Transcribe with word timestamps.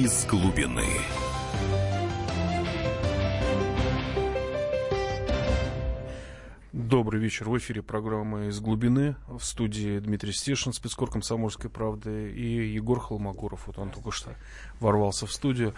из 0.00 0.24
глубины. 0.24 0.86
Добрый 6.72 7.20
вечер. 7.20 7.50
В 7.50 7.58
эфире 7.58 7.82
программа 7.82 8.46
«Из 8.46 8.60
глубины». 8.60 9.14
В 9.28 9.44
студии 9.44 9.98
Дмитрий 9.98 10.32
Стешин, 10.32 10.72
спецкор 10.72 11.10
«Комсомольской 11.10 11.68
правды» 11.68 12.32
и 12.32 12.72
Егор 12.72 12.98
Холмогоров. 12.98 13.66
Вот 13.66 13.78
он 13.78 13.90
только 13.90 14.10
что 14.10 14.30
ворвался 14.80 15.26
в 15.26 15.32
студию. 15.32 15.74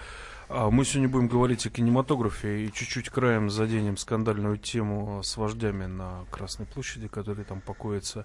А 0.48 0.70
мы 0.70 0.84
сегодня 0.84 1.09
будем 1.09 1.29
говорить 1.29 1.66
о 1.66 1.70
кинематографе 1.70 2.64
и 2.64 2.73
чуть-чуть 2.73 3.09
краем 3.09 3.50
заденем 3.50 3.96
скандальную 3.96 4.57
тему 4.57 5.23
с 5.25 5.36
вождями 5.36 5.86
на 5.86 6.25
Красной 6.30 6.66
площади, 6.66 7.09
которые 7.09 7.45
там 7.45 7.61
покоятся. 7.61 8.25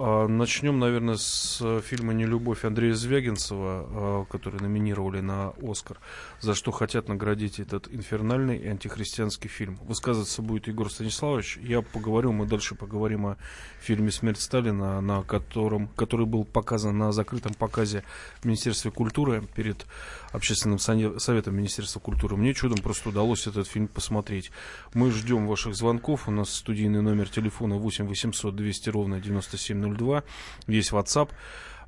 А, 0.00 0.28
начнем, 0.28 0.78
наверное, 0.78 1.16
с 1.16 1.80
фильма 1.80 2.12
«Нелюбовь» 2.12 2.64
Андрея 2.64 2.94
Звягинцева, 2.94 3.86
а, 3.90 4.24
который 4.30 4.60
номинировали 4.60 5.20
на 5.20 5.54
«Оскар», 5.60 5.98
за 6.38 6.54
что 6.54 6.70
хотят 6.70 7.08
наградить 7.08 7.58
этот 7.58 7.92
инфернальный 7.92 8.56
и 8.58 8.68
антихристианский 8.68 9.48
фильм. 9.48 9.76
Высказываться 9.82 10.40
будет 10.40 10.68
Егор 10.68 10.88
Станиславович. 10.88 11.58
Я 11.60 11.82
поговорю, 11.82 12.30
мы 12.30 12.46
дальше 12.46 12.76
поговорим 12.76 13.26
о 13.26 13.36
фильме 13.80 14.12
«Смерть 14.12 14.40
Сталина», 14.40 15.00
на 15.00 15.22
котором, 15.22 15.88
который 15.88 16.26
был 16.26 16.44
показан 16.44 16.96
на 16.96 17.10
закрытом 17.10 17.54
показе 17.54 18.04
в 18.40 18.44
Министерстве 18.44 18.92
культуры 18.92 19.42
перед 19.56 19.84
Общественным 20.32 20.78
советом 20.78 21.56
Министерства 21.56 22.00
культуры. 22.00 22.36
Мне 22.36 22.54
чудом 22.54 22.78
просто 22.78 23.08
удалось 23.08 23.46
этот 23.46 23.66
фильм 23.66 23.88
посмотреть. 23.88 24.50
Мы 24.94 25.10
ждем 25.10 25.46
ваших 25.46 25.74
звонков. 25.74 26.28
У 26.28 26.30
нас 26.30 26.50
студийный 26.50 27.02
номер 27.02 27.28
телефона 27.28 27.76
8 27.76 28.06
800 28.06 28.54
200 28.54 28.90
ровно 28.90 29.20
9702. 29.20 30.22
Есть 30.66 30.92
WhatsApp 30.92 31.30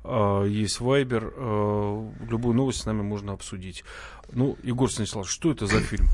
а, 0.03 0.43
есть 0.45 0.79
Вайбер. 0.79 1.33
Любую 2.29 2.55
новость 2.55 2.81
с 2.81 2.85
нами 2.85 3.01
можно 3.01 3.33
обсудить. 3.33 3.83
Ну, 4.31 4.57
Егор 4.63 4.91
Станиславович, 4.91 5.31
что 5.31 5.51
это 5.51 5.67
за 5.67 5.79
фильм? 5.79 6.07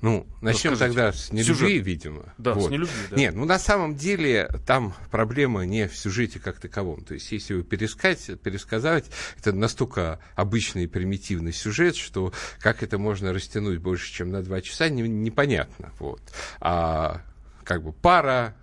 Ну, 0.00 0.26
начнем 0.42 0.72
Расскажите. 0.72 0.78
тогда 0.78 1.12
с 1.12 1.32
нелюбви, 1.32 1.54
Сюжет. 1.54 1.86
видимо. 1.86 2.34
Да, 2.36 2.52
вот. 2.52 2.68
с 2.68 2.70
нелюбви, 2.70 2.92
да. 3.10 3.16
Нет, 3.16 3.34
ну 3.34 3.46
на 3.46 3.58
самом 3.58 3.96
деле 3.96 4.50
там 4.66 4.94
проблема 5.10 5.64
не 5.64 5.88
в 5.88 5.96
сюжете 5.96 6.38
как 6.38 6.60
таковом. 6.60 7.02
То 7.04 7.14
есть, 7.14 7.32
если 7.32 7.54
его 7.54 7.62
пересказать, 7.62 8.38
пересказать, 8.40 9.06
это 9.38 9.52
настолько 9.52 10.20
обычный 10.34 10.84
и 10.84 10.86
примитивный 10.86 11.52
сюжет, 11.52 11.96
что 11.96 12.34
как 12.58 12.82
это 12.82 12.98
можно 12.98 13.32
растянуть 13.32 13.78
больше, 13.78 14.12
чем 14.12 14.30
на 14.30 14.42
два 14.42 14.60
часа, 14.60 14.90
не, 14.90 15.02
непонятно. 15.02 15.90
Вот. 15.98 16.20
А 16.60 17.22
как 17.64 17.82
бы 17.82 17.92
пара 17.92 18.54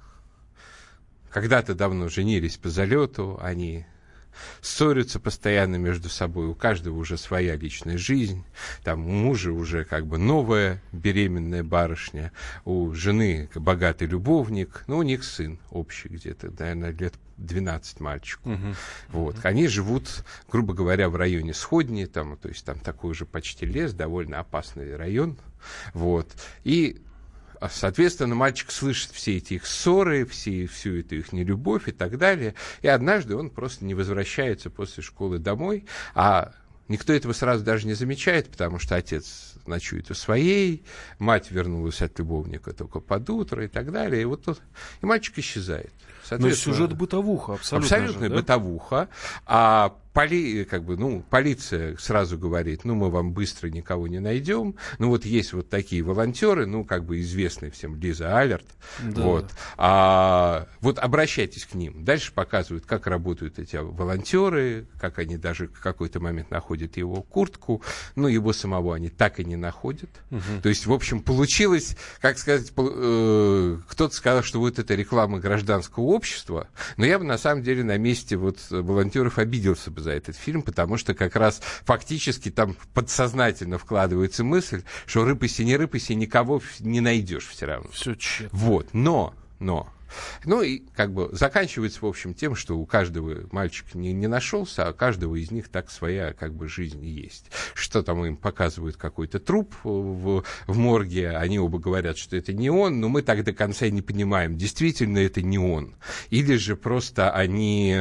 когда-то 1.31 1.73
давно 1.73 2.09
женились 2.09 2.57
по 2.57 2.69
залету, 2.69 3.39
они 3.41 3.85
ссорятся 4.61 5.19
постоянно 5.19 5.75
между 5.75 6.09
собой, 6.09 6.47
у 6.47 6.55
каждого 6.55 6.97
уже 6.97 7.17
своя 7.17 7.55
личная 7.55 7.97
жизнь, 7.97 8.43
там 8.83 9.05
у 9.05 9.11
мужа 9.11 9.51
уже 9.51 9.83
как 9.85 10.07
бы 10.07 10.17
новая 10.17 10.81
беременная 10.91 11.63
барышня, 11.63 12.31
у 12.65 12.93
жены 12.93 13.49
богатый 13.55 14.07
любовник, 14.07 14.83
ну, 14.87 14.97
у 14.97 15.03
них 15.03 15.23
сын 15.23 15.59
общий 15.69 16.09
где-то, 16.09 16.51
наверное, 16.57 16.91
лет 16.91 17.13
12 17.37 17.99
мальчику. 17.99 18.49
Uh-huh. 18.49 18.75
Вот. 19.09 19.35
Uh-huh. 19.35 19.47
Они 19.47 19.67
живут, 19.67 20.23
грубо 20.51 20.73
говоря, 20.73 21.09
в 21.09 21.15
районе 21.15 21.53
Сходни, 21.53 22.05
там, 22.05 22.37
то 22.37 22.49
есть 22.49 22.63
там 22.65 22.79
такой 22.79 23.11
уже 23.11 23.25
почти 23.25 23.65
лес, 23.65 23.93
довольно 23.93 24.39
опасный 24.39 24.95
район. 24.95 25.37
Вот. 25.93 26.31
И 26.63 27.01
соответственно, 27.69 28.35
мальчик 28.35 28.71
слышит 28.71 29.11
все 29.11 29.37
эти 29.37 29.55
их 29.55 29.65
ссоры, 29.65 30.25
все, 30.25 30.67
всю 30.67 30.99
эту 30.99 31.15
их 31.15 31.33
нелюбовь 31.33 31.87
и 31.87 31.91
так 31.91 32.17
далее. 32.17 32.55
И 32.81 32.87
однажды 32.87 33.35
он 33.35 33.49
просто 33.49 33.85
не 33.85 33.93
возвращается 33.93 34.69
после 34.69 35.03
школы 35.03 35.39
домой, 35.39 35.85
а 36.15 36.53
Никто 36.91 37.13
этого 37.13 37.31
сразу 37.31 37.63
даже 37.63 37.87
не 37.87 37.93
замечает, 37.93 38.49
потому 38.49 38.77
что 38.77 38.97
отец 38.97 39.53
ночует 39.65 40.11
у 40.11 40.13
своей, 40.13 40.83
мать 41.19 41.49
вернулась 41.49 42.01
от 42.01 42.19
любовника 42.19 42.73
только 42.73 42.99
под 42.99 43.29
утро 43.29 43.63
и 43.63 43.69
так 43.69 43.93
далее. 43.93 44.23
И 44.23 44.25
вот 44.25 44.43
тут 44.43 44.61
и 45.01 45.05
мальчик 45.05 45.37
исчезает. 45.37 45.93
Но 46.29 46.51
сюжет 46.51 46.93
бытовуха, 46.93 47.53
абсолютно. 47.53 47.85
Абсолютная 47.85 48.27
же, 48.27 48.35
да? 48.35 48.41
бытовуха. 48.41 49.09
А 49.45 49.95
поли, 50.13 50.65
как 50.65 50.83
бы, 50.83 50.97
ну, 50.97 51.23
полиция 51.29 51.95
сразу 51.97 52.37
говорит, 52.37 52.83
ну, 52.83 52.95
мы 52.95 53.09
вам 53.09 53.31
быстро 53.31 53.67
никого 53.67 54.07
не 54.07 54.19
найдем. 54.19 54.75
Ну, 54.99 55.09
вот 55.09 55.25
есть 55.25 55.53
вот 55.53 55.69
такие 55.69 56.01
волонтеры, 56.03 56.65
ну, 56.65 56.83
как 56.83 57.05
бы 57.05 57.21
известные 57.21 57.71
всем, 57.71 57.95
Лиза 57.95 58.37
Алерт. 58.37 58.65
Да. 59.01 59.21
Вот. 59.21 59.51
А, 59.77 60.67
вот 60.81 60.99
обращайтесь 60.99 61.65
к 61.65 61.75
ним. 61.75 62.03
Дальше 62.03 62.33
показывают, 62.33 62.85
как 62.85 63.07
работают 63.07 63.59
эти 63.59 63.77
волонтеры, 63.77 64.87
как 64.99 65.19
они 65.19 65.37
даже 65.37 65.67
в 65.67 65.79
какой-то 65.79 66.19
момент 66.19 66.51
находят 66.51 66.97
его 66.97 67.21
куртку. 67.21 67.81
Ну, 68.15 68.27
его 68.27 68.53
самого 68.53 68.95
они 68.95 69.09
так 69.09 69.39
и 69.39 69.45
не 69.45 69.55
находят. 69.55 70.09
Угу. 70.29 70.61
То 70.63 70.69
есть, 70.69 70.85
в 70.85 70.93
общем, 70.93 71.21
получилось, 71.21 71.95
как 72.19 72.37
сказать, 72.37 72.71
э, 72.75 73.77
кто-то 73.87 74.13
сказал, 74.13 74.43
что 74.43 74.59
вот 74.59 74.79
это 74.79 74.93
реклама 74.95 75.39
гражданского 75.39 76.03
общества, 76.03 76.67
но 76.97 77.05
я 77.05 77.17
бы 77.17 77.25
на 77.25 77.37
самом 77.37 77.63
деле 77.63 77.83
на 77.83 77.97
месте 77.97 78.35
вот 78.35 78.57
волонтеров 78.69 79.37
обиделся 79.37 79.89
бы 79.91 80.00
за 80.01 80.11
этот 80.11 80.35
фильм, 80.35 80.61
потому 80.61 80.97
что 80.97 81.13
как 81.13 81.35
раз 81.35 81.61
фактически 81.85 82.51
там 82.51 82.75
подсознательно 82.93 83.77
вкладывается 83.77 84.43
мысль, 84.43 84.83
что 85.05 85.25
рыпайся, 85.25 85.63
не 85.63 85.77
рыпайся, 85.77 86.13
никого 86.13 86.61
не 86.79 86.99
найдешь 86.99 87.47
все 87.47 87.65
равно. 87.65 87.89
Все 87.91 88.15
тщетно. 88.15 88.49
Вот, 88.57 88.89
но, 88.93 89.33
но, 89.59 89.89
ну 90.45 90.61
и 90.61 90.83
как 90.95 91.13
бы 91.13 91.29
заканчивается, 91.31 91.99
в 92.01 92.05
общем, 92.05 92.33
тем, 92.33 92.55
что 92.55 92.77
у 92.77 92.85
каждого 92.85 93.47
мальчик 93.51 93.93
не, 93.93 94.13
не 94.13 94.27
нашелся, 94.27 94.87
а 94.87 94.91
у 94.91 94.93
каждого 94.93 95.35
из 95.35 95.51
них 95.51 95.69
так 95.69 95.89
своя 95.89 96.33
как 96.33 96.53
бы 96.53 96.67
жизнь 96.67 97.05
есть. 97.05 97.51
Что 97.73 98.03
там 98.03 98.23
им 98.25 98.37
показывают 98.37 98.97
какой-то 98.97 99.39
труп 99.39 99.73
в, 99.83 100.43
в 100.67 100.77
морге, 100.77 101.31
они 101.31 101.59
оба 101.59 101.79
говорят, 101.79 102.17
что 102.17 102.35
это 102.35 102.53
не 102.53 102.69
он, 102.69 102.99
но 102.99 103.09
мы 103.09 103.21
так 103.21 103.43
до 103.43 103.53
конца 103.53 103.85
и 103.85 103.91
не 103.91 104.01
понимаем, 104.01 104.57
действительно 104.57 105.19
это 105.19 105.41
не 105.41 105.57
он. 105.57 105.95
Или 106.29 106.55
же 106.55 106.75
просто 106.75 107.31
они 107.31 107.97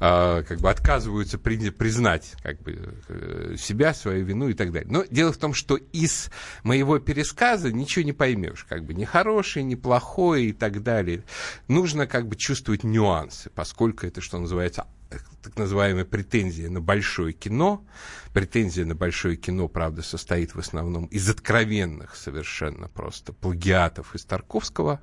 э, 0.00 0.42
как 0.46 0.60
бы 0.60 0.70
отказываются 0.70 1.38
при, 1.38 1.70
признать 1.70 2.32
как 2.42 2.60
бы, 2.62 2.94
э, 3.08 3.56
себя, 3.58 3.94
свою 3.94 4.24
вину 4.24 4.48
и 4.48 4.54
так 4.54 4.72
далее. 4.72 4.90
Но 4.90 5.04
дело 5.10 5.32
в 5.32 5.38
том, 5.38 5.54
что 5.54 5.76
из 5.76 6.30
моего 6.62 6.98
пересказа 6.98 7.72
ничего 7.72 8.04
не 8.04 8.12
поймешь, 8.12 8.64
как 8.68 8.84
бы 8.84 8.94
ни 8.94 9.04
хороший, 9.04 9.62
ни 9.62 9.74
плохой 9.74 10.46
и 10.46 10.52
так 10.52 10.82
далее 10.82 11.09
далее. 11.10 11.24
Нужно 11.68 12.06
как 12.06 12.28
бы 12.28 12.36
чувствовать 12.36 12.84
нюансы, 12.84 13.50
поскольку 13.50 14.06
это, 14.06 14.20
что 14.20 14.38
называется, 14.38 14.86
так 15.42 15.56
называемая 15.56 16.04
претензия 16.04 16.70
на 16.70 16.80
большое 16.80 17.32
кино. 17.32 17.84
Претензия 18.32 18.84
на 18.84 18.94
большое 18.94 19.36
кино, 19.36 19.68
правда, 19.68 20.02
состоит 20.02 20.54
в 20.54 20.58
основном 20.58 21.06
из 21.06 21.28
откровенных 21.28 22.16
совершенно 22.16 22.88
просто 22.88 23.32
плагиатов 23.32 24.14
из 24.14 24.24
Тарковского, 24.24 25.00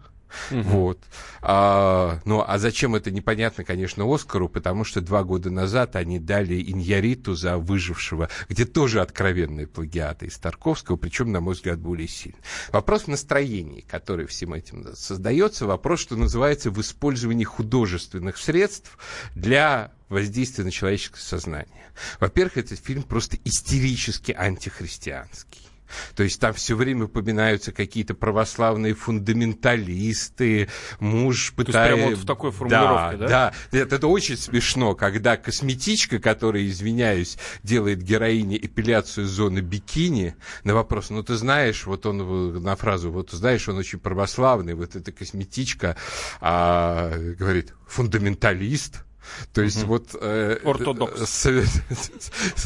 Угу. 0.51 0.61
Вот. 0.61 0.99
А, 1.41 2.19
ну, 2.25 2.43
а 2.45 2.57
зачем 2.57 2.95
это 2.95 3.11
непонятно, 3.11 3.63
конечно, 3.63 4.05
Оскару, 4.13 4.49
потому 4.49 4.83
что 4.83 5.01
два 5.01 5.23
года 5.23 5.49
назад 5.49 5.95
они 5.95 6.19
дали 6.19 6.61
Иньяриту 6.61 7.35
за 7.35 7.57
выжившего, 7.57 8.29
где 8.49 8.65
тоже 8.65 9.01
откровенные 9.01 9.67
плагиаты 9.67 10.27
из 10.27 10.37
Тарковского, 10.37 10.97
причем, 10.97 11.31
на 11.31 11.41
мой 11.41 11.53
взгляд, 11.55 11.79
более 11.79 12.07
сильный. 12.07 12.39
Вопрос 12.71 13.03
в 13.03 13.07
настроении, 13.07 13.81
который 13.81 14.27
всем 14.27 14.53
этим 14.53 14.95
создается, 14.95 15.65
вопрос, 15.65 15.99
что 16.01 16.15
называется, 16.15 16.71
в 16.71 16.81
использовании 16.81 17.45
художественных 17.45 18.37
средств 18.37 18.97
для 19.35 19.91
воздействия 20.09 20.63
на 20.63 20.71
человеческое 20.71 21.21
сознание. 21.21 21.85
Во-первых, 22.19 22.57
этот 22.57 22.79
фильм 22.79 23.03
просто 23.03 23.37
истерически 23.43 24.31
антихристианский. 24.31 25.66
То 26.15 26.23
есть 26.23 26.39
там 26.39 26.53
все 26.53 26.75
время 26.75 27.05
упоминаются 27.05 27.71
какие-то 27.71 28.13
православные 28.13 28.93
фундаменталисты, 28.93 30.69
муж 30.99 31.53
пытается... 31.55 31.71
То 31.73 31.79
есть 31.79 31.95
прямо 31.95 32.09
вот 32.11 32.19
в 32.19 32.25
такой 32.25 32.51
формулировке, 32.51 33.17
да? 33.17 33.27
Да, 33.27 33.53
да. 33.71 33.79
Это, 33.79 33.95
это 33.95 34.07
очень 34.07 34.37
смешно, 34.37 34.95
когда 34.95 35.37
косметичка, 35.37 36.19
которая, 36.19 36.65
извиняюсь, 36.65 37.37
делает 37.63 38.01
героине 38.01 38.57
эпиляцию 38.57 39.27
зоны 39.27 39.59
бикини, 39.59 40.35
на 40.63 40.73
вопрос, 40.73 41.09
ну 41.09 41.23
ты 41.23 41.35
знаешь, 41.35 41.85
вот 41.85 42.05
он 42.05 42.63
на 42.63 42.75
фразу, 42.75 43.11
вот 43.11 43.31
знаешь, 43.31 43.67
он 43.67 43.77
очень 43.77 43.99
православный, 43.99 44.73
вот 44.73 44.95
эта 44.95 45.11
косметичка 45.11 45.95
а, 46.41 47.11
говорит, 47.37 47.73
фундаменталист, 47.87 49.03
то 49.53 49.61
есть 49.61 49.83
угу. 49.83 49.87
вот... 49.87 50.15
Э, 50.19 50.57
Ортодокс. 50.63 51.45
Э, 51.45 51.63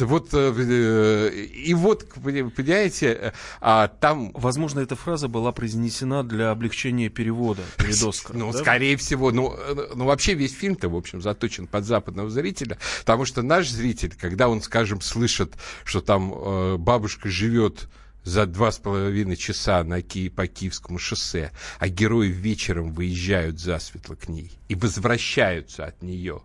вот, 0.00 0.28
э, 0.32 1.30
и 1.30 1.74
вот, 1.74 2.06
понимаете, 2.14 3.32
а 3.60 3.88
там... 3.88 4.32
Возможно, 4.34 4.80
эта 4.80 4.96
фраза 4.96 5.28
была 5.28 5.52
произнесена 5.52 6.22
для 6.22 6.50
облегчения 6.50 7.08
перевода 7.08 7.62
перед 7.78 8.02
Оскаром. 8.02 8.40
Ну, 8.40 8.52
да? 8.52 8.58
скорее 8.58 8.96
всего. 8.96 9.30
Ну, 9.30 9.54
э, 9.56 9.92
ну, 9.94 10.04
вообще 10.04 10.34
весь 10.34 10.54
фильм-то, 10.54 10.88
в 10.88 10.96
общем, 10.96 11.20
заточен 11.22 11.66
под 11.66 11.84
западного 11.84 12.30
зрителя, 12.30 12.78
потому 13.00 13.24
что 13.24 13.42
наш 13.42 13.68
зритель, 13.68 14.14
когда 14.18 14.48
он, 14.48 14.62
скажем, 14.62 15.00
слышит, 15.00 15.54
что 15.84 16.00
там 16.00 16.32
э, 16.34 16.76
бабушка 16.78 17.28
живет 17.28 17.88
за 18.24 18.46
два 18.46 18.70
с 18.70 18.78
половиной 18.78 19.36
часа 19.36 19.82
на 19.84 20.02
Ки 20.02 20.28
по 20.28 20.46
Киевскому 20.46 20.98
шоссе, 20.98 21.52
а 21.78 21.88
герои 21.88 22.28
вечером 22.28 22.92
выезжают 22.92 23.58
засветло 23.58 24.14
к 24.14 24.28
ней 24.28 24.52
и 24.68 24.74
возвращаются 24.74 25.86
от 25.86 26.02
нее 26.02 26.42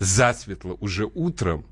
засветло 0.00 0.76
уже 0.80 1.04
утром, 1.04 1.66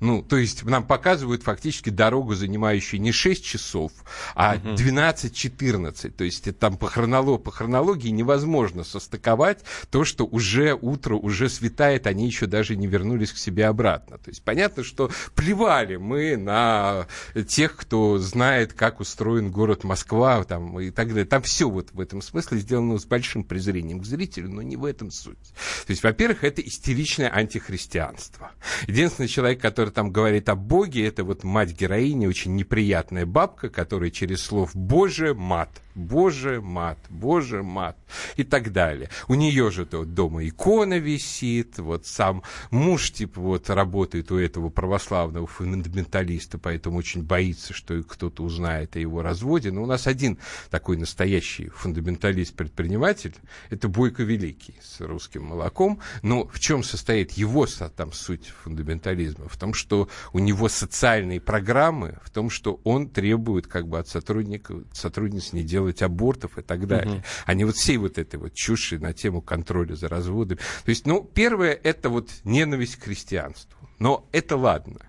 Ну, 0.00 0.22
то 0.22 0.36
есть 0.36 0.64
нам 0.64 0.84
показывают 0.84 1.42
фактически 1.42 1.90
дорогу, 1.90 2.34
занимающую 2.34 3.00
не 3.00 3.12
6 3.12 3.44
часов, 3.44 3.92
а 4.34 4.56
угу. 4.56 4.74
12-14. 4.74 6.10
То 6.10 6.24
есть 6.24 6.46
это 6.46 6.58
там 6.58 6.76
по, 6.76 6.88
хронолог, 6.88 7.42
по 7.42 7.50
хронологии 7.50 8.08
невозможно 8.08 8.84
состыковать 8.84 9.60
то, 9.90 10.04
что 10.04 10.24
уже 10.26 10.74
утро, 10.74 11.16
уже 11.16 11.48
светает, 11.48 12.06
они 12.06 12.26
еще 12.26 12.46
даже 12.46 12.76
не 12.76 12.86
вернулись 12.86 13.32
к 13.32 13.38
себе 13.38 13.66
обратно. 13.66 14.18
То 14.18 14.30
есть 14.30 14.42
понятно, 14.42 14.84
что 14.84 15.10
плевали 15.34 15.96
мы 15.96 16.36
на 16.36 17.06
тех, 17.48 17.76
кто 17.76 18.18
знает, 18.18 18.72
как 18.72 19.00
устроен 19.00 19.50
город 19.50 19.84
Москва 19.84 20.44
там, 20.44 20.78
и 20.80 20.90
так 20.90 21.08
далее. 21.08 21.24
Там 21.24 21.42
все 21.42 21.68
вот 21.68 21.90
в 21.92 22.00
этом 22.00 22.22
смысле 22.22 22.58
сделано 22.58 22.98
с 22.98 23.04
большим 23.04 23.44
презрением 23.44 24.00
к 24.00 24.04
зрителю, 24.04 24.50
но 24.50 24.62
не 24.62 24.76
в 24.76 24.84
этом 24.84 25.10
суть. 25.10 25.38
То 25.86 25.90
есть, 25.90 26.02
во-первых, 26.02 26.44
это 26.44 26.60
истеричное 26.60 27.28
антихристианство. 27.28 28.52
Единственный 28.86 29.28
человек, 29.28 29.60
который 29.60 29.90
там 29.94 30.10
говорит 30.10 30.48
о 30.48 30.56
Боге, 30.56 31.06
это 31.06 31.24
вот 31.24 31.44
мать 31.44 31.72
героини, 31.72 32.26
очень 32.26 32.54
неприятная 32.56 33.24
бабка, 33.24 33.70
которая 33.70 34.10
через 34.10 34.42
слов 34.42 34.74
«Боже, 34.74 35.34
мат», 35.34 35.70
Боже 35.94 36.60
мат, 36.60 36.98
Боже 37.08 37.62
мат 37.62 37.96
и 38.36 38.44
так 38.44 38.72
далее. 38.72 39.10
У 39.28 39.34
нее 39.34 39.70
же 39.70 39.82
-то 39.82 40.04
дома 40.04 40.46
икона 40.46 40.98
висит, 40.98 41.78
вот 41.78 42.06
сам 42.06 42.42
муж 42.70 43.12
типа 43.12 43.40
вот 43.40 43.70
работает 43.70 44.30
у 44.32 44.36
этого 44.36 44.70
православного 44.70 45.46
фундаменталиста, 45.46 46.58
поэтому 46.58 46.98
очень 46.98 47.22
боится, 47.22 47.72
что 47.72 48.02
кто-то 48.02 48.42
узнает 48.42 48.96
о 48.96 48.98
его 48.98 49.22
разводе. 49.22 49.70
Но 49.70 49.82
у 49.82 49.86
нас 49.86 50.06
один 50.06 50.38
такой 50.70 50.96
настоящий 50.96 51.68
фундаменталист-предприниматель, 51.68 53.34
это 53.70 53.88
Бойко 53.88 54.22
Великий 54.22 54.74
с 54.82 55.00
русским 55.00 55.44
молоком. 55.44 56.00
Но 56.22 56.46
в 56.46 56.58
чем 56.58 56.82
состоит 56.82 57.32
его 57.32 57.66
там 57.96 58.12
суть 58.12 58.52
фундаментализма? 58.62 59.48
В 59.48 59.56
том, 59.56 59.74
что 59.74 60.08
у 60.32 60.38
него 60.38 60.68
социальные 60.68 61.40
программы, 61.40 62.18
в 62.24 62.30
том, 62.30 62.50
что 62.50 62.80
он 62.84 63.08
требует 63.08 63.66
как 63.66 63.88
бы 63.88 63.98
от 63.98 64.08
сотрудников, 64.08 64.82
сотрудниц 64.92 65.52
не 65.52 65.62
делать 65.62 65.83
делать 65.84 66.02
абортов 66.02 66.58
и 66.58 66.62
так 66.62 66.86
далее. 66.86 67.16
Угу. 67.16 67.24
А 67.46 67.54
не 67.54 67.64
вот 67.64 67.76
всей 67.76 67.96
вот 67.96 68.18
этой 68.18 68.36
вот 68.36 68.54
чуши 68.54 68.98
на 68.98 69.12
тему 69.12 69.40
контроля 69.42 69.94
за 69.94 70.08
разводами. 70.08 70.58
То 70.84 70.88
есть, 70.88 71.06
ну, 71.06 71.22
первое, 71.22 71.72
это 71.72 72.08
вот 72.08 72.30
ненависть 72.44 72.96
к 72.96 73.04
христианству. 73.04 73.78
Но 73.98 74.28
это 74.32 74.56
ладно. 74.56 75.00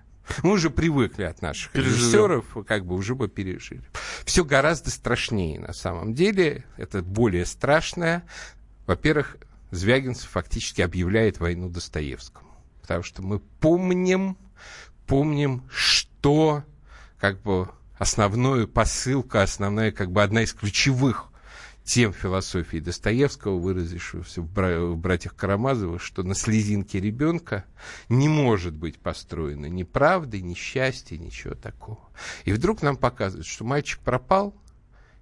Мы 0.42 0.52
уже 0.52 0.70
привыкли 0.70 1.22
от 1.22 1.40
наших 1.40 1.72
Переживем. 1.72 1.96
режиссеров, 1.96 2.56
как 2.66 2.84
бы 2.84 2.94
уже 2.94 3.14
бы 3.14 3.28
пережили. 3.28 3.84
Все 4.24 4.44
гораздо 4.44 4.90
страшнее 4.90 5.60
на 5.60 5.72
самом 5.72 6.14
деле. 6.14 6.64
Это 6.76 7.02
более 7.02 7.46
страшное. 7.46 8.24
Во-первых, 8.86 9.36
Звягинцев 9.70 10.28
фактически 10.28 10.82
объявляет 10.82 11.38
войну 11.38 11.68
Достоевскому. 11.68 12.50
Потому 12.82 13.02
что 13.02 13.22
мы 13.22 13.38
помним, 13.38 14.36
помним, 15.06 15.62
что 15.70 16.64
как 17.18 17.40
бы 17.42 17.68
основную 17.98 18.68
посылка, 18.68 19.42
основная, 19.42 19.92
как 19.92 20.10
бы 20.12 20.22
одна 20.22 20.42
из 20.42 20.52
ключевых 20.52 21.30
тем 21.84 22.12
философии 22.12 22.78
Достоевского, 22.78 23.58
выразившегося 23.58 24.42
в, 24.42 24.52
бра- 24.52 24.92
«Братьях 24.94 25.36
Карамазовых», 25.36 26.02
что 26.02 26.24
на 26.24 26.34
слезинке 26.34 27.00
ребенка 27.00 27.64
не 28.08 28.28
может 28.28 28.74
быть 28.74 28.98
построено 28.98 29.66
ни 29.66 29.84
правды, 29.84 30.42
ни 30.42 30.54
счастья, 30.54 31.16
ничего 31.16 31.54
такого. 31.54 32.00
И 32.44 32.52
вдруг 32.52 32.82
нам 32.82 32.96
показывают, 32.96 33.46
что 33.46 33.64
мальчик 33.64 34.00
пропал, 34.00 34.60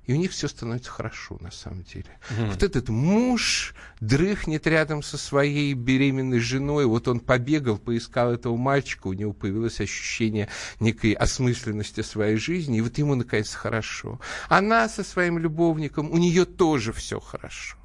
и 0.07 0.13
у 0.13 0.17
них 0.17 0.33
все 0.33 0.49
становится 0.49 0.91
хорошо, 0.91 1.39
на 1.41 1.51
самом 1.51 1.83
деле. 1.85 2.19
Mm. 2.31 2.51
Вот 2.51 2.63
этот 2.63 2.89
муж 2.89 3.75
дрыхнет 4.01 4.67
рядом 4.67 5.03
со 5.03 5.17
своей 5.17 5.73
беременной 5.75 6.41
женой, 6.41 6.85
вот 6.85 7.09
он 7.09 7.21
побегал, 7.21 7.79
поискал 7.79 8.33
этого 8.33 8.57
мальчика, 8.57 9.07
у 9.07 9.13
него 9.13 9.33
появилось 9.33 9.81
ощущение 9.81 10.49
некой 10.81 11.13
осмысленности 11.13 12.03
своей 12.03 12.37
жизни, 12.37 12.79
и 12.79 12.81
вот 12.81 12.99
ему, 12.99 13.15
наконец, 13.15 13.55
хорошо. 13.55 14.21
Она 14.49 14.89
со 14.89 15.03
своим 15.05 15.39
любовником, 15.39 16.11
у 16.11 16.19
нее 16.19 16.45
тоже 16.45 16.93
все 16.93 17.21
хорошо. 17.21 17.77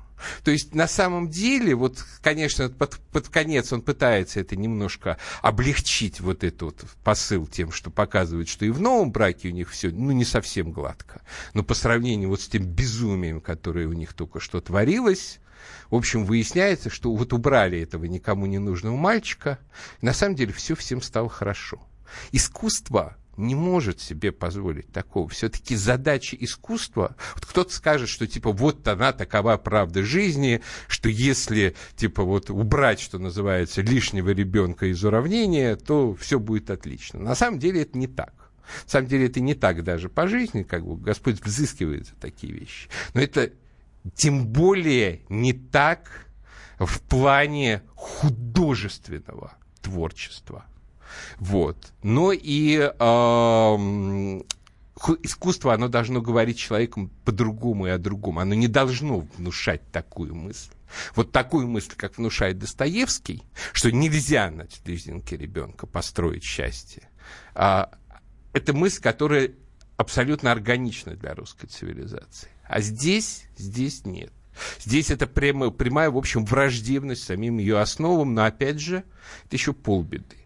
То 0.44 0.52
есть 0.52 0.76
на 0.76 0.88
самом 0.88 1.30
деле, 1.30 1.76
вот, 1.76 2.04
конечно, 2.22 2.70
под, 2.70 3.00
под 3.12 3.30
конец 3.30 3.72
он 3.74 3.82
пытается 3.82 4.40
это 4.40 4.56
немножко 4.56 5.18
облегчить, 5.42 6.20
вот 6.20 6.44
этот 6.44 6.62
вот 6.62 6.86
посыл 7.04 7.48
тем, 7.48 7.72
что 7.72 7.90
показывает, 7.90 8.50
что 8.50 8.66
и 8.66 8.70
в 8.70 8.82
новом 8.82 9.12
браке 9.12 9.50
у 9.50 9.52
них 9.52 9.70
все, 9.70 9.90
ну, 9.90 10.12
не 10.12 10.26
совсем 10.26 10.72
гладко. 10.72 11.22
Но 11.54 11.64
по 11.64 11.74
сравнению 11.74 12.30
вот 12.30 12.42
с 12.42 12.48
тем 12.48 12.64
безумием, 12.64 13.42
которое 13.42 13.88
у 13.88 13.94
них 13.94 14.14
только 14.14 14.40
что 14.40 14.62
творилось, 14.62 15.40
в 15.90 15.96
общем, 15.96 16.26
выясняется, 16.26 16.90
что 16.90 17.14
вот 17.14 17.34
убрали 17.34 17.80
этого 17.82 18.06
никому 18.06 18.46
не 18.46 18.60
нужного 18.60 18.96
мальчика, 18.96 19.60
на 20.02 20.14
самом 20.14 20.36
деле 20.36 20.54
все 20.54 20.76
всем 20.76 21.02
стало 21.02 21.30
хорошо. 21.30 21.82
Искусство 22.32 23.18
не 23.40 23.56
может 23.56 24.02
себе 24.02 24.32
позволить 24.32 24.92
такого. 24.92 25.30
Все-таки 25.30 25.76
задача 25.76 26.36
искусства, 26.40 27.16
вот 27.36 27.46
кто-то 27.46 27.74
скажет, 27.74 28.10
что 28.10 28.28
типа 28.28 28.52
вот 28.52 28.88
она 28.88 29.14
такова 29.14 29.58
правда 29.58 30.04
жизни, 30.04 30.62
что 30.88 31.10
если 31.10 31.76
типа 31.96 32.24
вот 32.24 32.50
убрать, 32.50 33.00
что 33.00 33.18
называется, 33.18 33.82
лишнего 33.82 34.30
ребенка 34.30 34.88
из 34.88 35.04
уравнения, 35.04 35.76
то 35.76 36.14
все 36.16 36.40
будет 36.40 36.70
отлично. 36.70 37.20
На 37.20 37.36
самом 37.36 37.60
деле 37.60 37.82
это 37.84 37.98
не 37.98 38.08
так. 38.08 38.34
На 38.86 38.90
самом 38.90 39.08
деле 39.08 39.28
это 39.28 39.40
не 39.40 39.56
так 39.56 39.84
даже 39.84 40.10
по 40.10 40.28
жизни, 40.28 40.64
как 40.64 40.86
бы 40.86 40.98
Господь 40.98 41.44
взыскивает 41.44 42.08
за 42.08 42.16
такие 42.16 42.54
вещи. 42.54 42.90
Но 43.14 43.22
это 43.22 43.52
тем 44.16 44.48
более 44.48 45.22
не 45.30 45.54
так 45.54 46.28
в 46.78 47.02
плане 47.02 47.82
художественного 47.96 49.54
творчества. 49.82 50.66
Вот. 51.38 51.94
Но 52.04 52.32
и 52.32 52.78
э, 52.78 54.42
искусство, 55.24 55.74
оно 55.74 55.88
должно 55.88 56.22
говорить 56.22 56.58
человеком 56.58 57.12
по-другому 57.26 57.88
и 57.88 57.92
о 57.92 57.98
другом. 57.98 58.40
Оно 58.40 58.54
не 58.54 58.68
должно 58.68 59.20
внушать 59.38 59.92
такую 59.92 60.36
мысль. 60.36 60.72
Вот 61.16 61.32
такую 61.32 61.68
мысль, 61.68 61.94
как 61.96 62.18
внушает 62.18 62.58
Достоевский, 62.58 63.44
что 63.74 63.92
нельзя 63.92 64.50
на 64.50 64.68
слезинке 64.70 65.38
ребенка 65.38 65.86
построить 65.86 66.44
счастье. 66.44 67.10
А, 67.54 67.92
это 68.54 68.74
мысль, 68.74 69.02
которая 69.02 69.52
абсолютно 69.98 70.52
органична 70.52 71.16
для 71.16 71.36
русской 71.36 71.68
цивилизации. 71.68 72.50
А 72.64 72.82
здесь, 72.82 73.46
здесь 73.58 74.06
нет. 74.06 74.32
Здесь 74.80 75.10
это 75.10 75.28
прямо, 75.28 75.70
прямая, 75.70 76.10
в 76.10 76.18
общем, 76.18 76.46
враждебность 76.46 77.24
самим 77.24 77.60
ее 77.60 77.80
основам, 77.80 78.34
но, 78.34 78.46
опять 78.46 78.80
же, 78.80 79.04
это 79.46 79.56
еще 79.56 79.74
полбеды. 79.74 80.39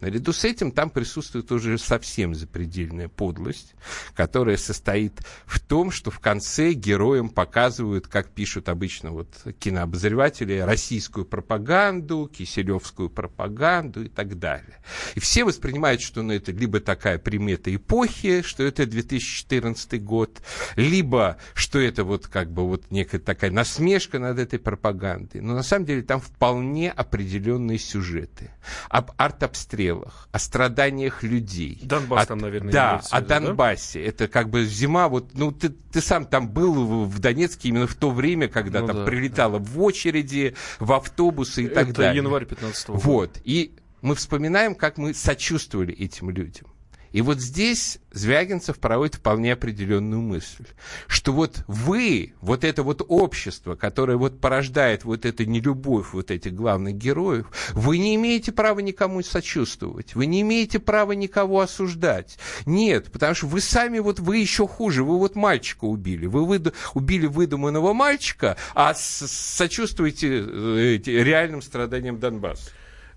Наряду 0.00 0.32
с 0.32 0.44
этим 0.44 0.70
там 0.70 0.90
присутствует 0.90 1.50
уже 1.50 1.76
совсем 1.76 2.34
запредельная 2.34 3.08
подлость, 3.08 3.74
которая 4.14 4.56
состоит 4.56 5.20
в 5.44 5.58
том, 5.58 5.90
что 5.90 6.10
в 6.10 6.20
конце 6.20 6.72
героям 6.72 7.30
показывают, 7.30 8.06
как 8.06 8.30
пишут 8.30 8.68
обычно 8.68 9.10
вот 9.10 9.28
кинообозреватели, 9.58 10.58
российскую 10.58 11.26
пропаганду, 11.26 12.30
киселевскую 12.32 13.10
пропаганду 13.10 14.04
и 14.04 14.08
так 14.08 14.38
далее. 14.38 14.78
И 15.16 15.20
все 15.20 15.44
воспринимают, 15.44 16.00
что 16.00 16.22
ну, 16.22 16.32
это 16.32 16.52
либо 16.52 16.78
такая 16.78 17.18
примета 17.18 17.74
эпохи, 17.74 18.42
что 18.42 18.62
это 18.62 18.86
2014 18.86 20.02
год, 20.04 20.40
либо 20.76 21.38
что 21.54 21.80
это 21.80 22.04
вот 22.04 22.28
как 22.28 22.52
бы 22.52 22.68
вот 22.68 22.90
некая 22.90 23.18
такая 23.18 23.50
насмешка 23.50 24.20
над 24.20 24.38
этой 24.38 24.60
пропагандой. 24.60 25.40
Но 25.40 25.54
на 25.54 25.64
самом 25.64 25.86
деле 25.86 26.02
там 26.02 26.20
вполне 26.20 26.92
определенные 26.92 27.78
сюжеты 27.78 28.52
об 28.88 29.10
арт-обстреле 29.16 29.87
обстрелах, 29.88 30.28
о 30.32 30.38
страданиях 30.38 31.22
людей. 31.22 31.78
Донбасс 31.82 32.24
о, 32.24 32.26
там, 32.26 32.38
наверное, 32.38 32.72
Да, 32.72 33.02
о 33.10 33.20
Донбассе. 33.20 34.02
Да? 34.02 34.08
Это 34.08 34.28
как 34.28 34.50
бы 34.50 34.64
зима, 34.64 35.08
вот, 35.08 35.30
ну, 35.34 35.52
ты, 35.52 35.70
ты 35.70 36.00
сам 36.00 36.26
там 36.26 36.48
был 36.48 37.04
в 37.04 37.18
Донецке 37.18 37.68
именно 37.68 37.86
в 37.86 37.94
то 37.94 38.10
время, 38.10 38.48
когда 38.48 38.80
ну, 38.80 38.86
там 38.86 38.96
да, 38.98 39.04
прилетало 39.04 39.58
да. 39.58 39.64
в 39.64 39.80
очереди, 39.80 40.54
в 40.78 40.92
автобусы 40.92 41.62
и 41.62 41.66
это 41.66 41.74
так 41.74 41.92
далее. 41.94 42.10
Это 42.10 42.16
январь 42.16 42.44
15 42.44 42.88
года. 42.88 43.00
Вот, 43.00 43.38
и 43.44 43.74
мы 44.02 44.14
вспоминаем, 44.14 44.74
как 44.74 44.98
мы 44.98 45.14
сочувствовали 45.14 45.94
этим 45.94 46.30
людям. 46.30 46.68
И 47.12 47.22
вот 47.22 47.40
здесь 47.40 47.98
Звягинцев 48.12 48.78
проводит 48.78 49.16
вполне 49.16 49.52
определенную 49.52 50.20
мысль, 50.20 50.64
что 51.06 51.32
вот 51.32 51.64
вы, 51.66 52.34
вот 52.40 52.64
это 52.64 52.82
вот 52.82 53.04
общество, 53.06 53.74
которое 53.76 54.16
вот 54.16 54.40
порождает 54.40 55.04
вот 55.04 55.24
эту 55.24 55.44
нелюбовь 55.44 56.12
вот 56.12 56.30
этих 56.30 56.54
главных 56.54 56.96
героев, 56.96 57.50
вы 57.72 57.98
не 57.98 58.14
имеете 58.16 58.52
права 58.52 58.80
никому 58.80 59.22
сочувствовать, 59.22 60.14
вы 60.14 60.26
не 60.26 60.42
имеете 60.42 60.78
права 60.78 61.12
никого 61.12 61.60
осуждать. 61.60 62.38
Нет, 62.66 63.10
потому 63.12 63.34
что 63.34 63.46
вы 63.46 63.60
сами 63.60 63.98
вот, 63.98 64.20
вы 64.20 64.38
еще 64.38 64.66
хуже, 64.66 65.04
вы 65.04 65.18
вот 65.18 65.34
мальчика 65.36 65.84
убили, 65.84 66.26
вы 66.26 66.44
выду, 66.44 66.72
убили 66.94 67.26
выдуманного 67.26 67.92
мальчика, 67.92 68.56
а 68.74 68.94
сочувствуете 68.94 70.40
э, 70.40 70.96
реальным 71.04 71.62
страданиям 71.62 72.18
Донбасса. 72.18 72.70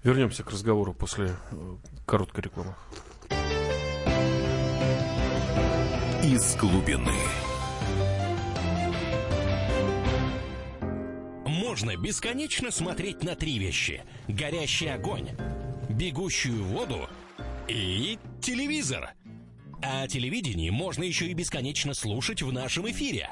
Вернемся 0.04 0.44
к 0.44 0.52
разговору 0.52 0.94
после 0.94 1.36
э, 1.52 1.76
короткой 2.06 2.46
рекламы 2.46 2.76
из 6.24 6.56
глубины. 6.56 7.12
Можно 11.48 11.98
бесконечно 11.98 12.70
смотреть 12.70 13.24
на 13.24 13.36
три 13.36 13.58
вещи. 13.58 14.04
Горящий 14.28 14.88
огонь, 14.88 15.30
бегущую 15.90 16.64
воду 16.66 17.10
и 17.68 18.20
телевизор. 18.40 19.14
А 19.82 20.08
телевидение 20.08 20.72
можно 20.72 21.04
еще 21.04 21.26
и 21.26 21.34
бесконечно 21.34 21.96
слушать 21.96 22.44
в 22.44 22.54
нашем 22.54 22.90
эфире. 22.92 23.32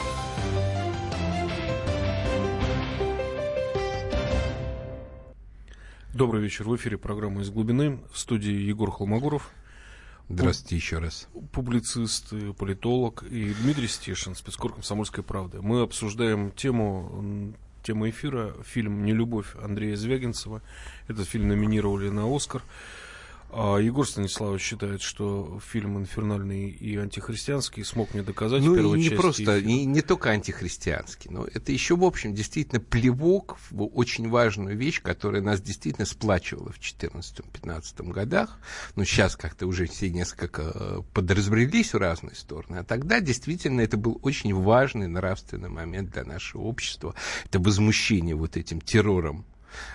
Добрый 6.13 6.43
вечер. 6.43 6.65
В 6.65 6.75
эфире 6.75 6.97
программа 6.97 7.39
«Из 7.41 7.49
глубины». 7.49 8.01
В 8.11 8.19
студии 8.19 8.51
Егор 8.51 8.91
Холмогоров. 8.91 9.49
Здравствуйте 10.27 10.75
еще 10.75 10.97
раз. 10.97 11.29
Публицист, 11.53 12.33
политолог 12.57 13.23
и 13.23 13.53
Дмитрий 13.61 13.87
Стешин, 13.87 14.35
спецкор 14.35 14.73
«Комсомольской 14.73 15.23
правды». 15.23 15.61
Мы 15.61 15.81
обсуждаем 15.81 16.51
тему, 16.51 17.53
тему 17.81 18.09
эфира, 18.09 18.53
фильм 18.65 19.05
«Нелюбовь» 19.05 19.55
Андрея 19.55 19.95
Звягинцева. 19.95 20.61
Этот 21.07 21.29
фильм 21.29 21.47
номинировали 21.47 22.09
на 22.09 22.23
«Оскар». 22.35 22.61
А 23.53 23.77
Егор 23.77 24.07
Станиславович 24.07 24.61
считает, 24.61 25.01
что 25.01 25.59
фильм 25.59 25.97
инфернальный 25.97 26.69
и 26.69 26.95
антихристианский 26.95 27.83
смог 27.83 28.13
мне 28.13 28.23
доказать 28.23 28.61
ну, 28.61 28.71
в 28.71 28.75
первой 28.75 28.97
не 28.97 29.03
части. 29.09 29.15
просто, 29.17 29.61
не, 29.61 29.85
не 29.85 30.01
только 30.01 30.29
антихристианский, 30.29 31.29
но 31.29 31.45
это 31.45 31.73
еще, 31.73 31.97
в 31.97 32.03
общем, 32.05 32.33
действительно 32.33 32.79
плевок 32.79 33.57
в 33.69 33.83
очень 33.83 34.29
важную 34.29 34.77
вещь, 34.77 35.01
которая 35.01 35.41
нас 35.41 35.61
действительно 35.61 36.05
сплачивала 36.05 36.71
в 36.71 36.79
2014-2015 36.79 38.09
годах. 38.11 38.57
Но 38.95 39.03
сейчас 39.03 39.35
как-то 39.35 39.67
уже 39.67 39.85
все 39.85 40.09
несколько 40.09 40.71
э, 40.73 41.01
подразбрелись 41.13 41.93
в 41.93 41.97
разные 41.97 42.35
стороны. 42.35 42.77
А 42.77 42.83
тогда 42.85 43.19
действительно 43.19 43.81
это 43.81 43.97
был 43.97 44.17
очень 44.23 44.53
важный 44.53 45.07
нравственный 45.07 45.69
момент 45.69 46.11
для 46.11 46.23
нашего 46.23 46.61
общества. 46.61 47.15
Это 47.45 47.59
возмущение 47.59 48.35
вот 48.35 48.55
этим 48.55 48.79
террором 48.79 49.45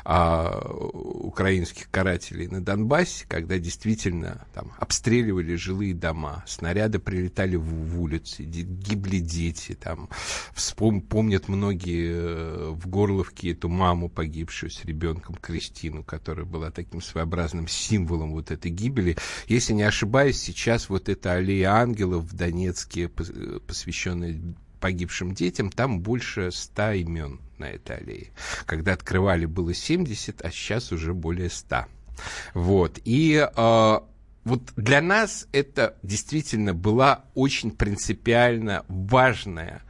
а, 0.04 0.58
украинских 0.68 1.90
карателей 1.90 2.48
на 2.48 2.60
Донбассе, 2.60 3.26
когда 3.28 3.58
действительно 3.58 4.46
там 4.54 4.72
обстреливали 4.78 5.54
жилые 5.56 5.94
дома, 5.94 6.44
снаряды 6.46 6.98
прилетали 6.98 7.56
в, 7.56 7.64
в 7.64 8.00
улицы, 8.00 8.42
гибли 8.42 9.18
дети, 9.18 9.74
там 9.74 10.08
вспом, 10.54 11.00
помнят 11.00 11.48
многие 11.48 12.12
э, 12.12 12.70
в 12.70 12.88
Горловке 12.88 13.52
эту 13.52 13.68
маму, 13.68 14.08
погибшую 14.08 14.70
с 14.70 14.84
ребенком 14.84 15.36
Кристину, 15.36 16.02
которая 16.02 16.46
была 16.46 16.70
таким 16.70 17.00
своеобразным 17.00 17.68
символом 17.68 18.32
вот 18.32 18.50
этой 18.50 18.70
гибели. 18.70 19.16
Если 19.48 19.72
не 19.72 19.82
ошибаюсь, 19.82 20.40
сейчас 20.40 20.88
вот 20.88 21.08
эта 21.08 21.32
аллея 21.32 21.72
ангелов 21.72 22.24
в 22.24 22.34
Донецке, 22.34 23.10
э, 23.18 23.60
посвященная 23.66 24.38
погибшим 24.86 25.34
детям, 25.34 25.72
там 25.72 25.98
больше 25.98 26.52
ста 26.52 26.94
имен 26.94 27.40
на 27.58 27.64
этой 27.64 27.96
аллее. 27.96 28.28
Когда 28.66 28.92
открывали, 28.92 29.44
было 29.44 29.74
70, 29.74 30.44
а 30.44 30.50
сейчас 30.52 30.92
уже 30.92 31.12
более 31.12 31.50
100. 31.50 31.86
Вот. 32.54 33.00
И 33.04 33.34
э, 33.34 34.00
вот 34.44 34.62
для 34.76 35.00
нас 35.00 35.48
это 35.50 35.96
действительно 36.04 36.72
была 36.72 37.24
очень 37.34 37.72
принципиально 37.72 38.84
важная 38.86 39.82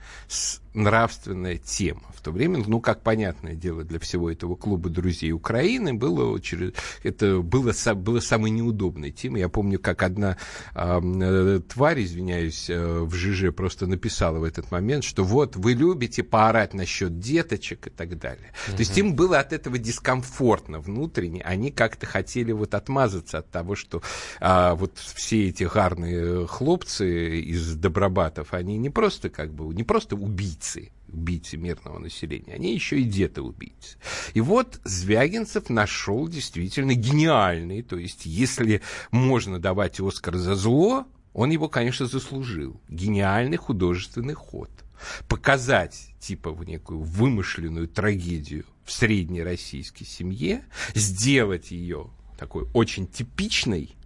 нравственная 0.77 1.57
тема. 1.57 2.03
В 2.15 2.21
то 2.21 2.31
время, 2.31 2.63
ну, 2.67 2.81
как 2.81 3.03
понятное 3.03 3.55
дело, 3.55 3.85
для 3.85 3.99
всего 3.99 4.31
этого 4.31 4.57
клуба 4.57 4.91
друзей 4.91 5.33
Украины 5.33 5.95
было, 5.95 6.39
через, 6.41 6.73
это 7.03 7.41
было, 7.41 7.73
было 7.95 8.21
самой 8.21 8.51
неудобной 8.51 9.11
темой. 9.11 9.41
Я 9.41 9.49
помню, 9.49 9.79
как 9.79 10.03
одна 10.03 10.37
э, 10.75 11.61
тварь, 11.69 12.03
извиняюсь, 12.03 12.69
э, 12.69 13.01
в 13.01 13.15
ЖЖ 13.15 13.55
просто 13.55 13.87
написала 13.87 14.39
в 14.39 14.45
этот 14.45 14.71
момент, 14.71 15.05
что 15.05 15.25
вот 15.25 15.57
вы 15.57 15.73
любите 15.73 16.23
поорать 16.23 16.75
насчет 16.75 17.19
деточек 17.19 17.87
и 17.87 17.91
так 17.91 18.19
далее. 18.19 18.53
Mm-hmm. 18.53 18.73
То 18.73 18.79
есть 18.79 18.99
им 18.99 19.15
было 19.15 19.39
от 19.39 19.53
этого 19.53 19.79
дискомфортно 19.79 20.81
внутренне. 20.81 21.43
Они 21.43 21.71
как-то 21.71 22.07
хотели 22.07 22.53
вот 22.53 22.75
отмазаться 22.75 23.39
от 23.39 23.51
того, 23.51 23.77
что 23.77 24.03
э, 24.41 24.75
вот 24.75 24.99
все 24.99 25.49
эти 25.49 25.65
гарные 25.65 26.47
хлопцы 26.47 27.41
из 27.41 27.77
добробатов, 27.77 28.53
они 28.53 28.77
не 28.77 28.91
просто 28.91 29.31
как 29.31 29.53
бы, 29.53 29.75
не 29.75 29.83
просто 29.83 30.17
убийцы, 30.17 30.66
убийцы 31.09 31.57
мирного 31.57 31.99
населения, 31.99 32.55
они 32.55 32.75
еще 32.75 33.01
и 33.01 33.05
деты-убийцы. 33.05 33.97
И 34.35 34.41
вот 34.41 34.81
Звягинцев 34.85 35.71
нашел 35.71 36.29
действительно 36.29 36.95
гениальный, 36.95 37.83
то 37.83 37.97
есть 37.97 38.27
если 38.27 38.83
можно 39.11 39.59
давать 39.59 40.01
Оскар 40.01 40.37
за 40.37 40.55
зло, 40.55 41.07
он 41.33 41.51
его, 41.51 41.69
конечно, 41.69 42.07
заслужил. 42.07 42.81
Гениальный 42.89 43.59
художественный 43.59 44.35
ход. 44.35 44.71
Показать 45.29 46.09
типа 46.19 46.51
в 46.51 46.65
некую 46.65 47.01
вымышленную 47.01 47.89
трагедию 47.89 48.65
в 48.85 48.93
средней 48.93 49.43
российской 49.43 50.05
семье, 50.05 50.65
сделать 50.95 51.71
ее 51.71 52.11
такой 52.39 52.67
очень 52.73 53.07
типичной, 53.07 53.97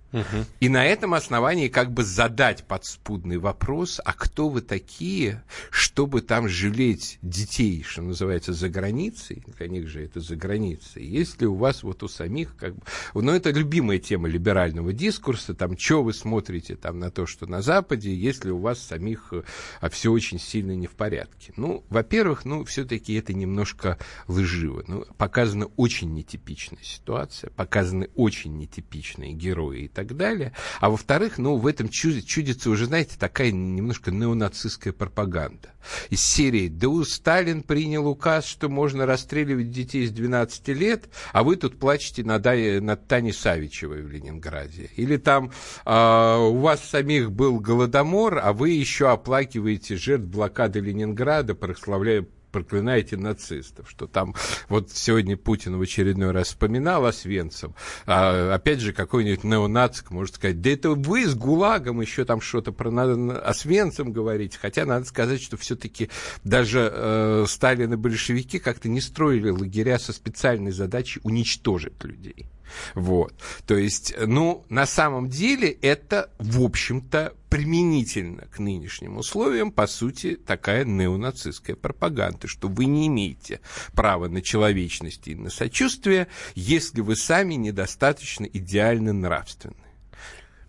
и 0.61 0.69
на 0.69 0.85
этом 0.85 1.15
основании 1.15 1.69
как 1.69 1.93
бы 1.93 2.03
задать 2.05 2.65
подспудный 2.65 3.39
вопрос, 3.39 4.01
а 4.05 4.13
кто 4.13 4.49
вы 4.49 4.61
такие, 4.61 5.43
чтобы 5.71 6.21
там 6.21 6.49
жалеть 6.49 7.19
детей, 7.23 7.83
что 7.83 8.03
называется, 8.03 8.53
за 8.53 8.69
границей, 8.69 9.45
для 9.59 9.69
них 9.69 9.89
же 9.89 10.05
это 10.05 10.21
за 10.21 10.37
границей, 10.37 11.05
если 11.05 11.47
у 11.47 11.55
вас 11.55 11.83
вот 11.83 12.03
у 12.03 12.09
самих 12.09 12.57
как 12.57 12.75
бы... 12.75 12.83
Ну, 13.15 13.33
это 13.33 13.51
любимая 13.51 13.99
тема 13.99 14.29
либерального 14.29 14.93
дискурса, 14.93 15.55
там, 15.55 15.79
что 15.79 16.03
вы 16.03 16.13
смотрите 16.13 16.77
там 16.77 16.99
на 16.99 17.11
то, 17.11 17.27
что 17.27 17.47
на 17.47 17.63
Западе, 17.63 18.15
если 18.15 18.51
у 18.51 18.59
вас 18.59 18.81
самих 18.81 19.33
а, 19.81 19.89
все 19.89 20.11
очень 20.11 20.39
сильно 20.39 20.73
не 20.73 20.87
в 20.87 20.93
порядке. 20.93 21.53
Ну, 21.57 21.85
во-первых, 21.89 22.45
ну, 22.45 22.65
все-таки 22.65 23.15
это 23.15 23.33
немножко 23.33 23.99
лживо. 24.27 24.85
Ну, 24.87 25.05
показана 25.17 25.67
очень 25.77 26.13
нетипичная 26.13 26.83
ситуация, 26.83 27.51
показаны 27.51 28.09
очень 28.15 28.57
нетипичные 28.57 29.33
герои 29.33 29.83
и 29.83 29.89
так 30.05 30.17
далее. 30.17 30.53
А 30.81 30.91
во-вторых, 30.91 31.39
ну, 31.39 31.57
в 31.57 31.67
этом 31.67 31.89
чудится 31.89 32.71
уже, 32.71 32.87
знаете, 32.87 33.17
такая 33.19 33.51
немножко 33.51 34.11
неонацистская 34.11 34.93
пропаганда. 34.93 35.71
Из 36.11 36.23
серии 36.23 36.69
«Да 36.69 36.89
у 36.89 37.05
Сталин 37.05 37.63
принял 37.63 38.07
указ, 38.07 38.47
что 38.47 38.69
можно 38.69 39.07
расстреливать 39.07 39.71
детей 39.71 40.07
с 40.07 40.11
12 40.11 40.69
лет, 40.69 41.09
а 41.33 41.43
вы 41.43 41.57
тут 41.57 41.79
плачете 41.79 42.25
над, 42.25 42.45
над 42.45 43.07
Таней 43.07 43.33
Савичевой 43.33 44.03
в 44.03 44.11
Ленинграде». 44.11 44.91
Или 44.97 45.17
там 45.17 45.53
э, 45.85 46.37
«У 46.37 46.59
вас 46.59 46.83
самих 46.85 47.33
был 47.33 47.61
голодомор, 47.61 48.41
а 48.43 48.53
вы 48.53 48.71
еще 48.71 49.11
оплакиваете 49.11 49.97
жертв 49.97 50.27
блокады 50.27 50.81
Ленинграда, 50.81 51.55
прославляя 51.55 52.27
проклинаете 52.51 53.17
нацистов, 53.17 53.89
что 53.89 54.07
там 54.07 54.35
вот 54.69 54.91
сегодня 54.91 55.37
Путин 55.37 55.77
в 55.77 55.81
очередной 55.83 56.33
раз 56.33 56.49
вспоминал 56.49 57.07
о 57.07 57.13
Свенцем, 57.13 57.75
а 58.07 58.55
опять 58.55 58.81
же 58.81 58.93
какой-нибудь 58.93 59.45
неонацик 59.45 60.11
может 60.11 60.37
сказать, 60.37 60.61
да 60.61 60.71
это 60.71 60.91
вы 60.91 61.27
с 61.27 61.35
ГУЛАГом 61.35 62.01
еще 62.01 62.25
там 62.25 62.41
что-то 62.41 62.73
про 62.73 62.91
Освенцим 62.91 64.13
говорите, 64.13 64.59
хотя 64.61 64.85
надо 64.85 65.07
сказать, 65.07 65.41
что 65.41 65.57
все-таки 65.57 66.11
даже 66.45 66.91
э, 66.93 67.45
Сталин 67.49 67.93
и 67.93 67.97
большевики 67.97 68.59
как-то 68.59 68.89
не 68.89 69.01
строили 69.01 69.51
лагеря 69.51 69.99
со 69.99 70.13
специальной 70.13 70.73
задачей 70.73 71.21
уничтожить 71.23 72.03
людей. 72.05 72.47
Вот. 72.95 73.35
То 73.67 73.77
есть, 73.77 74.15
ну, 74.19 74.65
на 74.69 74.87
самом 74.87 75.29
деле 75.29 75.71
это, 75.71 76.31
в 76.39 76.63
общем-то, 76.63 77.35
применительно 77.49 78.43
к 78.47 78.59
нынешним 78.59 79.19
условиям, 79.19 79.73
по 79.73 79.87
сути, 79.87 80.37
такая 80.37 80.85
неонацистская 80.85 81.77
пропаганда, 81.77 82.47
что 82.47 82.69
вы 82.69 82.87
не 82.87 83.09
имеете 83.09 83.61
права 83.93 84.29
на 84.29 84.41
человечность 84.41 85.27
и 85.27 85.35
на 85.35 85.51
сочувствие, 85.51 86.29
если 86.55 87.01
вы 87.01 87.17
сами 87.17 87.55
недостаточно 87.55 88.45
идеально 88.45 89.13
нравственны. 89.13 89.75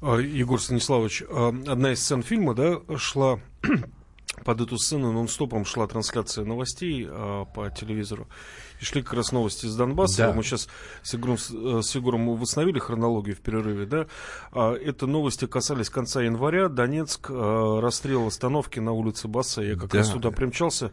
А, 0.02 0.18
Егор 0.18 0.60
Станиславович, 0.60 1.24
а, 1.30 1.50
одна 1.68 1.94
из 1.94 2.04
сцен 2.04 2.24
фильма, 2.24 2.56
да, 2.56 2.82
шла 2.98 3.40
под 4.44 4.62
эту 4.62 4.78
сцену 4.78 5.12
нон-стопом 5.12 5.66
шла 5.66 5.88
трансляция 5.88 6.46
новостей 6.46 7.08
а, 7.10 7.46
по 7.46 7.70
телевизору. 7.70 8.28
И 8.80 8.86
шли 8.86 9.02
как 9.02 9.14
раз 9.14 9.32
новости 9.32 9.66
из 9.68 9.76
Донбасса. 9.76 10.28
Да. 10.28 10.34
Мы 10.34 10.44
сейчас 10.44 10.68
с 11.04 11.14
Егором, 11.14 11.36
э, 11.36 11.82
с 11.84 11.96
Егором 11.96 12.36
восстановили 12.36 12.80
хронологию 12.80 13.36
в 13.36 13.40
перерыве. 13.40 13.86
Да? 13.86 14.08
А, 14.52 14.74
это 14.74 15.08
новости 15.08 15.46
касались 15.46 15.90
конца 15.90 16.22
января. 16.22 16.68
Донецк, 16.68 17.28
а, 17.30 17.80
расстрел 17.80 18.28
остановки 18.28 18.80
на 18.80 18.92
улице 18.92 19.28
Басса. 19.28 19.62
Я 19.62 19.76
как 19.76 19.92
да. 19.92 20.00
раз 20.00 20.10
туда 20.10 20.32
примчался. 20.32 20.92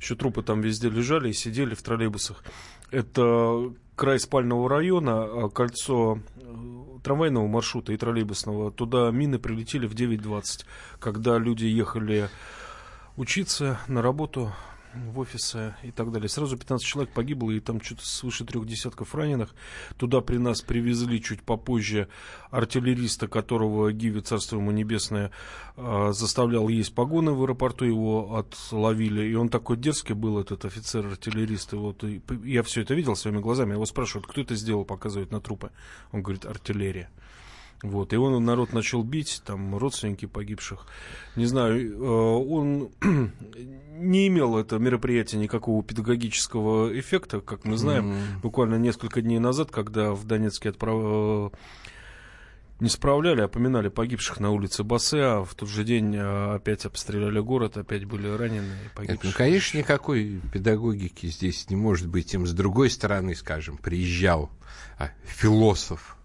Еще 0.00 0.14
трупы 0.14 0.42
там 0.42 0.60
везде 0.60 0.88
лежали 0.88 1.30
и 1.30 1.32
сидели 1.32 1.74
в 1.74 1.82
троллейбусах. 1.82 2.42
Это 2.90 3.72
край 3.96 4.20
спального 4.20 4.68
района, 4.68 5.24
а, 5.24 5.48
кольцо 5.48 6.18
э, 6.36 6.98
трамвайного 7.02 7.46
маршрута 7.46 7.92
и 7.92 7.96
троллейбусного. 7.96 8.70
Туда 8.70 9.10
мины 9.10 9.38
прилетели 9.38 9.86
в 9.86 9.94
9.20, 9.94 10.64
когда 10.98 11.38
люди 11.38 11.64
ехали 11.64 12.28
учиться 13.16 13.78
на 13.88 14.02
работу 14.02 14.52
в 14.94 15.18
офисы 15.18 15.74
и 15.82 15.90
так 15.90 16.10
далее. 16.10 16.28
Сразу 16.28 16.56
15 16.56 16.86
человек 16.86 17.12
погибло, 17.12 17.50
и 17.50 17.60
там 17.60 17.80
что-то 17.80 18.06
свыше 18.06 18.44
трех 18.44 18.66
десятков 18.66 19.14
раненых. 19.14 19.54
Туда 19.96 20.20
при 20.20 20.38
нас 20.38 20.62
привезли 20.62 21.22
чуть 21.22 21.42
попозже 21.42 22.08
артиллериста, 22.50 23.28
которого 23.28 23.92
Гиви, 23.92 24.20
царство 24.20 24.56
ему 24.56 24.70
небесное, 24.70 25.30
э, 25.76 26.12
заставлял 26.12 26.68
есть 26.68 26.94
погоны 26.94 27.32
в 27.32 27.42
аэропорту, 27.42 27.84
его 27.84 28.36
отловили. 28.36 29.26
И 29.26 29.34
он 29.34 29.48
такой 29.48 29.76
дерзкий 29.76 30.14
был, 30.14 30.38
этот 30.38 30.64
офицер-артиллерист. 30.64 31.74
И 31.74 31.76
вот, 31.76 32.04
и 32.04 32.22
я 32.44 32.62
все 32.62 32.82
это 32.82 32.94
видел 32.94 33.16
своими 33.16 33.40
глазами. 33.40 33.72
Его 33.72 33.86
спрашивают, 33.86 34.26
кто 34.26 34.40
это 34.40 34.54
сделал, 34.54 34.84
показывает 34.84 35.30
на 35.30 35.40
трупы. 35.40 35.70
Он 36.12 36.22
говорит, 36.22 36.46
артиллерия. 36.46 37.10
Вот, 37.82 38.12
и 38.12 38.16
он 38.16 38.42
народ 38.44 38.72
начал 38.72 39.02
бить, 39.02 39.42
там 39.44 39.76
родственники 39.76 40.26
погибших. 40.26 40.86
Не 41.36 41.44
знаю, 41.44 41.92
э, 41.92 41.98
он 41.98 42.90
не 43.98 44.28
имел 44.28 44.56
это 44.56 44.78
мероприятие 44.78 45.40
никакого 45.40 45.82
педагогического 45.82 46.98
эффекта, 46.98 47.40
как 47.40 47.64
мы 47.64 47.76
знаем. 47.76 48.12
Mm-hmm. 48.12 48.40
Буквально 48.42 48.76
несколько 48.76 49.20
дней 49.20 49.38
назад, 49.38 49.70
когда 49.70 50.12
в 50.12 50.24
Донецке 50.24 50.70
отправ... 50.70 50.96
Э, 51.02 51.50
не 52.78 52.90
справляли, 52.90 53.40
а 53.40 53.48
поминали 53.48 53.88
погибших 53.88 54.38
на 54.38 54.50
улице 54.50 54.84
Бассе, 54.84 55.20
а 55.22 55.44
в 55.44 55.54
тот 55.54 55.68
же 55.68 55.82
день 55.82 56.14
э, 56.14 56.54
опять 56.54 56.84
обстреляли 56.84 57.40
город, 57.40 57.78
опять 57.78 58.04
были 58.04 58.28
ранены 58.28 58.72
и 58.84 58.94
погибшие. 58.94 59.16
Это, 59.16 59.26
ну, 59.26 59.32
конечно, 59.34 59.78
никакой 59.78 60.40
педагогики 60.52 61.26
здесь 61.26 61.70
не 61.70 61.76
может 61.76 62.08
быть. 62.08 62.34
Им 62.34 62.46
с 62.46 62.52
другой 62.52 62.90
стороны, 62.90 63.34
скажем, 63.34 63.78
приезжал 63.78 64.50
а, 64.98 65.10
философ 65.24 66.16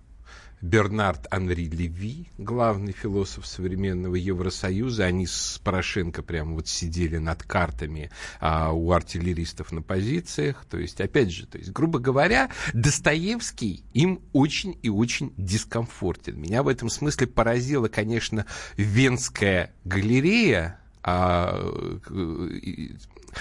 Бернард 0.61 1.25
Анри 1.31 1.65
Леви, 1.65 2.29
главный 2.37 2.91
философ 2.91 3.47
современного 3.47 4.15
Евросоюза. 4.15 5.05
Они 5.05 5.25
с 5.25 5.59
Порошенко 5.63 6.21
прямо 6.21 6.53
вот 6.53 6.67
сидели 6.67 7.17
над 7.17 7.43
картами 7.43 8.11
а, 8.39 8.71
у 8.71 8.91
артиллеристов 8.91 9.71
на 9.71 9.81
позициях. 9.81 10.65
То 10.69 10.77
есть, 10.77 11.01
опять 11.01 11.31
же, 11.31 11.47
то 11.47 11.57
есть, 11.57 11.71
грубо 11.71 11.99
говоря, 11.99 12.51
Достоевский 12.73 13.83
им 13.93 14.21
очень 14.33 14.77
и 14.83 14.89
очень 14.89 15.33
дискомфортен. 15.37 16.39
Меня 16.39 16.61
в 16.61 16.67
этом 16.67 16.89
смысле 16.89 17.27
поразила, 17.27 17.87
конечно, 17.87 18.45
Венская 18.77 19.73
галерея, 19.83 20.79
а, 21.03 21.59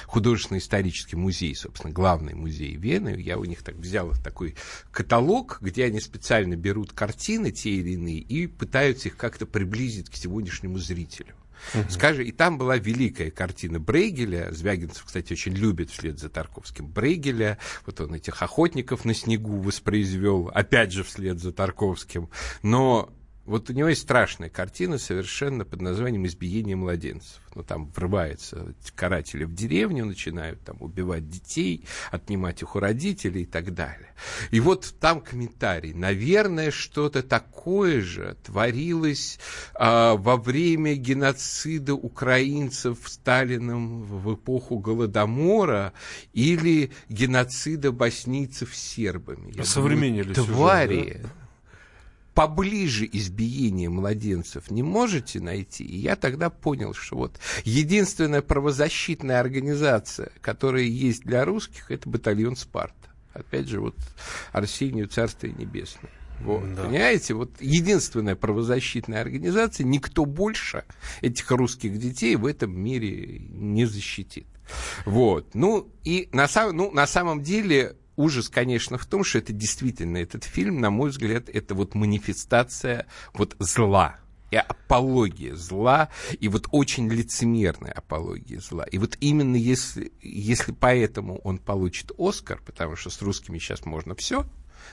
художественно-исторический 0.06 1.16
музей, 1.16 1.54
собственно, 1.54 1.92
главный 1.92 2.35
музей 2.35 2.76
Вены. 2.76 3.20
Я 3.20 3.38
у 3.38 3.44
них 3.44 3.62
так 3.62 3.76
взял 3.76 4.12
такой 4.23 4.54
каталог, 4.90 5.59
где 5.61 5.85
они 5.85 6.00
специально 6.00 6.56
берут 6.56 6.92
картины 6.92 7.50
те 7.50 7.70
или 7.70 7.90
иные 7.90 8.18
и 8.18 8.47
пытаются 8.47 9.09
их 9.09 9.16
как-то 9.16 9.47
приблизить 9.47 10.11
к 10.11 10.16
сегодняшнему 10.16 10.78
зрителю. 10.78 11.35
Угу. 11.75 11.90
Скажи, 11.90 12.25
и 12.25 12.32
там 12.32 12.59
была 12.59 12.76
великая 12.76 13.30
картина 13.30 13.78
Брейгеля. 13.78 14.52
Звягинцев, 14.52 15.04
кстати, 15.04 15.32
очень 15.32 15.52
любит 15.52 15.90
вслед 15.90 16.18
за 16.18 16.28
Тарковским 16.28 16.87
Брейгеля. 16.87 17.59
Вот 17.87 18.00
он 18.00 18.14
этих 18.14 18.42
охотников 18.42 19.04
на 19.04 19.14
снегу 19.14 19.61
воспроизвел, 19.61 20.50
опять 20.54 20.92
же, 20.92 21.04
вслед 21.04 21.38
за 21.38 21.52
Тарковским. 21.52 22.30
Но 22.62 23.12
вот 23.50 23.69
у 23.69 23.73
него 23.73 23.88
есть 23.88 24.02
страшная 24.02 24.49
картина 24.49 24.97
совершенно 24.97 25.64
под 25.64 25.80
названием 25.80 26.25
«Избиение 26.25 26.76
младенцев». 26.76 27.40
Ну, 27.57 27.64
там 27.64 27.90
врываются 27.90 28.76
каратели 28.95 29.42
в 29.42 29.52
деревню, 29.52 30.04
начинают 30.04 30.62
там 30.62 30.76
убивать 30.78 31.28
детей, 31.28 31.85
отнимать 32.12 32.62
их 32.62 32.76
у 32.76 32.78
родителей 32.78 33.42
и 33.42 33.47
так 33.47 33.75
далее. 33.75 34.14
И 34.52 34.61
вот 34.61 34.95
там 35.00 35.21
комментарий. 35.21 35.92
Наверное, 35.92 36.71
что-то 36.71 37.25
такое 37.25 38.00
же 38.00 38.37
творилось 38.45 39.40
а, 39.75 40.14
во 40.14 40.37
время 40.37 40.95
геноцида 40.95 41.95
украинцев 41.95 42.99
Сталином 43.04 44.02
в 44.02 44.37
эпоху 44.37 44.78
Голодомора 44.78 45.92
или 46.33 46.92
геноцида 47.09 47.90
боснийцев 47.90 48.77
сербами. 48.77 49.61
Современнили 49.64 50.35
Твари. 50.35 51.03
Сюжет, 51.03 51.22
да? 51.22 51.39
Поближе 52.35 53.09
избиения 53.11 53.90
младенцев 53.90 54.71
не 54.71 54.83
можете 54.83 55.40
найти. 55.40 55.85
И 55.85 55.97
я 55.97 56.16
тогда 56.16 56.51
понял, 56.51 56.95
что 56.95 57.16
вот 57.16 57.38
единственная 57.64 58.43
правозащитная 58.43 59.40
организация, 59.40 60.33
которая 60.40 60.85
есть 60.85 61.23
для 61.23 61.45
русских, 61.45 61.90
это 61.90 62.09
батальон 62.09 62.57
Спарта. 62.57 62.95
Опять 63.33 63.69
же, 63.69 63.81
вот 63.81 63.97
Арсению 64.53 65.09
Царствие 65.09 65.53
Небесное. 65.53 66.11
Вот, 66.40 66.75
да. 66.75 66.85
Понимаете, 66.85 67.35
вот 67.35 67.51
единственная 67.61 68.35
правозащитная 68.35 69.21
организация, 69.21 69.85
никто 69.85 70.25
больше 70.25 70.85
этих 71.21 71.51
русских 71.51 71.99
детей 71.99 72.37
в 72.37 72.47
этом 72.47 72.77
мире 72.79 73.38
не 73.51 73.85
защитит. 73.85 74.47
Вот. 75.05 75.55
Ну, 75.55 75.93
и 76.05 76.29
на, 76.33 76.49
сам, 76.49 76.77
ну, 76.77 76.90
на 76.93 77.07
самом 77.07 77.43
деле 77.43 77.97
ужас, 78.20 78.48
конечно, 78.48 78.98
в 78.98 79.06
том, 79.06 79.24
что 79.24 79.38
это 79.38 79.52
действительно 79.52 80.18
этот 80.18 80.44
фильм, 80.44 80.80
на 80.80 80.90
мой 80.90 81.11
взгляд, 81.11 81.48
это 81.48 81.74
вот 81.74 81.94
манифестация 81.94 83.06
вот 83.33 83.56
зла 83.59 84.16
и 84.50 84.56
апология 84.56 85.54
зла, 85.54 86.11
и 86.38 86.48
вот 86.48 86.66
очень 86.72 87.09
лицемерная 87.09 87.92
апология 87.92 88.61
зла. 88.61 88.85
И 88.85 88.98
вот 88.98 89.16
именно 89.20 89.56
если, 89.56 90.12
если 90.20 90.72
поэтому 90.72 91.38
он 91.38 91.59
получит 91.59 92.12
Оскар, 92.18 92.61
потому 92.64 92.96
что 92.96 93.11
с 93.11 93.22
русскими 93.22 93.59
сейчас 93.59 93.85
можно 93.85 94.14
все, 94.14 94.44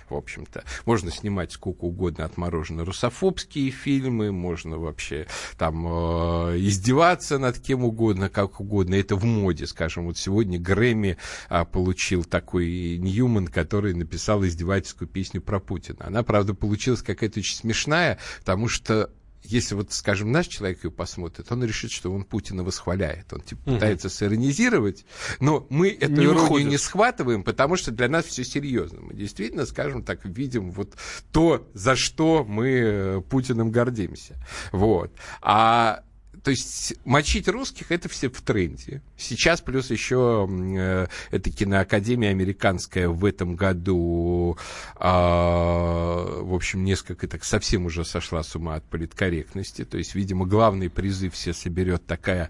в 0.10 0.16
общем-то. 0.16 0.64
Можно 0.86 1.12
снимать 1.12 1.52
сколько 1.52 1.86
угодно 1.86 2.26
отмороженные 2.26 2.86
русофобские 2.86 3.72
фильмы, 3.72 4.32
можно 4.32 4.78
вообще 4.78 5.28
там 5.58 5.86
э, 5.88 6.58
издеваться 6.60 7.38
над 7.38 7.60
кем 7.60 7.84
угодно, 7.84 8.30
как 8.30 8.60
угодно. 8.60 8.96
Это 8.96 9.16
в 9.16 9.26
моде, 9.26 9.68
скажем. 9.68 10.06
Вот 10.06 10.18
сегодня 10.18 10.60
Грэмми 10.60 11.18
э, 11.50 11.66
получил 11.66 12.24
такой 12.24 12.98
Ньюман, 12.98 13.48
который 13.48 13.94
написал 13.94 14.44
издевательскую 14.46 15.08
песню 15.08 15.42
про 15.42 15.60
Путина. 15.60 16.08
Она, 16.08 16.24
правда, 16.24 16.54
получилась 16.54 17.02
какая-то 17.02 17.40
очень 17.40 17.56
смешная, 17.56 18.18
потому 18.40 18.68
что 18.68 19.10
если 19.50 19.76
вот, 19.76 19.92
скажем, 19.92 20.32
наш 20.32 20.48
человек 20.48 20.84
ее 20.84 20.92
посмотрит, 20.92 21.52
он 21.52 21.64
решит, 21.64 21.92
что 21.92 22.12
он 22.12 22.24
Путина 22.24 22.64
восхваляет. 22.64 23.32
Он 23.32 23.42
типа, 23.42 23.62
угу. 23.62 23.76
пытается 23.76 24.10
сиронизировать, 24.10 25.06
но 25.40 25.66
мы 25.70 25.90
эту 25.90 26.14
не 26.14 26.26
иронию 26.26 26.42
выходит. 26.42 26.68
не 26.68 26.78
схватываем, 26.78 27.44
потому 27.44 27.78
что 27.78 27.92
для 27.92 28.10
нас 28.10 28.26
все 28.26 28.44
серьезно. 28.44 29.02
Мы 29.02 29.14
действительно, 29.14 29.66
скажем 29.66 30.04
так, 30.04 30.26
видим 30.26 30.72
вот 30.72 30.94
то, 31.32 31.68
за 31.74 31.96
что 31.96 32.46
мы 32.48 32.68
э, 32.70 33.22
Путиным 33.22 33.72
гордимся. 33.72 34.36
Вот. 34.72 35.12
А 35.42 36.04
то 36.48 36.52
есть 36.52 36.94
мочить 37.04 37.50
русских 37.50 37.92
это 37.92 38.08
все 38.08 38.30
в 38.30 38.42
тренде. 38.42 39.02
Сейчас 39.18 39.60
плюс 39.60 39.92
еще 39.92 40.48
э, 40.50 41.08
эта 41.30 41.52
киноакадемия 41.52 42.30
американская 42.30 43.10
в 43.10 43.26
этом 43.26 43.58
году, 43.58 44.58
э, 44.96 45.02
в 45.02 46.56
общем, 46.56 46.86
несколько 46.86 47.28
так 47.28 47.44
совсем 47.44 47.86
уже 47.86 48.06
сошла 48.06 48.44
с 48.44 48.56
ума 48.56 48.76
от 48.76 48.86
политкорректности. 48.86 49.84
То 49.84 49.98
есть, 49.98 50.16
видимо, 50.16 50.46
главный 50.46 50.90
призыв 50.90 51.34
все 51.34 51.52
соберет 51.52 52.06
такая 52.06 52.50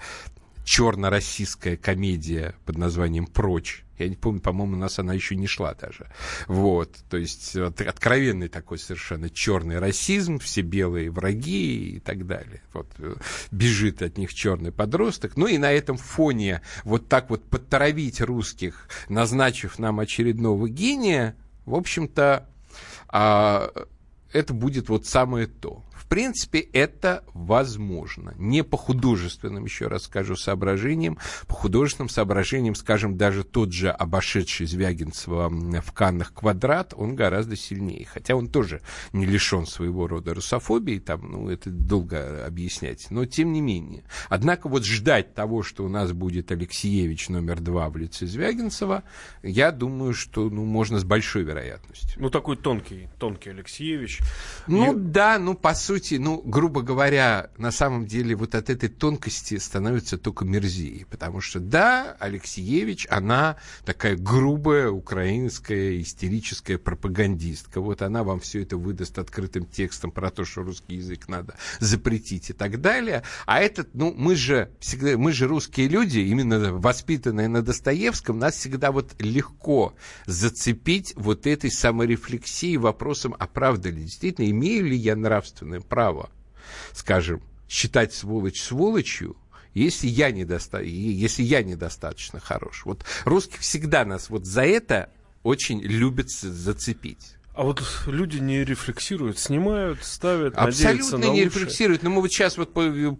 черно-российская 0.67 1.77
комедия 1.77 2.53
под 2.65 2.77
названием 2.77 3.25
«Прочь». 3.25 3.85
Я 3.97 4.09
не 4.09 4.17
помню, 4.17 4.41
по-моему, 4.41 4.73
у 4.73 4.77
нас 4.77 4.99
она 4.99 5.13
еще 5.13 5.37
не 5.37 5.47
шла 5.47 5.73
даже. 5.73 6.11
Вот, 6.47 6.93
то 7.09 7.15
есть 7.15 7.55
откровенный 7.55 8.49
такой 8.49 8.77
совершенно 8.77 9.29
черный 9.29 9.79
расизм, 9.79 10.39
все 10.39 10.61
белые 10.61 11.09
враги 11.09 11.91
и 11.91 11.99
так 12.01 12.27
далее. 12.27 12.61
Вот 12.73 12.87
э, 12.99 13.15
бежит 13.49 14.01
от 14.01 14.17
них 14.17 14.33
черный 14.33 14.73
подросток. 14.73 15.37
Ну 15.37 15.47
и 15.47 15.57
на 15.57 15.71
этом 15.71 15.95
фоне 15.95 16.61
вот 16.83 17.07
так 17.07 17.29
вот 17.29 17.45
подтравить 17.45 18.19
русских, 18.19 18.89
назначив 19.07 19.79
нам 19.79 20.01
очередного 20.01 20.67
гения, 20.67 21.37
в 21.65 21.75
общем-то, 21.75 22.45
а, 23.07 23.71
это 24.33 24.53
будет 24.53 24.89
вот 24.89 25.05
самое 25.05 25.47
то. 25.47 25.81
В 26.07 26.09
принципе, 26.09 26.59
это 26.59 27.25
возможно. 27.33 28.33
Не 28.37 28.63
по 28.63 28.77
художественным, 28.77 29.65
еще 29.65 29.87
раз 29.87 30.03
скажу, 30.03 30.37
соображениям. 30.37 31.17
По 31.47 31.53
художественным 31.53 32.07
соображениям, 32.07 32.75
скажем, 32.75 33.17
даже 33.17 33.43
тот 33.43 33.73
же 33.73 33.89
обошедший 33.89 34.67
Звягинцева 34.67 35.49
в 35.49 35.91
Каннах 35.91 36.33
квадрат, 36.33 36.93
он 36.95 37.17
гораздо 37.17 37.57
сильнее. 37.57 38.05
Хотя 38.05 38.35
он 38.35 38.47
тоже 38.47 38.79
не 39.11 39.25
лишен 39.25 39.65
своего 39.65 40.07
рода 40.07 40.33
русофобии, 40.33 40.99
там, 40.99 41.29
ну, 41.29 41.49
это 41.49 41.69
долго 41.69 42.45
объяснять. 42.45 43.07
Но 43.09 43.25
тем 43.25 43.51
не 43.51 43.59
менее. 43.59 44.05
Однако 44.29 44.69
вот 44.69 44.85
ждать 44.85 45.33
того, 45.33 45.61
что 45.61 45.83
у 45.83 45.89
нас 45.89 46.13
будет 46.13 46.53
Алексеевич 46.53 47.27
номер 47.27 47.59
два 47.59 47.89
в 47.89 47.97
лице 47.97 48.27
Звягинцева, 48.27 49.03
я 49.43 49.73
думаю, 49.73 50.13
что 50.13 50.49
ну, 50.49 50.63
можно 50.63 50.99
с 50.99 51.03
большой 51.03 51.43
вероятностью. 51.43 52.21
Ну, 52.21 52.29
такой 52.29 52.55
тонкий, 52.55 53.09
тонкий 53.19 53.49
Алексеевич. 53.49 54.21
Ну, 54.67 54.93
И... 54.93 54.97
да, 54.97 55.37
ну, 55.37 55.53
по 55.53 55.73
сути, 55.73 55.96
сути, 55.97 56.15
ну, 56.15 56.41
грубо 56.45 56.83
говоря, 56.83 57.49
на 57.57 57.71
самом 57.71 58.05
деле 58.05 58.35
вот 58.35 58.53
от 58.53 58.69
этой 58.69 58.87
тонкости 58.87 59.57
становится 59.57 60.19
только 60.19 60.45
мерзее. 60.45 61.07
Потому 61.09 61.41
что, 61.41 61.59
да, 61.59 62.15
Алексеевич, 62.19 63.07
она 63.09 63.57
такая 63.83 64.15
грубая 64.15 64.91
украинская 64.91 65.99
истерическая 65.99 66.77
пропагандистка. 66.77 67.81
Вот 67.81 68.03
она 68.03 68.23
вам 68.23 68.39
все 68.39 68.61
это 68.61 68.77
выдаст 68.77 69.17
открытым 69.17 69.65
текстом 69.65 70.11
про 70.11 70.29
то, 70.29 70.45
что 70.45 70.61
русский 70.61 70.97
язык 70.97 71.27
надо 71.27 71.55
запретить 71.79 72.51
и 72.51 72.53
так 72.53 72.79
далее. 72.79 73.23
А 73.47 73.59
этот, 73.59 73.95
ну, 73.95 74.13
мы 74.15 74.35
же 74.35 74.69
всегда, 74.79 75.17
мы 75.17 75.31
же 75.31 75.47
русские 75.47 75.87
люди, 75.87 76.19
именно 76.19 76.73
воспитанные 76.73 77.47
на 77.47 77.63
Достоевском, 77.63 78.37
нас 78.37 78.55
всегда 78.55 78.91
вот 78.91 79.15
легко 79.19 79.95
зацепить 80.27 81.13
вот 81.15 81.47
этой 81.47 81.71
саморефлексией 81.71 82.77
вопросом, 82.77 83.35
а 83.39 83.47
правда 83.47 83.89
ли, 83.89 84.03
действительно, 84.03 84.47
имею 84.51 84.85
ли 84.85 84.95
я 84.95 85.15
нравственное 85.15 85.81
право, 85.87 86.29
скажем, 86.93 87.41
считать 87.67 88.13
сволочь 88.13 88.61
сволочью, 88.61 89.35
если 89.73 90.07
я, 90.07 90.31
недоста... 90.31 90.81
если 90.81 91.43
я 91.43 91.63
недостаточно 91.63 92.39
хорош. 92.39 92.83
Вот 92.85 93.05
русских 93.25 93.59
всегда 93.59 94.05
нас 94.05 94.29
вот 94.29 94.45
за 94.45 94.63
это 94.63 95.09
очень 95.43 95.81
любят 95.81 96.29
зацепить. 96.29 97.37
А 97.57 97.63
вот 97.63 97.81
люди 98.05 98.37
не 98.37 98.63
рефлексируют, 98.63 99.39
снимают, 99.39 100.03
ставят, 100.03 100.55
Абсолютно 100.55 101.17
на 101.17 101.25
не 101.31 101.43
рефлексируют. 101.43 102.03
Но 102.03 102.11
мы 102.11 102.21
вот 102.21 102.31
сейчас 102.31 102.55
вот 102.55 102.71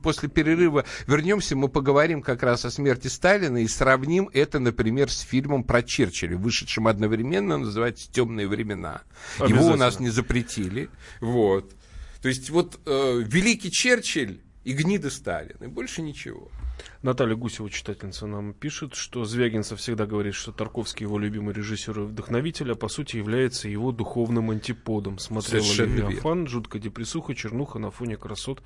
после 0.04 0.30
перерыва 0.30 0.86
вернемся, 1.08 1.56
мы 1.56 1.70
поговорим 1.70 2.22
как 2.22 2.44
раз 2.44 2.64
о 2.64 2.70
смерти 2.70 3.08
Сталина 3.08 3.58
и 3.58 3.68
сравним 3.68 4.30
это, 4.32 4.60
например, 4.60 5.12
с 5.12 5.22
фильмом 5.22 5.64
про 5.64 5.82
Черчилля, 5.82 6.38
вышедшим 6.38 6.88
одновременно, 6.88 7.58
называется 7.58 8.12
«Темные 8.12 8.48
времена». 8.48 9.02
Его 9.40 9.70
у 9.70 9.76
нас 9.76 10.00
не 10.00 10.12
запретили. 10.12 10.90
Вот. 11.20 11.74
То 12.22 12.30
есть 12.30 12.50
вот 12.50 12.80
э, 12.86 13.22
великий 13.26 13.72
Черчилль 13.72 14.40
и 14.64 14.74
гнида 14.74 15.10
Сталин, 15.10 15.58
и 15.62 15.68
больше 15.68 16.02
ничего. 16.02 16.50
Наталья 17.02 17.36
Гусева, 17.36 17.70
читательница, 17.70 18.28
нам 18.28 18.54
пишет, 18.54 18.96
что 18.96 19.26
Звягинцев 19.26 19.80
всегда 19.80 20.06
говорит, 20.06 20.34
что 20.34 20.52
Тарковский 20.52 21.06
его 21.06 21.18
любимый 21.18 21.54
режиссер 21.54 22.00
и 22.00 22.04
вдохновитель, 22.04 22.72
а 22.72 22.76
по 22.76 22.88
сути 22.88 23.18
является 23.18 23.68
его 23.68 23.92
духовным 23.92 24.52
антиподом. 24.52 25.20
Смотрела 25.20 25.64
Левиафан, 25.64 26.48
жуткая 26.48 26.82
депрессуха, 26.82 27.36
чернуха 27.36 27.80
на 27.80 27.92
фоне 27.92 28.18
красот 28.18 28.62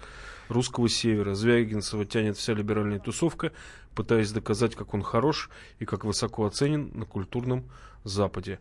русского 0.49 0.89
севера. 0.89 1.35
Звягинцева 1.35 2.05
тянет 2.05 2.37
вся 2.37 2.53
либеральная 2.53 2.99
тусовка, 2.99 3.51
пытаясь 3.95 4.31
доказать, 4.31 4.75
как 4.75 4.93
он 4.93 5.03
хорош 5.03 5.49
и 5.79 5.85
как 5.85 6.05
высоко 6.05 6.45
оценен 6.45 6.91
на 6.93 7.05
культурном 7.05 7.69
Западе. 8.03 8.59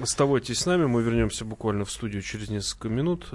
Оставайтесь 0.00 0.60
с 0.60 0.66
нами, 0.66 0.86
мы 0.86 1.02
вернемся 1.02 1.44
буквально 1.44 1.84
в 1.84 1.90
студию 1.90 2.22
через 2.22 2.48
несколько 2.48 2.88
минут. 2.88 3.28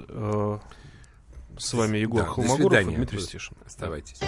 С 1.58 1.74
вами 1.74 2.00
Егор 2.00 2.22
да, 2.22 2.28
Холмогоров 2.28 2.82
и 2.82 2.96
Дмитрий 2.96 3.20
Стешин. 3.20 3.56
Оставайтесь 3.66 4.20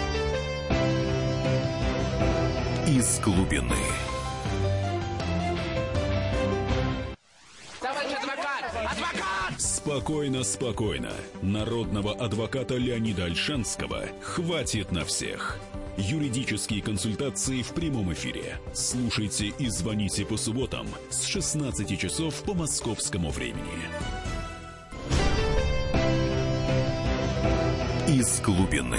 из 2.86 3.18
глубины. 3.20 3.76
Спокойно, 9.58 10.44
спокойно. 10.44 11.12
Народного 11.42 12.12
адвоката 12.14 12.76
Леонида 12.76 13.24
Альшанского 13.24 14.04
хватит 14.22 14.92
на 14.92 15.04
всех. 15.04 15.58
Юридические 15.96 16.82
консультации 16.82 17.62
в 17.62 17.70
прямом 17.70 18.12
эфире. 18.12 18.60
Слушайте 18.72 19.46
и 19.58 19.68
звоните 19.68 20.24
по 20.24 20.36
субботам 20.36 20.86
с 21.10 21.24
16 21.24 21.98
часов 21.98 22.42
по 22.42 22.54
московскому 22.54 23.30
времени. 23.30 23.88
Из 28.16 28.40
глубины. 28.40 28.98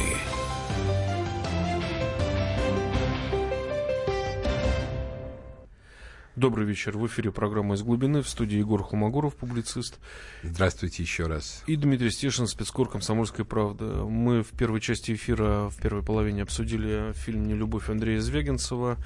Добрый 6.36 6.68
вечер. 6.68 6.96
В 6.96 7.08
эфире 7.08 7.32
программа 7.32 7.74
«Из 7.74 7.82
глубины». 7.82 8.22
В 8.22 8.30
студии 8.30 8.60
Егор 8.60 8.84
Холмогоров, 8.84 9.36
публицист. 9.36 9.98
Здравствуйте 10.44 11.02
еще 11.02 11.26
раз. 11.26 11.64
И 11.66 11.76
Дмитрий 11.76 12.12
Стешин, 12.12 12.46
спецкор 12.46 12.88
«Комсомольская 12.90 13.44
правда». 13.44 14.06
Мы 14.06 14.44
в 14.44 14.50
первой 14.50 14.82
части 14.82 15.14
эфира, 15.14 15.70
в 15.70 15.78
первой 15.82 16.04
половине 16.04 16.44
обсудили 16.44 17.12
фильм 17.14 17.48
«Нелюбовь» 17.48 17.90
Андрея 17.90 18.20
Звягинцева, 18.22 18.98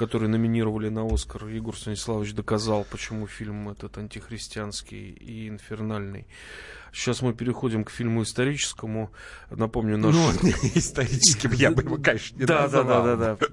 который 0.00 0.28
номинировали 0.28 0.88
на 0.88 1.04
«Оскар». 1.04 1.46
Егор 1.48 1.76
Станиславович 1.76 2.32
доказал, 2.32 2.86
почему 2.90 3.26
фильм 3.26 3.68
этот 3.68 3.98
антихристианский 3.98 5.10
и 5.10 5.46
инфернальный. 5.46 6.26
Сейчас 6.90 7.20
мы 7.20 7.34
переходим 7.34 7.84
к 7.84 7.90
фильму 7.90 8.22
историческому. 8.22 9.12
Напомню, 9.50 9.98
наш... 9.98 10.14
Ну, 10.14 10.30
историческим 10.74 11.52
я 11.52 11.70
бы 11.70 11.82
его, 11.82 11.98
конечно, 11.98 12.38
не 12.38 12.46
да, 12.46 12.66
да, 12.66 12.82
да, 12.82 13.14
да, 13.14 13.36
да. 13.36 13.48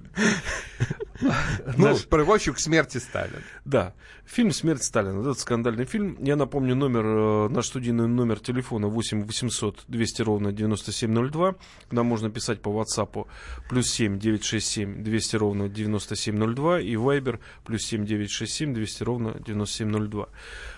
Ну, 1.75 1.97
приводчик 2.09 2.55
к 2.55 2.59
смерти 2.59 2.99
Сталина. 2.99 3.41
Да. 3.65 3.93
Фильм 4.27 4.51
«Смерть 4.51 4.83
Сталина». 4.83 5.21
Этот 5.21 5.39
скандальный 5.39 5.85
фильм. 5.85 6.17
Я 6.21 6.35
напомню 6.35 6.75
номер, 6.75 7.05
э, 7.05 7.47
наш 7.47 7.67
студийный 7.67 8.09
номер 8.09 8.41
телефона 8.41 8.87
8 8.89 9.23
800 9.25 9.85
200 9.87 10.21
ровно 10.21 10.51
9702. 10.51 11.55
Нам 11.91 12.05
можно 12.07 12.29
писать 12.29 12.61
по 12.61 12.69
WhatsApp 12.69 13.25
плюс 13.69 13.89
7 13.89 14.19
967 14.19 15.01
200 15.01 15.35
ровно 15.37 15.69
9702 15.69 16.81
и 16.81 16.95
Viber 16.95 17.39
плюс 17.63 17.85
7 17.85 18.05
967 18.05 18.73
200 18.73 19.03
ровно 19.03 19.35
9702. 19.45 20.27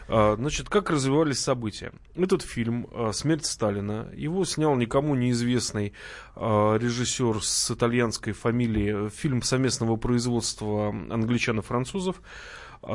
А, 0.10 0.36
значит, 0.36 0.70
как 0.70 0.92
развивались 0.92 1.40
события? 1.40 1.92
Этот 2.16 2.44
фильм 2.44 2.88
а, 2.92 3.12
«Смерть 3.14 3.48
Сталина», 3.48 4.10
его 4.14 4.46
снял 4.46 4.76
никому 4.76 5.16
неизвестный 5.16 5.94
а, 6.36 6.78
режиссер 6.78 7.44
с 7.44 7.72
итальянской 7.72 8.34
фамилией, 8.34 9.10
фильм 9.10 9.42
совместного 9.42 9.96
производства 9.96 10.90
англичан 10.90 11.60
и 11.60 11.62
французов, 11.64 12.22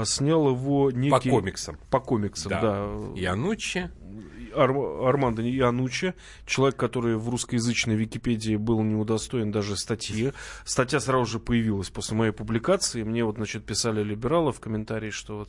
снял 0.05 0.49
его 0.49 0.91
некий... 0.91 1.31
По 1.31 1.37
комиксам. 1.37 1.79
По 1.91 2.01
комиксам, 2.01 2.51
да. 2.51 2.61
да. 2.61 2.87
Януччи. 3.15 3.91
Ар, 4.57 4.71
Армандо 4.71 5.43
Януччи, 5.43 6.15
человек, 6.47 6.77
который 6.77 7.17
в 7.17 7.29
русскоязычной 7.29 7.97
Википедии 7.97 8.57
был 8.57 8.83
не 8.83 8.95
удостоен 8.95 9.51
даже 9.51 9.77
статьи. 9.77 10.33
Статья 10.65 11.01
сразу 11.01 11.27
же 11.27 11.39
появилась 11.41 11.91
после 11.91 12.17
моей 12.17 12.33
публикации. 12.33 13.03
Мне 13.03 13.25
вот, 13.25 13.37
значит, 13.37 13.65
писали 13.65 14.03
либералы 14.03 14.53
в 14.53 14.61
комментарии, 14.61 15.11
что 15.11 15.39
вот 15.39 15.49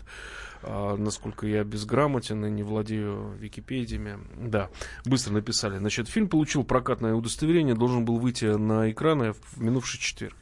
а, 0.64 0.98
насколько 0.98 1.46
я 1.46 1.64
безграмотен 1.64 2.46
и 2.46 2.52
не 2.52 2.64
владею 2.64 3.36
Википедиями. 3.40 4.20
Да, 4.36 4.70
быстро 5.06 5.34
написали. 5.34 5.78
Значит, 5.78 6.10
фильм 6.10 6.28
получил 6.28 6.64
прокатное 6.64 7.14
удостоверение, 7.14 7.76
должен 7.76 8.06
был 8.06 8.18
выйти 8.18 8.46
на 8.46 8.92
экраны 8.92 9.34
в 9.34 9.62
минувший 9.62 10.00
четверг. 10.00 10.36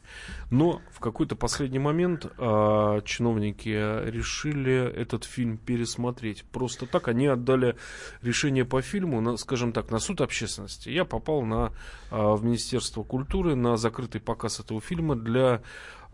Но 0.50 0.80
в 0.92 1.00
какой-то 1.00 1.36
последний 1.36 1.78
момент 1.78 2.26
а, 2.38 3.00
чиновники 3.02 3.68
решили 3.68 4.74
этот 4.74 5.24
фильм 5.24 5.56
пересмотреть. 5.56 6.44
Просто 6.52 6.86
так 6.86 7.08
они 7.08 7.26
отдали 7.26 7.76
решение 8.22 8.64
по 8.64 8.82
фильму, 8.82 9.20
на, 9.20 9.36
скажем 9.36 9.72
так, 9.72 9.90
на 9.90 9.98
суд 9.98 10.20
общественности. 10.20 10.88
Я 10.90 11.04
попал 11.04 11.42
на, 11.42 11.72
а, 12.10 12.34
в 12.34 12.44
Министерство 12.44 13.02
культуры 13.02 13.54
на 13.54 13.76
закрытый 13.76 14.20
показ 14.20 14.60
этого 14.60 14.80
фильма 14.80 15.16
для 15.16 15.62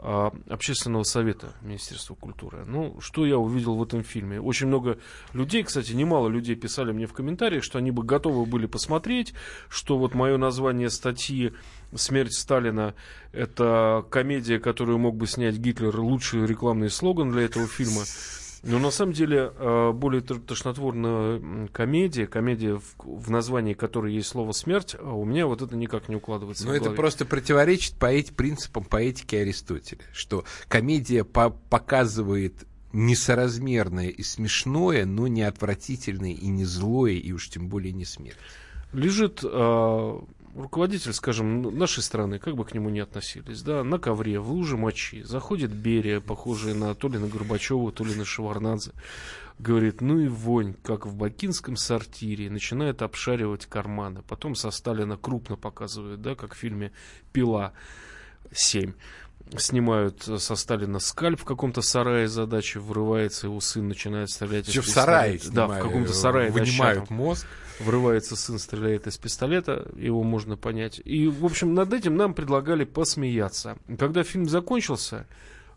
общественного 0.03 1.03
совета 1.03 1.55
Министерства 1.61 2.15
культуры. 2.15 2.65
Ну, 2.65 2.99
что 3.01 3.27
я 3.27 3.37
увидел 3.37 3.77
в 3.77 3.83
этом 3.83 4.03
фильме? 4.03 4.41
Очень 4.41 4.69
много 4.69 4.99
людей, 5.35 5.63
кстати, 5.63 5.93
немало 5.93 6.29
людей 6.29 6.55
писали 6.57 6.93
мне 6.93 7.07
в 7.07 7.13
комментариях, 7.13 7.63
что 7.63 7.79
они 7.79 7.91
бы 7.91 8.03
готовы 8.03 8.47
были 8.47 8.67
посмотреть, 8.67 9.35
что 9.69 9.99
вот 9.99 10.15
мое 10.15 10.39
название 10.39 10.89
статьи 10.89 11.53
«Смерть 11.95 12.35
Сталина»— 12.35 12.95
это 13.33 14.05
комедия, 14.11 14.59
которую 14.59 14.99
мог 14.99 15.17
бы 15.17 15.27
снять 15.27 15.57
Гитлер, 15.57 15.99
лучший 16.01 16.47
рекламный 16.47 16.89
слоган 16.89 17.31
для 17.31 17.43
этого 17.43 17.67
фильма. 17.67 18.03
Но 18.63 18.79
на 18.79 18.91
самом 18.91 19.13
деле 19.13 19.53
э, 19.57 19.93
более 19.93 20.21
тошнотворная 20.21 21.69
комедия, 21.69 22.27
комедия, 22.27 22.75
в, 22.79 22.95
в 22.99 23.31
названии 23.31 23.73
которой 23.73 24.13
есть 24.13 24.29
слово 24.29 24.53
«смерть», 24.53 24.97
а 24.99 25.15
у 25.15 25.25
меня 25.25 25.47
вот 25.47 25.63
это 25.63 25.77
никак 25.77 26.09
не 26.09 26.17
укладывается 26.17 26.67
Но 26.67 26.75
это 26.75 26.91
просто 26.91 27.25
противоречит 27.25 27.95
поэт, 27.95 28.33
принципам 28.33 28.85
поэтики 28.85 29.37
Аристотеля, 29.37 30.03
что 30.13 30.45
комедия 30.69 31.25
по 31.25 31.51
показывает 31.51 32.67
несоразмерное 32.93 34.09
и 34.09 34.23
смешное, 34.23 35.07
но 35.07 35.27
не 35.27 35.43
отвратительное 35.43 36.33
и 36.33 36.47
не 36.49 36.65
злое, 36.65 37.13
и 37.13 37.33
уж 37.33 37.49
тем 37.49 37.69
более 37.69 37.93
не 37.93 38.05
смерть. 38.05 38.37
Лежит 38.93 39.41
э, 39.45 40.21
руководитель, 40.55 41.13
скажем, 41.13 41.63
нашей 41.77 42.03
страны, 42.03 42.39
как 42.39 42.57
бы 42.57 42.65
к 42.65 42.75
нему 42.75 42.91
ни 42.91 42.99
относились, 42.99 43.63
да, 43.63 43.85
на 43.85 43.99
ковре, 43.99 44.41
в 44.41 44.51
луже 44.51 44.77
мочи, 44.77 45.23
заходит 45.23 45.73
Берия, 45.73 46.21
похожий 46.21 46.75
на 46.75 46.95
то 46.95 47.09
ли 47.09 47.19
на 47.19 47.29
Горбачева, 47.29 47.93
то 47.93 48.05
ли 48.05 48.15
на 48.15 48.25
Шеварнадзе, 48.25 48.93
говорит, 49.59 50.01
ну 50.01 50.19
и 50.19 50.29
вонь, 50.29 50.75
как 50.83 51.07
в 51.07 51.15
бакинском 51.15 51.77
сортире, 51.77 52.51
начинает 52.51 53.03
обшаривать 53.03 53.67
карманы. 53.67 54.23
Потом 54.27 54.55
со 54.55 54.71
Сталина 54.71 55.17
крупно 55.17 55.57
показывают, 55.57 56.23
да, 56.23 56.35
как 56.35 56.55
в 56.55 56.59
фильме 56.59 56.93
«Пила 57.33 57.73
7». 58.53 58.95
снимают 59.59 60.23
со 60.23 60.57
Сталина 60.57 60.99
скальп 61.01 61.41
в 61.41 61.45
каком-то 61.45 61.83
сарае 61.83 62.29
задачи, 62.29 62.79
врывается 62.79 63.47
его 63.47 63.61
сын, 63.61 63.89
начинает 63.89 64.31
стрелять 64.31 64.69
Еще 64.69 64.81
в 64.81 64.89
сарае 64.89 65.41
Да, 65.51 65.67
в 65.67 65.79
каком-то 65.81 66.13
сарае. 66.13 66.51
Вынимают 66.51 67.11
мозг. 67.11 67.47
Врывается 67.81 68.37
сын, 68.37 68.59
стреляет 68.59 69.07
из 69.07 69.17
пистолета, 69.17 69.89
его 69.97 70.23
можно 70.23 70.59
понять. 70.59 71.01
И, 71.03 71.27
в 71.29 71.47
общем, 71.47 71.73
над 71.73 71.95
этим 71.95 72.15
нам 72.15 72.35
предлагали 72.35 72.85
посмеяться. 72.85 73.79
Когда 73.99 74.23
фильм 74.23 74.51
закончился, 74.51 75.27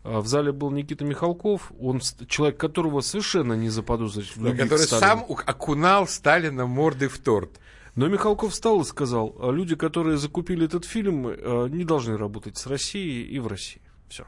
а, 0.02 0.20
в 0.20 0.26
зале 0.26 0.52
был 0.52 0.70
Никита 0.70 1.02
Михалков, 1.02 1.72
он 1.80 2.00
человек, 2.28 2.58
которого 2.58 3.00
совершенно 3.00 3.54
не 3.54 3.70
заподозрить 3.70 4.36
в 4.36 4.44
любви 4.44 4.64
Который 4.64 4.86
сам 4.86 5.24
окунал 5.46 6.06
Сталина 6.06 6.66
мордой 6.66 7.08
в 7.08 7.18
торт. 7.18 7.58
Но 7.94 8.08
Михалков 8.08 8.52
встал 8.52 8.80
и 8.80 8.84
сказал, 8.84 9.36
«А 9.40 9.50
люди, 9.50 9.76
которые 9.76 10.16
закупили 10.16 10.66
этот 10.66 10.84
фильм, 10.84 11.26
а, 11.26 11.66
не 11.66 11.84
должны 11.84 12.16
работать 12.16 12.56
с 12.56 12.66
Россией 12.66 13.24
и 13.24 13.38
в 13.38 13.46
России. 13.46 13.82
Все. 14.08 14.26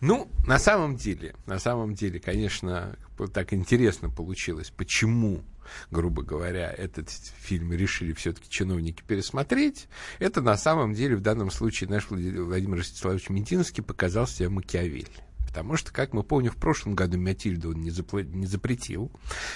Ну, 0.00 0.30
на 0.46 0.58
самом 0.58 0.96
деле, 0.96 1.34
на 1.46 1.58
самом 1.58 1.94
деле, 1.94 2.20
конечно, 2.20 2.96
так 3.32 3.52
интересно 3.52 4.10
получилось, 4.10 4.70
почему 4.70 5.42
грубо 5.90 6.22
говоря, 6.22 6.70
этот 6.70 7.10
фильм 7.10 7.72
решили 7.72 8.12
все-таки 8.12 8.48
чиновники 8.48 9.02
пересмотреть, 9.06 9.88
это 10.18 10.40
на 10.40 10.56
самом 10.56 10.94
деле 10.94 11.16
в 11.16 11.20
данном 11.20 11.50
случае 11.50 11.90
наш 11.90 12.08
Владимир 12.08 12.78
Ростиславович 12.78 13.28
Мединский 13.28 13.82
показал 13.82 14.26
себя 14.26 14.50
Макиавелли. 14.50 15.08
Потому 15.46 15.76
что, 15.76 15.92
как 15.92 16.12
мы 16.12 16.22
помним, 16.22 16.52
в 16.52 16.56
прошлом 16.56 16.94
году 16.94 17.18
Матильду 17.18 17.70
он 17.70 17.80
не, 17.80 17.90
запл- 17.90 18.22
не 18.22 18.46
запретил. 18.46 19.10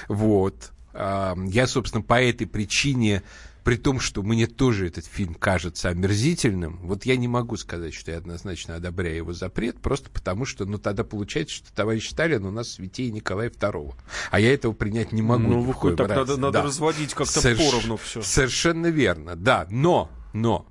Вот. 0.09 0.73
Я, 0.95 1.67
собственно, 1.67 2.03
по 2.03 2.23
этой 2.23 2.47
причине 2.47 3.23
при 3.65 3.77
том, 3.77 4.01
что 4.01 4.23
мне 4.23 4.47
тоже 4.47 4.89
этот 4.89 5.07
фильм 5.07 5.35
кажется 5.35 5.89
омерзительным, 5.89 6.81
вот 6.83 7.05
я 7.05 7.17
не 7.17 7.29
могу 7.29 7.57
сказать, 7.57 7.95
что 7.95 8.11
я 8.11 8.19
однозначно 8.19 8.77
одобряю 8.77 9.17
его 9.17 9.33
запрет, 9.33 9.81
просто 9.81 10.11
потому 10.11 10.45
что, 10.45 10.65
ну, 10.65 10.79
тогда 10.79 11.05
получается, 11.05 11.57
что 11.57 11.73
товарищ 11.73 12.11
Сталин 12.11 12.45
у 12.45 12.51
нас 12.51 12.73
святее 12.73 13.11
Николая 13.11 13.51
II. 13.51 13.95
А 14.31 14.41
я 14.41 14.53
этого 14.53 14.73
принять 14.73 15.13
не 15.13 15.23
могу. 15.23 15.49
Ну, 15.49 15.61
выходит, 15.63 15.99
так 15.99 16.09
надо, 16.09 16.37
надо 16.37 16.59
да. 16.59 16.63
разводить 16.65 17.15
как-то 17.15 17.41
Соверш... 17.41 17.71
поровну 17.71 17.97
все. 17.97 18.23
Совершенно 18.23 18.89
верно, 18.89 19.37
да. 19.37 19.67
Но, 19.71 20.11
но, 20.33 20.67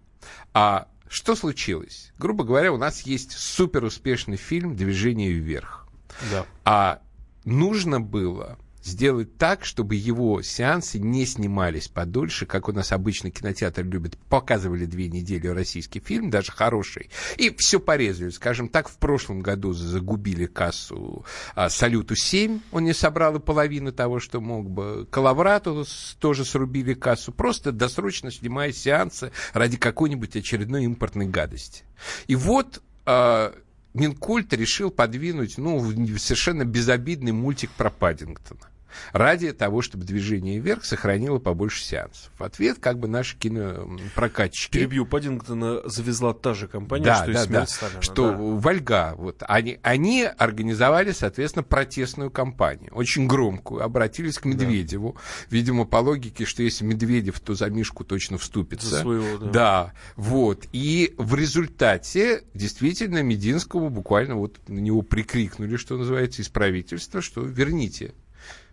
а 0.53 0.87
что 1.07 1.35
случилось? 1.35 2.11
Грубо 2.17 2.43
говоря, 2.43 2.73
у 2.73 2.77
нас 2.77 3.01
есть 3.01 3.31
супер 3.31 3.83
успешный 3.85 4.37
фильм 4.37 4.75
«Движение 4.75 5.31
вверх». 5.31 5.87
Да. 6.29 6.45
А 6.65 7.01
нужно 7.45 8.01
было 8.01 8.57
сделать 8.83 9.37
так, 9.37 9.65
чтобы 9.65 9.95
его 9.95 10.41
сеансы 10.41 10.99
не 10.99 11.25
снимались 11.25 11.87
подольше, 11.87 12.45
как 12.45 12.67
у 12.67 12.71
нас 12.71 12.91
обычно 12.91 13.31
кинотеатр 13.31 13.83
любит. 13.83 14.17
Показывали 14.29 14.85
две 14.85 15.07
недели 15.07 15.47
российский 15.47 15.99
фильм, 15.99 16.29
даже 16.29 16.51
хороший, 16.51 17.09
и 17.37 17.55
все 17.57 17.79
порезали. 17.79 18.29
Скажем 18.29 18.69
так, 18.69 18.89
в 18.89 18.97
прошлом 18.97 19.41
году 19.41 19.73
загубили 19.73 20.45
кассу 20.45 21.25
а, 21.55 21.69
«Салюту-7», 21.69 22.61
он 22.71 22.83
не 22.85 22.93
собрал 22.93 23.35
и 23.35 23.39
половину 23.39 23.91
того, 23.91 24.19
что 24.19 24.41
мог 24.41 24.69
бы. 24.69 25.07
«Калаврату» 25.09 25.85
тоже 26.19 26.45
срубили 26.45 26.93
кассу, 26.93 27.31
просто 27.31 27.71
досрочно 27.71 28.31
снимая 28.31 28.71
сеансы 28.71 29.31
ради 29.53 29.77
какой-нибудь 29.77 30.35
очередной 30.35 30.85
импортной 30.85 31.27
гадости. 31.27 31.83
И 32.27 32.35
вот... 32.35 32.81
А, 33.05 33.53
Минкульт 33.93 34.53
решил 34.53 34.89
подвинуть 34.89 35.57
ну, 35.57 35.81
совершенно 36.17 36.63
безобидный 36.63 37.33
мультик 37.33 37.71
про 37.71 37.89
Паддингтона 37.89 38.70
ради 39.13 39.51
того, 39.51 39.81
чтобы 39.81 40.05
движение 40.05 40.59
вверх 40.59 40.85
сохранило 40.85 41.39
побольше 41.39 41.83
сеансов. 41.83 42.31
В 42.37 42.43
ответ 42.43 42.79
как 42.79 42.99
бы 42.99 43.07
наши 43.07 43.37
кинопрокатчики... 43.37 44.71
Перебью, 44.71 45.05
Паддингтона 45.05 45.81
завезла 45.87 46.33
та 46.33 46.53
же 46.53 46.67
компания, 46.67 47.05
да, 47.05 47.23
что 47.23 47.33
да, 47.33 47.43
и 47.43 47.45
«Смерть 47.45 47.51
да, 47.51 47.65
Сталина». 47.67 48.01
Что 48.01 48.31
да. 48.31 48.37
Вольга, 48.37 49.13
вот, 49.17 49.43
они, 49.47 49.79
они 49.81 50.23
организовали, 50.23 51.11
соответственно, 51.11 51.63
протестную 51.63 52.31
кампанию, 52.31 52.93
очень 52.93 53.27
громкую, 53.27 53.83
обратились 53.83 54.37
к 54.37 54.45
Медведеву, 54.45 55.15
да. 55.15 55.21
видимо, 55.49 55.85
по 55.85 55.97
логике, 55.97 56.45
что 56.45 56.63
если 56.63 56.85
Медведев, 56.85 57.39
то 57.39 57.53
за 57.53 57.69
Мишку 57.69 58.03
точно 58.03 58.37
вступится. 58.37 58.87
За 58.87 58.99
своего, 59.01 59.37
да. 59.37 59.49
Да, 59.51 59.93
вот. 60.15 60.65
И 60.71 61.13
в 61.17 61.35
результате 61.35 62.43
действительно 62.53 63.23
Мединскому 63.23 63.89
буквально 63.89 64.35
вот 64.35 64.59
на 64.67 64.79
него 64.79 65.01
прикрикнули, 65.01 65.77
что 65.77 65.97
называется, 65.97 66.41
из 66.41 66.49
правительства, 66.49 67.21
что 67.21 67.41
верните 67.41 68.13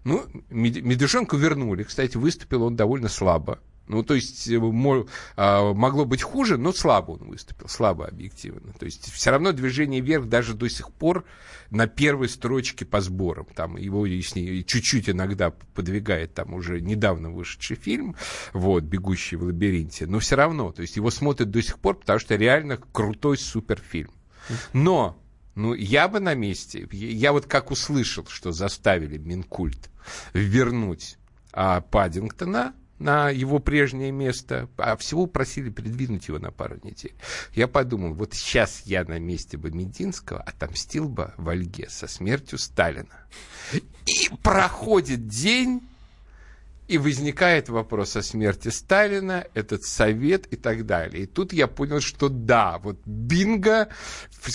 ну, 0.08 0.24
Медвежонку 0.50 1.36
вернули. 1.36 1.82
Кстати, 1.82 2.16
выступил 2.16 2.62
он 2.62 2.76
довольно 2.76 3.08
слабо. 3.08 3.58
Ну, 3.88 4.02
то 4.02 4.14
есть 4.14 4.48
э, 4.48 4.60
а, 5.36 5.72
могло 5.72 6.04
быть 6.04 6.22
хуже, 6.22 6.58
но 6.58 6.72
слабо 6.72 7.12
он 7.12 7.28
выступил, 7.28 7.68
слабо 7.68 8.06
объективно. 8.06 8.72
То 8.78 8.84
есть 8.84 9.10
все 9.10 9.30
равно 9.30 9.52
движение 9.52 10.00
вверх 10.00 10.26
даже 10.26 10.54
до 10.54 10.68
сих 10.68 10.90
пор 10.92 11.24
на 11.70 11.86
первой 11.86 12.28
строчке 12.28 12.84
по 12.84 13.00
сборам. 13.00 13.46
Там 13.54 13.76
его 13.76 14.06
чуть-чуть 14.06 15.08
иногда 15.10 15.50
подвигает 15.50 16.34
там 16.34 16.54
уже 16.54 16.80
недавно 16.80 17.30
вышедший 17.30 17.76
фильм, 17.76 18.16
вот, 18.52 18.84
«Бегущий 18.84 19.36
в 19.36 19.44
лабиринте». 19.44 20.06
Но 20.06 20.18
все 20.20 20.36
равно, 20.36 20.72
то 20.72 20.82
есть 20.82 20.96
его 20.96 21.10
смотрят 21.10 21.50
до 21.50 21.62
сих 21.62 21.78
пор, 21.78 21.98
потому 21.98 22.18
что 22.18 22.34
реально 22.36 22.78
крутой 22.92 23.38
суперфильм. 23.38 24.12
Но 24.72 25.18
ну, 25.58 25.74
я 25.74 26.06
бы 26.06 26.20
на 26.20 26.34
месте, 26.34 26.86
я 26.92 27.32
вот 27.32 27.46
как 27.46 27.72
услышал, 27.72 28.24
что 28.28 28.52
заставили 28.52 29.18
Минкульт 29.18 29.90
вернуть 30.32 31.18
а, 31.52 31.80
Паддингтона 31.80 32.74
на 33.00 33.30
его 33.30 33.58
прежнее 33.58 34.12
место, 34.12 34.68
а 34.76 34.96
всего 34.96 35.26
просили 35.26 35.70
передвинуть 35.70 36.28
его 36.28 36.38
на 36.38 36.52
пару 36.52 36.76
недель. 36.84 37.12
Я 37.54 37.66
подумал, 37.66 38.14
вот 38.14 38.34
сейчас 38.34 38.82
я 38.84 39.02
на 39.02 39.18
месте 39.18 39.56
бы 39.56 39.72
Мединского 39.72 40.40
отомстил 40.40 41.08
бы 41.08 41.34
Вальге 41.36 41.88
со 41.90 42.06
смертью 42.06 42.56
Сталина. 42.58 43.26
И 43.72 44.30
проходит 44.44 45.26
день, 45.26 45.87
и 46.88 46.96
возникает 46.96 47.68
вопрос 47.68 48.16
о 48.16 48.22
смерти 48.22 48.68
Сталина, 48.68 49.46
этот 49.52 49.84
совет 49.84 50.46
и 50.46 50.56
так 50.56 50.86
далее. 50.86 51.24
И 51.24 51.26
тут 51.26 51.52
я 51.52 51.66
понял, 51.66 52.00
что 52.00 52.30
да, 52.30 52.78
вот 52.78 52.98
бинго, 53.04 53.88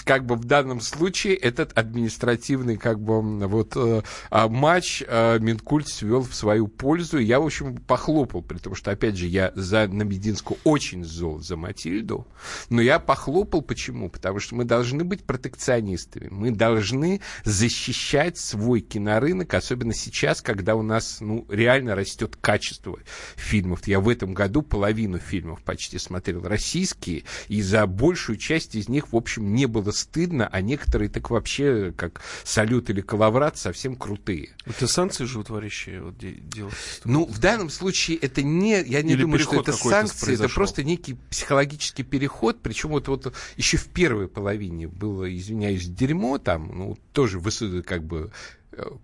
как 0.04 0.26
бы 0.26 0.36
в 0.36 0.46
данном 0.46 0.82
случае 0.82 1.36
этот 1.36 1.78
административный 1.78 2.78
как 2.78 3.00
бы 3.00 3.22
вот 3.48 3.74
э, 3.76 4.02
а, 4.32 4.48
матч 4.50 5.04
э, 5.08 5.38
Минкульт 5.40 5.88
свел 5.88 6.22
в 6.22 6.34
свою 6.34 6.68
пользу. 6.68 7.20
Я, 7.20 7.40
в 7.40 7.46
общем, 7.46 7.78
похлопал, 7.78 8.42
при 8.42 8.58
том, 8.58 8.74
что, 8.74 8.92
опять 8.92 9.16
же, 9.16 9.28
я 9.28 9.52
за 9.54 9.88
Намединскую 9.88 10.58
очень 10.64 11.04
зол 11.04 11.40
за 11.40 11.56
Матильду, 11.56 12.28
но 12.70 12.82
я 12.82 12.98
похлопал 13.00 13.62
почему? 13.62 14.10
Потому 14.10 14.40
что 14.40 14.56
мы 14.56 14.66
должны 14.66 15.04
быть 15.04 15.24
протекционистами, 15.24 16.30
мы 16.32 16.50
должны 16.50 17.22
защищать 17.44 18.40
свой 18.40 18.82
кинорынок, 18.82 19.54
особенно 19.54 19.94
сейчас, 19.94 20.42
когда 20.42 20.76
у 20.76 20.82
нас 20.82 21.18
ну, 21.22 21.46
реально 21.50 21.94
растет 21.96 22.23
растет 22.24 22.38
качество 22.42 23.00
фильмов. 23.36 23.88
Я 23.88 24.00
в 24.00 24.10
этом 24.10 24.34
году 24.34 24.62
половину 24.62 25.20
фильмов 25.20 25.62
почти 25.64 25.98
смотрел 25.98 26.44
российские, 26.44 27.24
и 27.48 27.62
за 27.62 27.86
большую 27.86 28.38
часть 28.38 28.76
из 28.76 28.90
них, 28.90 29.12
в 29.12 29.16
общем, 29.16 29.54
не 29.54 29.66
было 29.66 29.92
стыдно, 29.92 30.48
а 30.48 30.62
некоторые 30.62 31.10
так 31.10 31.30
вообще, 31.30 31.94
как 31.96 32.22
«Салют» 32.44 32.90
или 32.90 33.02
«Калаврат», 33.02 33.58
совсем 33.58 33.96
крутые. 33.96 34.50
Это 34.66 34.88
санкции 34.88 35.26
животворящие 35.26 36.02
вот, 36.02 36.18
делать? 36.18 36.74
Ну, 37.04 37.26
в 37.26 37.40
данном 37.40 37.70
случае 37.70 38.18
это 38.18 38.42
не... 38.42 38.84
Я 38.84 39.02
не 39.02 39.14
или 39.14 39.22
думаю, 39.22 39.40
что 39.40 39.60
это 39.60 39.74
санкции, 39.74 40.26
произошел. 40.26 40.46
это 40.46 40.56
просто 40.56 40.84
некий 40.84 41.16
психологический 41.30 42.04
переход, 42.04 42.62
причем 42.62 42.90
вот, 42.90 43.08
вот 43.08 43.34
еще 43.58 43.78
в 43.78 43.88
первой 43.88 44.28
половине 44.28 44.88
было, 44.88 45.34
извиняюсь, 45.36 45.88
дерьмо 45.88 46.38
там, 46.38 46.72
ну, 46.78 46.98
тоже 47.12 47.42
как 47.84 48.04
бы 48.04 48.32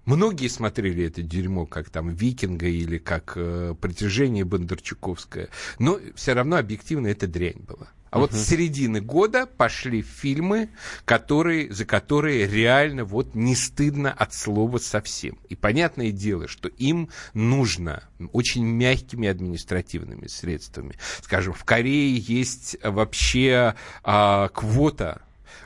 Многие 0.06 0.48
смотрели 0.48 1.06
это 1.06 1.22
дерьмо 1.22 1.66
как 1.66 1.90
там 1.90 2.10
«Викинга» 2.10 2.68
или 2.68 2.98
как 2.98 3.34
э, 3.36 3.76
«Притяжение 3.80 4.46
Бондарчуковское», 4.46 5.50
но 5.78 6.00
все 6.16 6.34
равно 6.34 6.58
объективно 6.58 7.08
это 7.08 7.28
дрянь 7.28 7.62
была. 7.62 7.90
А 8.12 8.18
uh-huh. 8.18 8.22
вот 8.22 8.34
с 8.34 8.48
середины 8.48 9.02
года 9.02 9.46
пошли 9.46 10.02
фильмы, 10.02 10.70
которые, 11.06 11.72
за 11.72 11.86
которые 11.86 12.48
реально 12.48 13.06
вот 13.06 13.36
не 13.36 13.56
стыдно 13.56 14.12
от 14.12 14.34
слова 14.34 14.80
совсем. 14.80 15.38
И 15.48 15.56
понятное 15.56 16.12
дело, 16.12 16.48
что 16.48 16.70
им 16.70 17.10
нужно 17.34 18.04
очень 18.32 18.66
мягкими 18.66 19.28
административными 19.28 20.28
средствами. 20.28 20.96
Скажем, 21.22 21.54
в 21.54 21.64
Корее 21.66 22.18
есть 22.18 22.78
вообще 22.84 23.76
а, 24.04 24.48
квота 24.50 25.22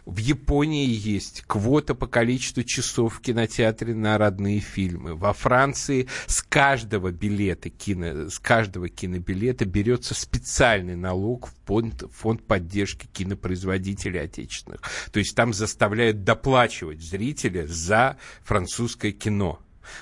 в 0.05 0.17
Японии 0.17 0.85
есть 0.85 1.43
квота 1.47 1.95
по 1.95 2.07
количеству 2.07 2.63
часов 2.63 3.15
в 3.15 3.21
кинотеатре 3.21 3.95
на 3.95 4.17
родные 4.17 4.59
фильмы. 4.59 5.15
Во 5.15 5.33
Франции 5.33 6.07
с 6.27 6.41
каждого 6.41 7.11
билета, 7.11 7.69
кино, 7.69 8.29
с 8.29 8.37
каждого 8.39 8.89
кинобилета 8.89 9.65
берется 9.65 10.13
специальный 10.13 10.95
налог 10.95 11.47
в 11.47 11.53
фонд, 11.65 12.03
фонд 12.11 12.45
поддержки 12.45 13.07
кинопроизводителей 13.13 14.21
отечественных. 14.21 14.81
То 15.11 15.19
есть 15.19 15.35
там 15.35 15.53
заставляют 15.53 16.23
доплачивать 16.23 17.01
зрителя 17.01 17.65
за 17.65 18.17
французское 18.43 19.13
кино. 19.13 19.59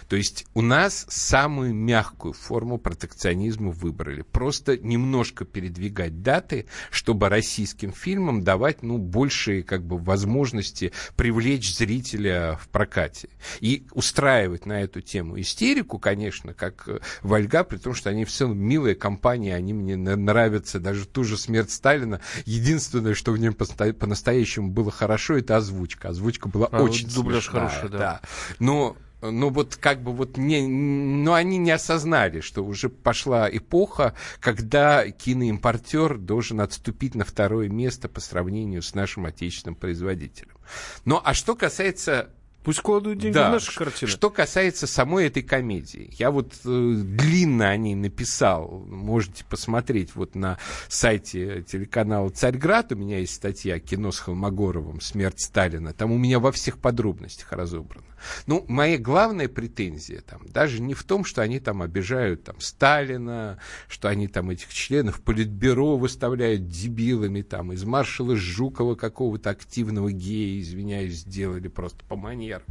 То 0.08 0.16
есть 0.16 0.46
у 0.54 0.62
нас 0.62 1.06
самую 1.10 1.74
мягкую 1.74 2.34
форму 2.34 2.78
протекционизма 2.78 3.72
выбрали. 3.72 4.22
Просто 4.22 4.78
немножко 4.78 5.46
передвигать 5.46 6.22
даты, 6.22 6.66
чтобы 6.90 7.30
российским 7.30 7.92
фильмам 7.92 8.44
давать 8.44 8.84
ну, 8.84 8.98
большие 8.98 9.64
как 9.64 9.84
бы, 9.84 9.98
возможности 9.98 10.92
привлечь 11.16 11.76
зрителя 11.76 12.60
в 12.62 12.70
прокате. 12.70 13.30
И 13.60 13.86
устраивать 13.94 14.66
на 14.66 14.82
эту 14.82 15.02
тему 15.02 15.40
истерику, 15.40 16.00
конечно, 16.00 16.54
как 16.54 16.88
Вольга, 17.22 17.64
при 17.64 17.78
том, 17.78 17.94
что 17.94 18.10
они 18.10 18.26
в 18.26 18.32
целом 18.32 18.58
милые 18.58 18.96
компании, 18.96 19.52
они 19.52 19.74
мне 19.74 19.98
нравятся, 19.98 20.80
даже 20.80 21.06
ту 21.08 21.24
же 21.24 21.38
«Смерть 21.38 21.72
Сталина». 21.72 22.22
Единственное, 22.46 23.14
что 23.14 23.32
в 23.32 23.38
нем 23.38 23.54
по-настоящему 23.54 24.70
было 24.70 24.92
хорошо, 24.92 25.38
это 25.38 25.58
озвучка. 25.58 26.10
Озвучка 26.10 26.50
была 26.50 26.68
а, 26.72 26.82
очень 26.84 27.08
дубляж 27.10 27.46
смешная. 27.46 27.70
хороший, 27.70 27.90
да. 27.90 27.98
да. 27.98 28.22
Но 28.60 28.96
ну 29.22 29.50
вот 29.50 29.76
как 29.76 30.02
бы 30.02 30.12
вот 30.12 30.38
не, 30.38 30.66
но 30.68 31.34
они 31.34 31.58
не 31.58 31.72
осознали, 31.72 32.42
что 32.42 32.64
уже 32.64 32.90
пошла 32.90 33.50
эпоха, 33.50 34.16
когда 34.40 35.10
киноимпортер 35.10 36.18
должен 36.18 36.62
отступить 36.62 37.16
на 37.16 37.24
второе 37.24 37.70
место 37.70 38.10
по 38.10 38.20
сравнению 38.20 38.82
с 38.82 38.96
нашим 38.96 39.26
отечественным 39.26 39.76
производителем. 39.76 40.58
Ну 41.06 41.22
а 41.24 41.34
что 41.34 41.56
касается 41.56 42.32
Пусть 42.64 42.82
кладут 42.82 43.18
деньги 43.18 43.34
да. 43.34 43.50
в 43.50 43.54
наши 43.54 43.76
картины. 43.76 44.10
Что 44.10 44.30
касается 44.30 44.86
самой 44.86 45.28
этой 45.28 45.42
комедии, 45.42 46.14
я 46.18 46.30
вот 46.30 46.54
э, 46.64 46.94
длинно 46.96 47.70
о 47.70 47.78
ней 47.78 47.96
написал, 47.96 48.86
можете 48.88 49.44
посмотреть 49.46 50.16
вот 50.16 50.36
на 50.36 50.60
сайте 50.88 51.64
телеканала 51.64 52.30
«Царьград», 52.30 52.92
у 52.92 52.96
меня 52.96 53.20
есть 53.20 53.34
статья 53.34 53.80
«Кино 53.80 54.12
с 54.12 54.20
Холмогоровым. 54.20 55.02
Смерть 55.02 55.42
Сталина», 55.42 55.94
там 55.94 56.12
у 56.12 56.18
меня 56.18 56.40
во 56.40 56.52
всех 56.52 56.78
подробностях 56.78 57.52
разобрано. 57.52 58.06
Ну, 58.46 58.66
моя 58.68 58.98
главная 58.98 59.48
претензия 59.48 60.22
там 60.22 60.42
даже 60.48 60.82
не 60.82 60.94
в 60.94 61.04
том, 61.04 61.26
что 61.26 61.42
они 61.42 61.60
там 61.60 61.82
обижают 61.82 62.44
там 62.44 62.60
Сталина, 62.60 63.58
что 63.88 64.08
они 64.10 64.28
там 64.28 64.50
этих 64.50 64.74
членов 64.74 65.22
политбюро 65.22 65.98
выставляют 65.98 66.68
дебилами, 66.68 67.42
там 67.42 67.74
из 67.74 67.84
маршала 67.84 68.36
Жукова 68.36 68.96
какого-то 68.96 69.50
активного 69.50 70.12
гея, 70.12 70.62
извиняюсь, 70.62 71.20
сделали 71.20 71.68
просто 71.68 72.04
по 72.06 72.16
манерам. 72.52 72.64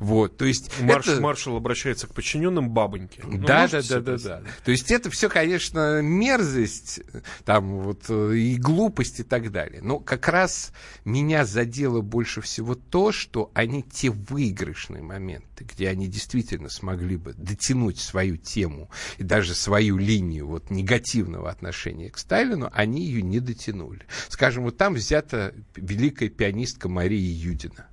Вот, 0.00 0.36
то 0.36 0.44
есть... 0.44 0.70
Марш, 0.80 1.08
это... 1.08 1.20
Маршал 1.20 1.56
обращается 1.56 2.06
к 2.06 2.14
подчиненным 2.14 2.70
бабоньке. 2.70 3.22
Ну, 3.24 3.38
да, 3.38 3.68
да, 3.68 3.80
да, 3.82 4.00
да, 4.00 4.16
да. 4.16 4.42
То 4.64 4.70
есть 4.70 4.90
это 4.90 5.10
все, 5.10 5.28
конечно, 5.28 6.00
мерзость, 6.02 7.00
там 7.44 7.80
вот 7.80 8.04
э, 8.08 8.36
и 8.36 8.56
глупость 8.56 9.20
и 9.20 9.22
так 9.22 9.50
далее. 9.50 9.80
Но 9.82 9.98
как 9.98 10.28
раз 10.28 10.72
меня 11.04 11.44
задело 11.44 12.00
больше 12.00 12.40
всего 12.40 12.74
то, 12.74 13.12
что 13.12 13.50
они 13.54 13.82
те 13.82 14.10
выигрышные 14.10 15.02
моменты, 15.02 15.64
где 15.64 15.88
они 15.88 16.08
действительно 16.08 16.68
смогли 16.68 17.16
бы 17.16 17.34
дотянуть 17.34 17.98
свою 17.98 18.36
тему 18.36 18.90
и 19.18 19.22
даже 19.22 19.54
свою 19.54 19.98
линию 19.98 20.46
вот, 20.46 20.70
негативного 20.70 21.50
отношения 21.50 22.10
к 22.10 22.18
Сталину, 22.18 22.70
они 22.72 23.04
ее 23.04 23.22
не 23.22 23.40
дотянули. 23.40 24.02
Скажем, 24.28 24.64
вот 24.64 24.76
там 24.76 24.94
взята 24.94 25.54
великая 25.76 26.28
пианистка 26.28 26.88
Мария 26.88 27.18
Юдина 27.18 27.86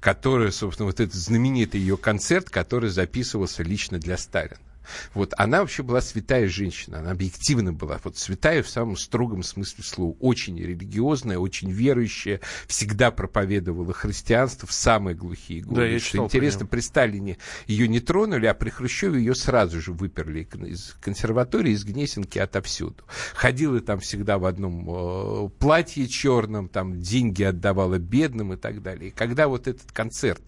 которая, 0.00 0.50
собственно, 0.50 0.86
вот 0.86 1.00
этот 1.00 1.14
знаменитый 1.14 1.80
ее 1.80 1.96
концерт, 1.96 2.50
который 2.50 2.90
записывался 2.90 3.62
лично 3.62 3.98
для 3.98 4.16
Сталина. 4.16 4.56
Вот 5.14 5.32
она 5.36 5.60
вообще 5.60 5.82
была 5.82 6.00
святая 6.00 6.48
женщина, 6.48 7.00
она 7.00 7.10
объективно 7.12 7.72
была, 7.72 8.00
вот 8.04 8.16
святая 8.16 8.62
в 8.62 8.68
самом 8.68 8.96
строгом 8.96 9.42
смысле 9.42 9.84
слова, 9.84 10.16
очень 10.20 10.58
религиозная, 10.58 11.38
очень 11.38 11.70
верующая, 11.70 12.40
всегда 12.66 13.10
проповедовала 13.10 13.92
христианство 13.92 14.68
в 14.68 14.72
самые 14.72 15.14
глухие 15.14 15.62
годы. 15.62 15.80
Да, 15.80 15.86
я 15.86 15.98
что 15.98 16.24
интересно, 16.24 16.66
при 16.66 16.80
Сталине 16.80 17.38
ее 17.66 17.88
не 17.88 18.00
тронули, 18.00 18.46
а 18.46 18.54
при 18.54 18.70
Хрущеве 18.70 19.18
ее 19.18 19.34
сразу 19.34 19.80
же 19.80 19.92
выперли 19.92 20.46
из 20.66 20.96
консерватории, 21.00 21.72
из 21.72 21.84
Гнесинки 21.84 22.38
отовсюду. 22.38 23.04
Ходила 23.34 23.80
там 23.80 24.00
всегда 24.00 24.38
в 24.38 24.44
одном 24.44 24.86
э, 24.88 25.48
платье 25.58 26.06
черном, 26.08 26.68
там 26.68 27.00
деньги 27.00 27.42
отдавала 27.42 27.98
бедным 27.98 28.52
и 28.52 28.56
так 28.56 28.82
далее. 28.82 29.08
И 29.08 29.12
когда 29.12 29.48
вот 29.48 29.68
этот 29.68 29.90
концерт, 29.92 30.42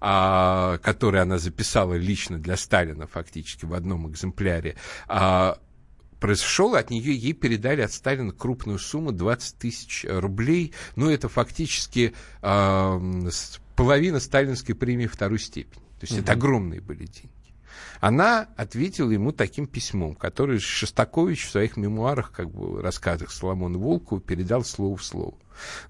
э, 0.00 0.78
который 0.82 1.20
она 1.22 1.38
записала 1.38 1.94
лично 1.94 2.38
для 2.38 2.56
Сталина 2.56 3.06
фактически 3.06 3.64
в 3.74 3.76
одном 3.76 4.08
экземпляре, 4.08 4.76
а, 5.08 5.58
произошел, 6.20 6.76
от 6.76 6.90
нее 6.90 7.14
ей 7.14 7.32
передали 7.32 7.80
от 7.82 7.92
Сталина 7.92 8.32
крупную 8.32 8.78
сумму 8.78 9.12
20 9.12 9.58
тысяч 9.58 10.06
рублей. 10.08 10.72
Ну, 10.94 11.10
это 11.10 11.28
фактически 11.28 12.14
а, 12.40 13.02
половина 13.74 14.20
сталинской 14.20 14.74
премии 14.74 15.06
второй 15.06 15.40
степени. 15.40 15.82
То 15.98 16.02
есть 16.02 16.12
угу. 16.12 16.20
это 16.22 16.32
огромные 16.32 16.80
были 16.80 17.06
деньги. 17.06 17.43
Она 18.00 18.48
ответила 18.56 19.10
ему 19.10 19.32
таким 19.32 19.66
письмом, 19.66 20.14
которое 20.14 20.58
Шостакович 20.58 21.46
в 21.46 21.50
своих 21.50 21.76
мемуарах, 21.76 22.32
как 22.32 22.50
бы 22.50 22.82
рассказах 22.82 23.30
Соломона 23.30 23.78
Волкову, 23.78 24.20
передал 24.20 24.64
слово 24.64 24.96
в 24.96 25.04
слово. 25.04 25.34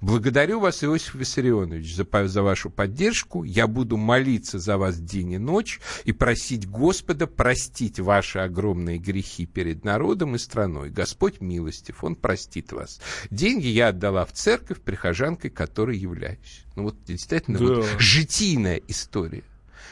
Благодарю 0.01 0.61
вас, 0.61 0.85
Иосиф 0.85 1.14
Виссарионович, 1.14 1.94
за, 1.94 2.29
за 2.29 2.42
вашу 2.42 2.70
поддержку. 2.70 3.44
Я 3.44 3.66
буду 3.66 3.97
молиться 3.97 4.59
за 4.59 4.77
вас 4.77 4.99
день 4.99 5.33
и 5.33 5.38
ночь 5.38 5.81
и 6.05 6.12
просить 6.12 6.68
Господа 6.68 7.27
простить 7.27 7.99
ваши 7.99 8.38
огромные 8.38 8.99
грехи 8.99 9.47
перед 9.47 9.85
народом 9.85 10.35
и 10.35 10.38
страной. 10.38 10.90
Господь 10.90 11.40
милостив, 11.40 12.05
Он 12.05 12.16
простит 12.16 12.73
вас. 12.73 13.01
Деньги 13.31 13.66
я 13.66 13.88
отдала 13.88 14.25
в 14.25 14.33
церковь 14.33 14.81
прихожанкой, 14.81 15.51
которой 15.51 15.97
являюсь. 15.97 16.64
Ну 16.77 16.85
вот 16.85 16.97
действительно 17.05 17.59
да. 17.59 17.64
вот, 17.64 17.87
житийная 17.99 18.81
история. 18.88 19.44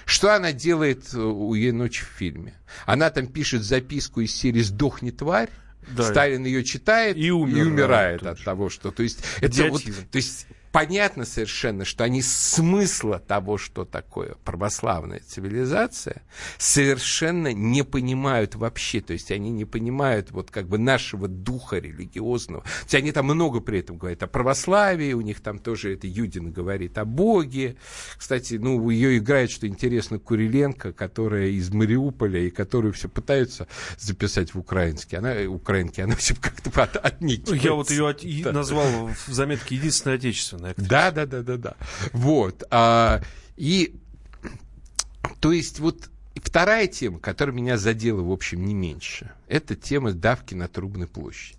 Что 0.05 0.35
она 0.35 0.53
делает 0.53 1.15
э, 1.15 1.19
у 1.19 1.55
ей 1.55 1.73
ночь 1.73 2.01
в 2.01 2.19
фильме? 2.19 2.55
Она 2.87 3.11
там 3.11 3.27
пишет 3.27 3.63
записку 3.63 4.21
из 4.21 4.35
серии 4.35 4.63
«Сдохни, 4.63 5.11
тварь», 5.11 5.51
да. 5.89 6.05
Сталин 6.05 6.45
ее 6.45 6.63
читает 6.65 7.17
и 7.17 7.31
умирает, 7.31 7.67
и 7.67 7.69
умирает 7.69 8.27
от 8.27 8.43
того, 8.43 8.69
что... 8.71 8.91
То 8.91 9.03
есть, 9.03 9.25
это 9.41 9.65
вот, 9.65 9.83
то 9.83 10.17
есть 10.17 10.47
понятно 10.73 11.27
совершенно, 11.27 11.85
что 11.85 12.03
они 12.03 12.23
смысла 12.23 13.21
того, 13.21 13.59
что 13.59 13.85
такое 13.85 14.35
православная 14.45 15.21
цивилизация, 15.21 16.23
совершенно 16.59 17.53
не 17.53 17.85
понимают 17.85 18.55
вообще. 18.55 19.03
То 19.03 19.13
есть 19.13 19.31
они 19.31 19.51
не 19.51 19.67
понимают 19.67 20.31
вот 20.31 20.51
как 20.51 20.67
бы 20.67 20.79
нашего 20.79 21.29
духа 21.29 21.79
религиозного. 21.79 22.63
То 22.63 22.85
есть 22.85 22.95
они 22.95 23.13
там 23.13 23.27
много 23.27 23.61
при 23.61 23.81
этом 23.81 23.99
говорят 23.99 24.23
о 24.23 24.27
православии, 24.27 25.13
у 25.13 25.21
них 25.21 25.41
там 25.41 25.59
тоже 25.59 25.93
это 25.93 26.07
Юдин 26.07 26.51
говорит 26.51 26.97
о 26.97 27.05
Боге. 27.05 27.77
Кстати, 28.17 28.55
ну, 28.55 28.89
ее 28.89 29.19
играет, 29.19 29.51
что 29.51 29.67
интересно, 29.67 30.19
Куриленко, 30.19 30.93
которая 30.93 31.49
из 31.49 31.71
Мариуполя 31.71 32.41
и 32.41 32.51
которую 32.51 32.95
все 32.95 33.09
пытаются 33.09 33.69
записать 33.99 34.55
в 34.55 34.59
украинский. 34.59 35.19
Она, 35.19 35.35
украинки, 35.51 36.01
она 36.01 36.17
все 36.17 36.35
как-то 36.35 36.71
от, 36.83 36.97
отникивается. 36.97 37.67
Я 37.67 37.75
вот 37.75 37.91
ее 37.91 38.09
от, 38.09 38.23
да. 38.43 38.53
назвал 38.53 39.11
в 39.27 39.33
заметке 39.33 39.75
«Единственная 39.77 40.17
отечественная» 40.17 40.62
популярная 40.63 40.71
актриса. 40.71 40.89
Да, 40.89 41.11
да, 41.11 41.27
да, 41.27 41.43
да, 41.43 41.57
да. 41.57 41.75
Вот. 42.13 42.65
А, 42.71 43.21
и, 43.57 43.95
то 45.41 45.53
есть, 45.53 45.81
вот 45.81 46.11
вторая 46.37 46.87
тема, 46.87 47.19
которая 47.19 47.55
меня 47.55 47.77
задела, 47.77 48.23
в 48.23 48.31
общем, 48.31 48.65
не 48.65 48.75
меньше, 48.75 49.33
это 49.49 49.75
тема 49.75 50.13
давки 50.13 50.55
на 50.55 50.69
Трубной 50.69 51.07
площади. 51.07 51.59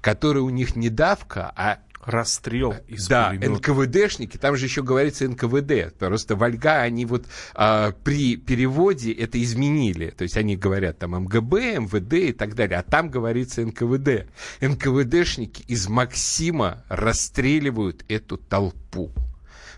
Которая 0.00 0.44
у 0.44 0.50
них 0.50 0.76
не 0.76 0.88
давка, 0.88 1.52
а 1.56 1.80
расстрел 2.06 2.74
из 2.86 3.06
Да, 3.08 3.30
пулемета. 3.30 3.52
НКВДшники, 3.52 4.36
там 4.36 4.56
же 4.56 4.66
еще 4.66 4.82
говорится 4.82 5.28
НКВД, 5.28 5.96
просто 5.98 6.36
Вольга, 6.36 6.80
они 6.80 7.06
вот 7.06 7.26
а, 7.54 7.92
при 7.92 8.36
переводе 8.36 9.12
это 9.12 9.42
изменили, 9.42 10.10
то 10.10 10.22
есть 10.22 10.36
они 10.36 10.56
говорят 10.56 10.98
там 10.98 11.12
МГБ, 11.12 11.78
МВД 11.80 12.12
и 12.14 12.32
так 12.32 12.54
далее, 12.54 12.78
а 12.78 12.82
там 12.82 13.10
говорится 13.10 13.64
НКВД. 13.64 14.26
НКВДшники 14.60 15.62
из 15.66 15.88
Максима 15.88 16.84
расстреливают 16.88 18.04
эту 18.08 18.36
толпу, 18.36 19.12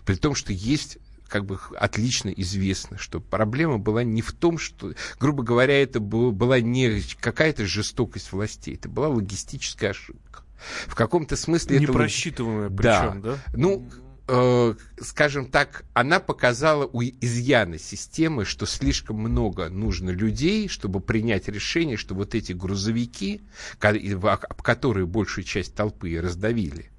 при 0.04 0.16
том, 0.16 0.34
что 0.34 0.52
есть 0.52 0.98
как 1.28 1.44
бы 1.44 1.58
отлично 1.76 2.28
известно, 2.30 2.98
что 2.98 3.20
проблема 3.20 3.78
была 3.78 4.04
не 4.04 4.22
в 4.22 4.32
том, 4.32 4.58
что, 4.58 4.94
грубо 5.18 5.42
говоря, 5.42 5.82
это 5.82 5.98
была 6.00 6.60
не 6.60 7.02
какая-то 7.20 7.66
жестокость 7.66 8.32
властей, 8.32 8.74
это 8.74 8.88
была 8.88 9.08
логистическая 9.08 9.90
ошибка. 9.90 10.45
В 10.86 10.94
каком-то 10.94 11.36
смысле 11.36 11.76
это... 11.76 11.86
Непросчитываемая 11.86 12.70
причем, 12.70 13.22
да? 13.22 13.32
да? 13.32 13.38
Ну, 13.54 13.88
э, 14.28 14.74
скажем 15.00 15.50
так, 15.50 15.84
она 15.94 16.20
показала 16.20 16.86
у 16.86 17.02
изъяна 17.02 17.78
системы, 17.78 18.44
что 18.44 18.66
слишком 18.66 19.16
много 19.16 19.68
нужно 19.68 20.10
людей, 20.10 20.68
чтобы 20.68 21.00
принять 21.00 21.48
решение, 21.48 21.96
что 21.96 22.14
вот 22.14 22.34
эти 22.34 22.52
грузовики, 22.52 23.42
которые 23.78 25.06
большую 25.06 25.44
часть 25.44 25.74
толпы 25.74 26.18
раздавили, 26.20 26.90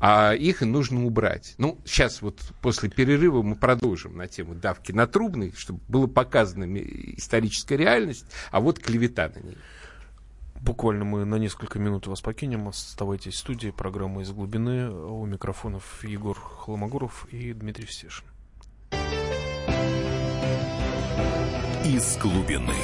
а 0.00 0.32
их 0.34 0.60
нужно 0.60 1.04
убрать. 1.04 1.54
Ну, 1.58 1.80
сейчас 1.84 2.22
вот 2.22 2.40
после 2.60 2.88
перерыва 2.88 3.42
мы 3.42 3.56
продолжим 3.56 4.16
на 4.16 4.26
тему 4.26 4.54
давки 4.54 4.92
на 4.92 5.06
трубный, 5.06 5.54
чтобы 5.56 5.80
было 5.88 6.06
показана 6.06 6.64
историческая 6.64 7.76
реальность, 7.76 8.26
а 8.50 8.60
вот 8.60 8.78
клевета 8.78 9.30
на 9.34 9.40
ней. 9.40 9.56
Буквально 10.66 11.04
мы 11.04 11.24
на 11.24 11.36
несколько 11.36 11.78
минут 11.78 12.06
вас 12.06 12.20
покинем. 12.20 12.68
Оставайтесь 12.68 13.34
в 13.34 13.38
студии. 13.38 13.70
Программа 13.70 14.22
«Из 14.22 14.32
глубины». 14.32 14.90
У 14.90 15.24
микрофонов 15.24 16.04
Егор 16.04 16.38
Холомогоров 16.38 17.26
и 17.30 17.54
Дмитрий 17.54 17.86
Стешин. 17.86 18.26
из 21.86 22.18
глубины. 22.18 22.74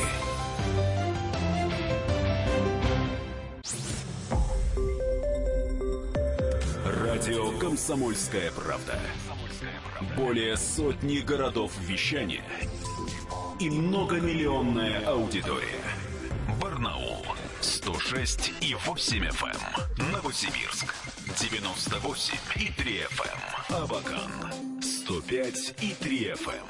Радио 6.85 7.51
«Комсомольская 7.59 8.53
правда». 8.53 9.01
Более 10.17 10.57
сотни 10.57 11.19
городов 11.19 11.73
вещания 11.81 12.45
и 13.59 13.69
многомиллионная 13.69 15.05
аудитория. 15.05 15.81
Барнаул 16.61 17.22
106 17.83 18.53
и 18.61 18.77
8 18.77 19.25
FM. 19.27 19.59
Эм. 19.99 20.13
Новосибирск 20.13 20.95
98 21.37 22.35
и 22.55 22.71
3 22.71 23.01
FM. 23.01 23.41
Эм. 23.71 23.83
Абакан 23.83 24.31
105 24.81 25.75
и 25.81 25.93
3 25.95 26.33
FM. 26.35 26.63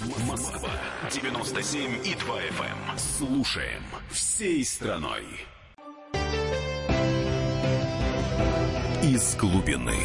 Эм. 0.00 0.26
Москва 0.26 0.70
97 1.10 2.06
и 2.06 2.14
2 2.14 2.40
FM. 2.40 2.98
Слушаем 2.98 3.82
всей 4.10 4.64
страной. 4.64 5.24
Из 9.02 9.36
глубины. 9.36 9.98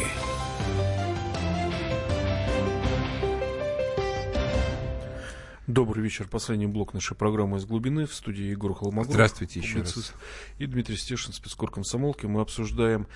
Добрый 5.70 6.02
вечер. 6.02 6.26
Последний 6.26 6.66
блок 6.66 6.94
нашей 6.94 7.16
программы 7.16 7.58
«Из 7.58 7.64
глубины» 7.64 8.04
в 8.04 8.12
студии 8.12 8.42
Егор 8.42 8.74
Холмогоров. 8.74 9.12
Здравствуйте 9.12 9.60
еще 9.60 9.78
раз. 9.78 10.12
И 10.58 10.66
Дмитрий 10.66 10.96
Стешин, 10.96 11.32
спецкор 11.32 11.70
комсомолки. 11.70 12.26
Мы 12.26 12.40
обсуждаем 12.40 13.06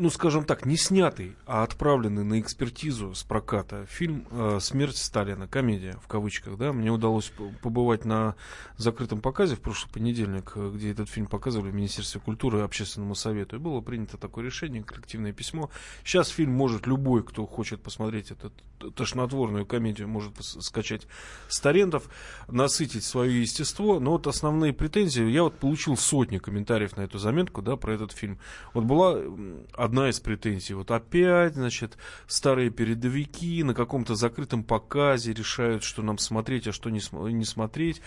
ну, 0.00 0.08
скажем 0.08 0.44
так, 0.44 0.64
не 0.64 0.78
снятый, 0.78 1.36
а 1.44 1.62
отправленный 1.62 2.24
на 2.24 2.40
экспертизу 2.40 3.14
с 3.14 3.22
проката 3.22 3.84
фильм 3.84 4.26
э, 4.30 4.58
«Смерть 4.58 4.96
Сталина», 4.96 5.46
комедия 5.46 5.98
в 6.02 6.08
кавычках, 6.08 6.56
да, 6.56 6.72
мне 6.72 6.90
удалось 6.90 7.30
побывать 7.60 8.06
на 8.06 8.34
закрытом 8.78 9.20
показе 9.20 9.56
в 9.56 9.60
прошлый 9.60 9.92
понедельник, 9.92 10.52
э, 10.54 10.72
где 10.74 10.92
этот 10.92 11.10
фильм 11.10 11.26
показывали 11.26 11.70
в 11.70 11.74
Министерстве 11.74 12.18
культуры 12.18 12.60
и 12.60 12.62
Общественному 12.62 13.14
совету, 13.14 13.56
и 13.56 13.58
было 13.58 13.82
принято 13.82 14.16
такое 14.16 14.42
решение, 14.46 14.82
коллективное 14.82 15.34
письмо. 15.34 15.68
Сейчас 16.02 16.28
фильм 16.28 16.52
может 16.52 16.86
любой, 16.86 17.22
кто 17.22 17.46
хочет 17.46 17.82
посмотреть 17.82 18.30
эту 18.30 18.50
тошнотворную 18.94 19.66
комедию, 19.66 20.08
может 20.08 20.32
скачать 20.40 21.06
с 21.48 21.60
торрентов, 21.60 22.08
насытить 22.48 23.04
свое 23.04 23.42
естество, 23.42 24.00
но 24.00 24.12
вот 24.12 24.26
основные 24.26 24.72
претензии, 24.72 25.28
я 25.28 25.42
вот 25.42 25.56
получил 25.56 25.98
сотни 25.98 26.38
комментариев 26.38 26.96
на 26.96 27.02
эту 27.02 27.18
заметку, 27.18 27.60
да, 27.60 27.76
про 27.76 27.92
этот 27.92 28.12
фильм. 28.12 28.38
Вот 28.72 28.84
была 28.84 29.18
одна 29.90 30.08
из 30.08 30.20
претензий. 30.20 30.74
Вот 30.74 30.92
опять, 30.92 31.54
значит, 31.54 31.98
старые 32.28 32.70
передовики 32.70 33.64
на 33.64 33.74
каком-то 33.74 34.14
закрытом 34.14 34.62
показе 34.62 35.32
решают, 35.32 35.82
что 35.82 36.02
нам 36.02 36.16
смотреть, 36.16 36.68
а 36.68 36.72
что 36.72 36.90
не, 36.90 37.00
не 37.32 37.44
смотреть. 37.44 38.00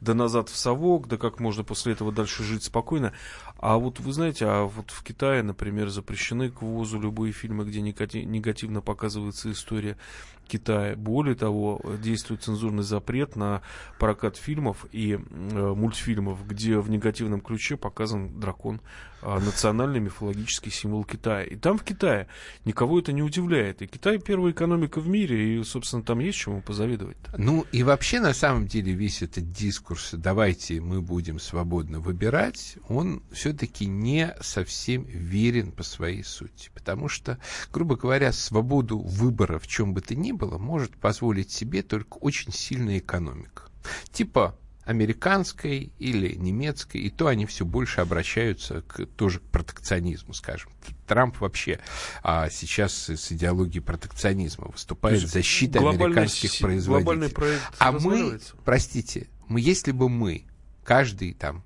Да 0.00 0.14
назад 0.14 0.48
в 0.48 0.56
совок, 0.56 1.08
да 1.08 1.18
как 1.18 1.38
можно 1.38 1.62
после 1.62 1.92
этого 1.92 2.10
дальше 2.10 2.42
жить 2.42 2.64
спокойно. 2.64 3.12
А 3.58 3.76
вот 3.76 4.00
вы 4.00 4.14
знаете, 4.14 4.46
а 4.46 4.64
вот 4.64 4.90
в 4.90 5.02
Китае, 5.02 5.42
например, 5.42 5.90
запрещены 5.90 6.50
к 6.50 6.62
ввозу 6.62 6.98
любые 6.98 7.34
фильмы, 7.34 7.66
где 7.66 7.82
негативно 7.82 8.80
показывается 8.80 9.52
история 9.52 9.98
Китая. 10.48 10.96
Более 10.96 11.34
того, 11.34 11.80
действует 12.02 12.42
цензурный 12.42 12.82
запрет 12.82 13.36
на 13.36 13.62
прокат 13.98 14.36
фильмов 14.36 14.86
и 14.92 15.12
э, 15.12 15.18
мультфильмов, 15.18 16.46
где 16.46 16.78
в 16.78 16.88
негативном 16.88 17.40
ключе 17.40 17.76
показан 17.76 18.38
дракон 18.40 18.80
а, 19.22 19.40
национальный 19.40 19.98
мифологический 19.98 20.70
символ 20.70 21.02
Китая. 21.04 21.25
И 21.26 21.56
там 21.56 21.78
в 21.78 21.84
Китае 21.84 22.28
никого 22.64 22.98
это 23.00 23.12
не 23.12 23.22
удивляет. 23.22 23.82
И 23.82 23.86
Китай 23.86 24.18
первая 24.18 24.52
экономика 24.52 25.00
в 25.00 25.08
мире, 25.08 25.58
и, 25.58 25.64
собственно, 25.64 26.02
там 26.02 26.20
есть 26.20 26.38
чему 26.38 26.60
позавидовать. 26.60 27.16
Ну 27.36 27.64
и 27.72 27.82
вообще, 27.82 28.20
на 28.20 28.32
самом 28.32 28.66
деле, 28.66 28.92
весь 28.92 29.22
этот 29.22 29.52
дискурс 29.52 30.10
«давайте 30.12 30.80
мы 30.80 31.00
будем 31.02 31.38
свободно 31.38 32.00
выбирать», 32.00 32.76
он 32.88 33.22
все-таки 33.32 33.86
не 33.86 34.34
совсем 34.40 35.04
верен 35.04 35.72
по 35.72 35.82
своей 35.82 36.24
сути. 36.24 36.70
Потому 36.74 37.08
что, 37.08 37.38
грубо 37.72 37.96
говоря, 37.96 38.32
свободу 38.32 38.98
выбора 38.98 39.58
в 39.58 39.66
чем 39.66 39.94
бы 39.94 40.00
то 40.00 40.14
ни 40.14 40.32
было 40.32 40.58
может 40.58 40.96
позволить 40.96 41.50
себе 41.50 41.82
только 41.82 42.18
очень 42.18 42.52
сильная 42.52 42.98
экономика. 42.98 43.64
Типа 44.12 44.58
американской 44.86 45.92
или 45.98 46.34
немецкой, 46.36 46.98
и 46.98 47.10
то 47.10 47.26
они 47.26 47.44
все 47.44 47.64
больше 47.64 48.00
обращаются 48.00 48.82
к, 48.82 49.04
тоже 49.04 49.40
к 49.40 49.42
протекционизму, 49.42 50.32
скажем. 50.32 50.70
Трамп 51.06 51.40
вообще 51.40 51.80
а, 52.22 52.48
сейчас 52.50 53.10
с 53.10 53.32
идеологией 53.32 53.82
протекционизма 53.82 54.68
выступает 54.68 55.22
в 55.22 55.26
защиту 55.26 55.86
американских 55.86 56.60
производителей. 56.60 57.58
А 57.78 57.92
мы, 57.92 58.40
простите, 58.64 59.28
мы, 59.48 59.60
если 59.60 59.90
бы 59.90 60.08
мы 60.08 60.44
каждый 60.84 61.34
там 61.34 61.64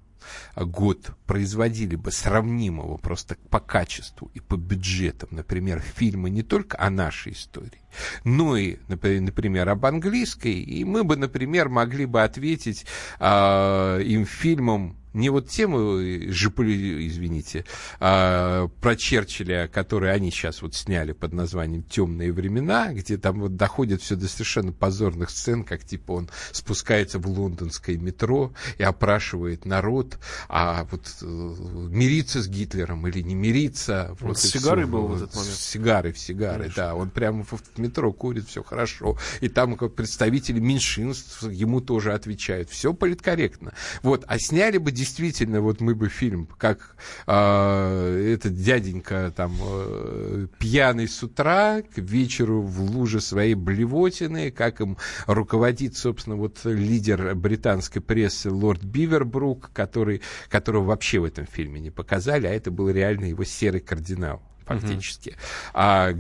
год 0.57 1.13
производили 1.27 1.97
бы 1.97 2.13
сравнимого 2.13 2.97
просто 2.97 3.37
по 3.51 3.61
качеству 3.61 4.31
и 4.35 4.41
по 4.41 4.57
бюджетам, 4.57 5.29
например, 5.33 5.81
фильмы 5.81 6.31
не 6.31 6.43
только 6.43 6.79
о 6.79 6.91
нашей 6.91 7.33
истории, 7.33 7.81
но 8.25 8.57
и, 8.57 8.77
например, 8.89 9.69
об 9.69 9.87
английской, 9.87 10.61
и 10.61 10.85
мы 10.85 11.05
бы, 11.05 11.17
например, 11.17 11.69
могли 11.69 12.07
бы 12.07 12.23
ответить 12.23 12.87
э, 13.19 14.03
им 14.05 14.27
фильмом 14.27 14.97
не 15.13 15.29
вот 15.31 15.49
тему, 15.49 15.99
э, 15.99 16.31
извините, 16.31 17.65
а, 17.99 18.69
про 18.81 18.97
Черчилля, 18.97 19.69
который 19.69 20.13
они 20.13 20.31
сейчас 20.31 20.63
вот 20.63 20.75
сняли 20.75 21.13
под 21.13 21.33
названием 21.33 21.83
«Темные 21.83 22.33
времена», 22.33 22.93
где 22.93 23.19
там 23.19 23.41
вот 23.41 23.57
доходит 23.57 24.03
все 24.03 24.17
до 24.17 24.29
совершенно 24.29 24.73
позорных 24.73 25.31
сцен, 25.31 25.65
как 25.65 25.85
типа 25.85 26.13
он 26.13 26.31
спускается 26.53 27.19
в 27.19 27.27
лондонское 27.27 27.97
метро 27.97 28.53
и 28.79 28.83
опрашивает 28.83 29.65
народ, 29.65 30.19
а 30.49 30.87
вот 30.91 31.03
э, 31.23 31.25
мириться 31.25 32.43
с 32.43 32.49
Гитлером 32.49 33.07
или 33.09 33.21
не 33.21 33.35
мириться. 33.35 34.17
Вот 34.21 34.39
с 34.39 34.43
сигарой 34.43 34.87
был 34.87 35.09
в 35.09 35.17
этот 35.17 35.35
момент. 35.35 35.55
С 35.55 35.61
сигарой, 35.61 36.13
в 36.13 36.19
Конечно. 36.27 36.73
да. 36.77 36.95
Он 36.95 37.11
прямо 37.11 37.45
в 37.45 37.53
метро 37.81 38.13
курит, 38.13 38.47
все 38.49 38.63
хорошо. 38.63 39.17
И 39.41 39.49
там 39.49 39.77
как 39.77 39.95
представители 39.95 40.61
меньшинств 40.61 41.43
ему 41.43 41.81
тоже 41.81 42.13
отвечают. 42.13 42.71
Все 42.71 42.95
политкорректно. 42.95 43.73
Вот. 44.03 44.25
А 44.27 44.39
сняли 44.39 44.79
бы 44.79 44.93
действительно, 44.93 45.61
вот 45.61 45.81
мы 45.81 45.95
бы 45.95 46.09
фильм, 46.09 46.49
как 46.59 46.97
э, 47.27 48.33
этот 48.35 48.55
дяденька 48.55 49.33
там 49.35 49.57
э, 49.61 50.47
пьяный 50.59 51.09
с 51.09 51.23
утра, 51.23 51.83
к 51.83 51.99
вечеру 51.99 52.63
в 52.63 52.81
луже 52.81 53.21
своей 53.21 53.55
блевотины, 53.55 54.51
как 54.51 54.81
им 54.81 54.97
руководит, 55.27 55.97
собственно, 55.97 56.37
вот 56.37 56.59
лидер 56.65 57.35
британской 57.35 58.03
прессы 58.03 58.51
лорд 58.51 58.83
Бивербрук, 58.83 59.71
который, 59.73 60.23
которого 60.49 60.85
вообще 60.85 61.19
в 61.19 61.25
этом 61.25 61.47
фильме 61.47 61.81
не 61.81 61.91
показали, 61.91 62.47
а 62.47 62.51
это 62.51 62.71
был 62.71 62.91
реально 62.91 63.27
его 63.27 63.45
серый 63.45 63.81
кардинал 63.81 64.43
фактически. 64.71 65.31
Uh-huh. 65.31 65.71
А, 65.75 66.15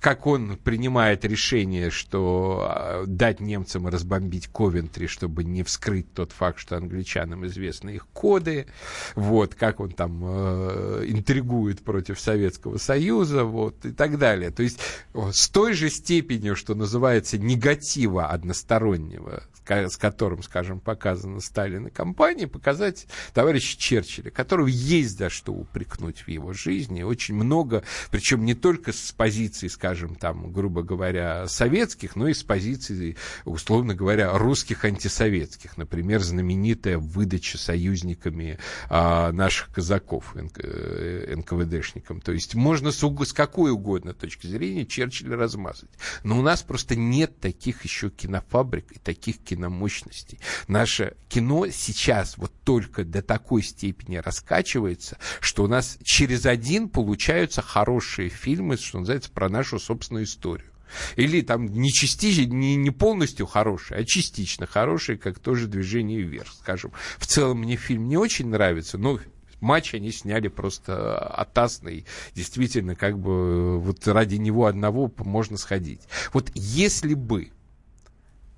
как 0.00 0.26
он 0.26 0.56
принимает 0.56 1.24
решение, 1.24 1.90
что 1.90 2.66
а, 2.68 3.04
дать 3.06 3.40
немцам 3.40 3.88
разбомбить 3.88 4.48
Ковентри, 4.48 5.06
чтобы 5.06 5.44
не 5.44 5.62
вскрыть 5.62 6.12
тот 6.12 6.32
факт, 6.32 6.58
что 6.58 6.76
англичанам 6.76 7.46
известны 7.46 7.90
их 7.90 8.06
коды, 8.08 8.66
вот, 9.14 9.54
как 9.54 9.80
он 9.80 9.90
там 9.90 10.20
э, 10.22 11.04
интригует 11.08 11.82
против 11.82 12.20
Советского 12.20 12.78
Союза, 12.78 13.44
вот, 13.44 13.84
и 13.84 13.92
так 13.92 14.18
далее. 14.18 14.50
То 14.50 14.62
есть 14.62 14.78
с 15.14 15.48
той 15.48 15.74
же 15.74 15.90
степенью, 15.90 16.56
что 16.56 16.74
называется, 16.74 17.38
негатива 17.38 18.26
одностороннего, 18.26 19.42
с 19.66 19.96
которым, 19.96 20.42
скажем, 20.42 20.80
показана 20.80 21.40
Сталин 21.40 21.86
и 21.86 21.90
компания, 21.90 22.46
показать 22.46 23.06
товарища 23.32 23.78
Черчилля, 23.78 24.30
которого 24.30 24.66
есть 24.66 25.18
за 25.18 25.30
что 25.30 25.52
упрекнуть 25.52 26.20
в 26.20 26.28
его 26.28 26.52
жизни. 26.52 27.02
Очень 27.02 27.34
много 27.34 27.84
причем 28.10 28.44
не 28.44 28.54
только 28.54 28.92
с 28.92 29.12
позиции, 29.12 29.68
скажем, 29.68 30.14
там, 30.14 30.52
грубо 30.52 30.82
говоря, 30.82 31.46
советских, 31.46 32.16
но 32.16 32.28
и 32.28 32.34
с 32.34 32.42
позиции, 32.42 33.16
условно 33.44 33.94
говоря, 33.94 34.36
русских 34.36 34.84
антисоветских. 34.84 35.76
Например, 35.76 36.20
знаменитая 36.20 36.98
выдача 36.98 37.58
союзниками 37.58 38.58
а, 38.88 39.32
наших 39.32 39.70
казаков 39.72 40.34
НК, 40.34 40.60
э, 40.62 41.34
НКВДшникам. 41.36 42.20
То 42.20 42.32
есть 42.32 42.54
можно 42.54 42.92
с, 42.92 42.98
с 42.98 43.32
какой 43.32 43.70
угодно 43.70 44.14
точки 44.14 44.46
зрения 44.46 44.86
Черчилля 44.86 45.36
размазать. 45.36 45.90
Но 46.22 46.38
у 46.38 46.42
нас 46.42 46.62
просто 46.62 46.96
нет 46.96 47.40
таких 47.40 47.84
еще 47.84 48.10
кинофабрик 48.10 48.92
и 48.92 48.98
таких 48.98 49.42
киномощностей. 49.54 50.38
Наше 50.68 51.16
кино 51.28 51.68
сейчас 51.68 52.36
вот 52.36 52.52
только 52.64 53.04
до 53.04 53.22
такой 53.22 53.62
степени 53.62 54.16
раскачивается, 54.16 55.18
что 55.40 55.64
у 55.64 55.68
нас 55.68 55.98
через 56.02 56.46
один 56.46 56.88
получаются 56.88 57.62
хорошие 57.62 58.28
фильмы, 58.28 58.76
что 58.76 59.00
называется, 59.00 59.30
про 59.30 59.48
нашу 59.48 59.78
собственную 59.78 60.24
историю. 60.24 60.70
Или 61.16 61.40
там 61.40 61.66
не 61.66 61.90
частично, 61.90 62.44
не, 62.44 62.76
не 62.76 62.90
полностью 62.90 63.46
хорошие, 63.46 64.00
а 64.00 64.04
частично 64.04 64.66
хорошие, 64.66 65.18
как 65.18 65.38
тоже 65.38 65.66
«Движение 65.66 66.20
вверх», 66.20 66.52
скажем. 66.52 66.92
В 67.18 67.26
целом 67.26 67.60
мне 67.60 67.76
фильм 67.76 68.08
не 68.08 68.16
очень 68.16 68.48
нравится, 68.48 68.98
но 68.98 69.18
матч 69.60 69.94
они 69.94 70.12
сняли 70.12 70.48
просто 70.48 71.18
атасный. 71.18 72.06
Действительно, 72.34 72.94
как 72.94 73.18
бы 73.18 73.80
вот 73.80 74.06
ради 74.06 74.36
него 74.36 74.66
одного 74.66 75.12
можно 75.18 75.56
сходить. 75.56 76.02
Вот 76.32 76.52
если 76.54 77.14
бы 77.14 77.50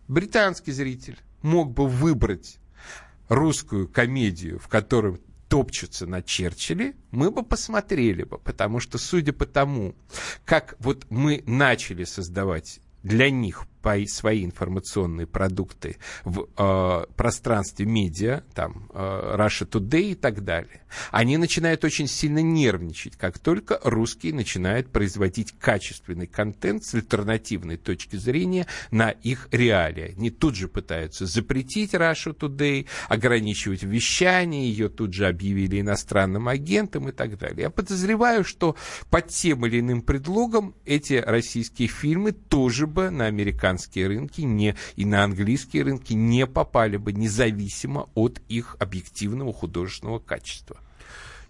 британский 0.08 0.72
зритель 0.72 1.18
мог 1.42 1.72
бы 1.72 1.86
выбрать 1.88 2.58
русскую 3.28 3.88
комедию, 3.88 4.58
в 4.58 4.68
которой 4.68 5.20
топчутся 5.48 6.06
на 6.06 6.22
Черчилле, 6.22 6.94
мы 7.10 7.30
бы 7.30 7.42
посмотрели 7.42 8.24
бы, 8.24 8.38
потому 8.38 8.80
что, 8.80 8.98
судя 8.98 9.32
по 9.32 9.46
тому, 9.46 9.94
как 10.44 10.76
вот 10.78 11.06
мы 11.10 11.42
начали 11.46 12.04
создавать 12.04 12.80
для 13.02 13.30
них 13.30 13.66
свои 14.06 14.44
информационные 14.44 15.26
продукты 15.26 15.96
в 16.24 16.48
э, 16.56 17.06
пространстве 17.14 17.86
медиа, 17.86 18.42
там, 18.54 18.90
э, 18.92 19.36
Russia 19.36 19.68
Today 19.68 20.12
и 20.12 20.14
так 20.14 20.44
далее, 20.44 20.82
они 21.10 21.36
начинают 21.36 21.84
очень 21.84 22.08
сильно 22.08 22.40
нервничать, 22.40 23.16
как 23.16 23.38
только 23.38 23.80
русские 23.84 24.34
начинают 24.34 24.90
производить 24.90 25.52
качественный 25.58 26.26
контент 26.26 26.84
с 26.84 26.94
альтернативной 26.94 27.76
точки 27.76 28.16
зрения 28.16 28.66
на 28.90 29.10
их 29.10 29.48
реалии. 29.52 30.14
Они 30.16 30.30
тут 30.30 30.56
же 30.56 30.68
пытаются 30.68 31.26
запретить 31.26 31.94
Russia 31.94 32.36
Today, 32.36 32.86
ограничивать 33.08 33.82
вещание, 33.82 34.68
ее 34.68 34.88
тут 34.88 35.14
же 35.14 35.26
объявили 35.26 35.80
иностранным 35.80 36.48
агентом 36.48 37.08
и 37.08 37.12
так 37.12 37.38
далее. 37.38 37.62
Я 37.62 37.70
подозреваю, 37.70 38.44
что 38.44 38.76
под 39.10 39.28
тем 39.28 39.64
или 39.66 39.80
иным 39.80 40.02
предлогом 40.02 40.74
эти 40.84 41.14
российские 41.14 41.88
фильмы 41.88 42.32
тоже 42.32 42.86
бы 42.86 43.10
на 43.10 43.26
американском 43.26 43.75
американские 43.76 44.06
рынки 44.08 44.40
не, 44.40 44.74
и 44.96 45.04
на 45.04 45.24
английские 45.24 45.84
рынки 45.84 46.14
не 46.14 46.46
попали 46.46 46.96
бы 46.96 47.12
независимо 47.12 48.08
от 48.14 48.40
их 48.48 48.76
объективного 48.78 49.52
художественного 49.52 50.18
качества. 50.18 50.78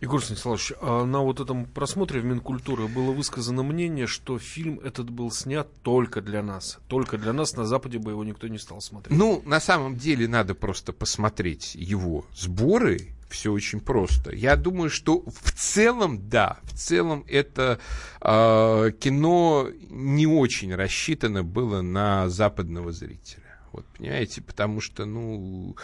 Егор 0.03 0.22
Станиславович, 0.22 0.72
а 0.83 1.07
на 1.07 1.20
вот 1.20 1.41
этом 1.41 1.64
просмотре 1.64 2.20
в 2.20 2.24
Минкультуры 2.24 2.87
было 2.87 3.12
высказано 3.12 3.62
мнение, 3.62 4.07
что 4.07 4.39
фильм 4.39 4.79
этот 4.81 5.09
был 5.09 5.31
снят 5.31 5.66
только 5.83 6.20
для 6.20 6.43
нас. 6.43 6.79
Только 6.87 7.16
для 7.16 7.33
нас, 7.33 7.57
на 7.57 7.64
Западе 7.64 7.99
бы 7.99 8.11
его 8.11 8.22
никто 8.22 8.47
не 8.47 8.59
стал 8.59 8.83
смотреть. 8.83 9.16
Ну, 9.16 9.43
на 9.47 9.59
самом 9.59 9.97
деле 9.97 10.29
надо 10.29 10.55
просто 10.55 10.93
посмотреть 10.93 11.74
его 11.74 12.27
сборы 12.37 13.16
все 13.29 13.53
очень 13.53 13.81
просто. 13.81 14.35
Я 14.35 14.57
думаю, 14.57 14.91
что 14.91 15.22
в 15.27 15.53
целом, 15.53 16.29
да, 16.29 16.59
в 16.62 16.74
целом 16.74 17.24
это 17.29 17.79
э, 18.20 18.91
кино 19.01 19.68
не 19.91 20.27
очень 20.27 20.74
рассчитано 20.74 21.43
было 21.43 21.83
на 21.83 22.29
западного 22.29 22.93
зрителя. 22.93 23.43
Вот, 23.72 23.85
понимаете, 23.97 24.42
потому 24.42 24.80
что, 24.80 25.05
ну, 25.05 25.76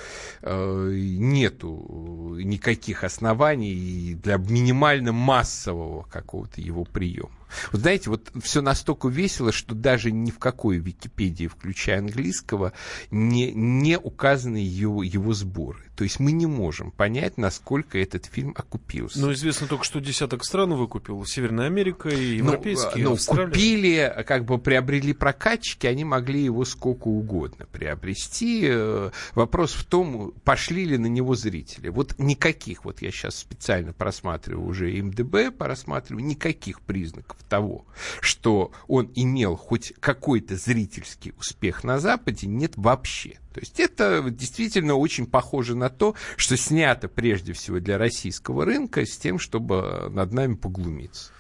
э, 0.43 0.91
нету 0.95 2.37
никаких 2.39 3.05
оснований 3.05 4.15
для 4.15 4.37
минимально 4.37 5.13
массового 5.13 6.03
какого-то 6.05 6.61
его 6.61 6.85
приема. 6.85 7.31
Вот 7.71 7.83
знаете, 7.83 8.11
вот 8.11 8.31
все 8.43 8.61
настолько 8.61 9.09
весело, 9.09 9.53
что 9.53 9.75
даже 9.75 10.11
ни 10.11 10.31
в 10.31 10.39
какой 10.39 10.79
Википедии, 10.79 11.47
включая 11.47 11.99
английского, 11.99 12.73
не, 13.11 13.53
не 13.53 13.99
указаны 13.99 14.57
его, 14.57 15.03
его 15.03 15.33
сборы. 15.35 15.81
То 15.97 16.05
есть 16.05 16.19
мы 16.19 16.33
не 16.33 16.47
можем 16.47 16.91
понять, 16.91 17.37
насколько 17.37 17.99
этот 17.99 18.27
фильм 18.27 18.55
окупился. 18.57 19.21
Но 19.21 19.33
известно 19.33 19.67
только, 19.67 19.85
что 19.85 20.01
десяток 20.01 20.45
стран 20.45 20.75
выкупил. 20.75 21.25
Северная 21.27 21.67
Америка 21.67 22.09
и 22.09 22.41
ну, 22.41 22.47
европейские, 22.47 23.05
ну, 23.05 23.17
ну, 23.17 23.45
купили, 23.45 24.25
как 24.27 24.45
бы 24.45 24.59
приобрели 24.59 25.13
прокатчики, 25.13 25.87
они 25.87 26.05
могли 26.05 26.43
его 26.43 26.65
сколько 26.65 27.09
угодно 27.09 27.67
приобрести. 27.71 28.02
Э, 28.05 29.11
вопрос 29.35 29.73
в 29.73 29.85
том, 29.85 30.33
пошли 30.45 30.85
ли 30.85 30.99
на 30.99 31.07
него 31.07 31.35
зрители. 31.35 31.89
Вот 31.89 32.19
никаких, 32.19 32.85
вот 32.85 33.01
я 33.03 33.11
сейчас 33.11 33.37
специально 33.37 33.93
просматриваю 33.93 34.67
уже 34.67 34.91
МДБ, 35.03 35.57
просматриваю, 35.57 36.25
никаких 36.25 36.81
признаков 36.81 37.39
того, 37.49 37.87
что 38.21 38.73
он 38.89 39.11
имел 39.15 39.57
хоть 39.57 39.93
какой-то 40.01 40.57
зрительский 40.57 41.33
успех 41.39 41.85
на 41.85 41.99
Западе, 41.99 42.47
нет 42.47 42.73
вообще. 42.77 43.39
То 43.53 43.61
есть 43.61 43.79
это 43.79 44.23
действительно 44.31 44.95
очень 44.95 45.27
похоже 45.27 45.77
на 45.77 45.91
то, 45.91 46.15
что 46.37 46.57
снято 46.57 47.09
прежде 47.09 47.53
всего 47.53 47.79
для 47.81 47.99
российского 47.99 48.65
рынка 48.65 49.05
с 49.05 49.17
тем, 49.17 49.39
чтобы 49.39 50.09
над 50.11 50.33
нами 50.33 50.55
поглумиться. 50.55 51.33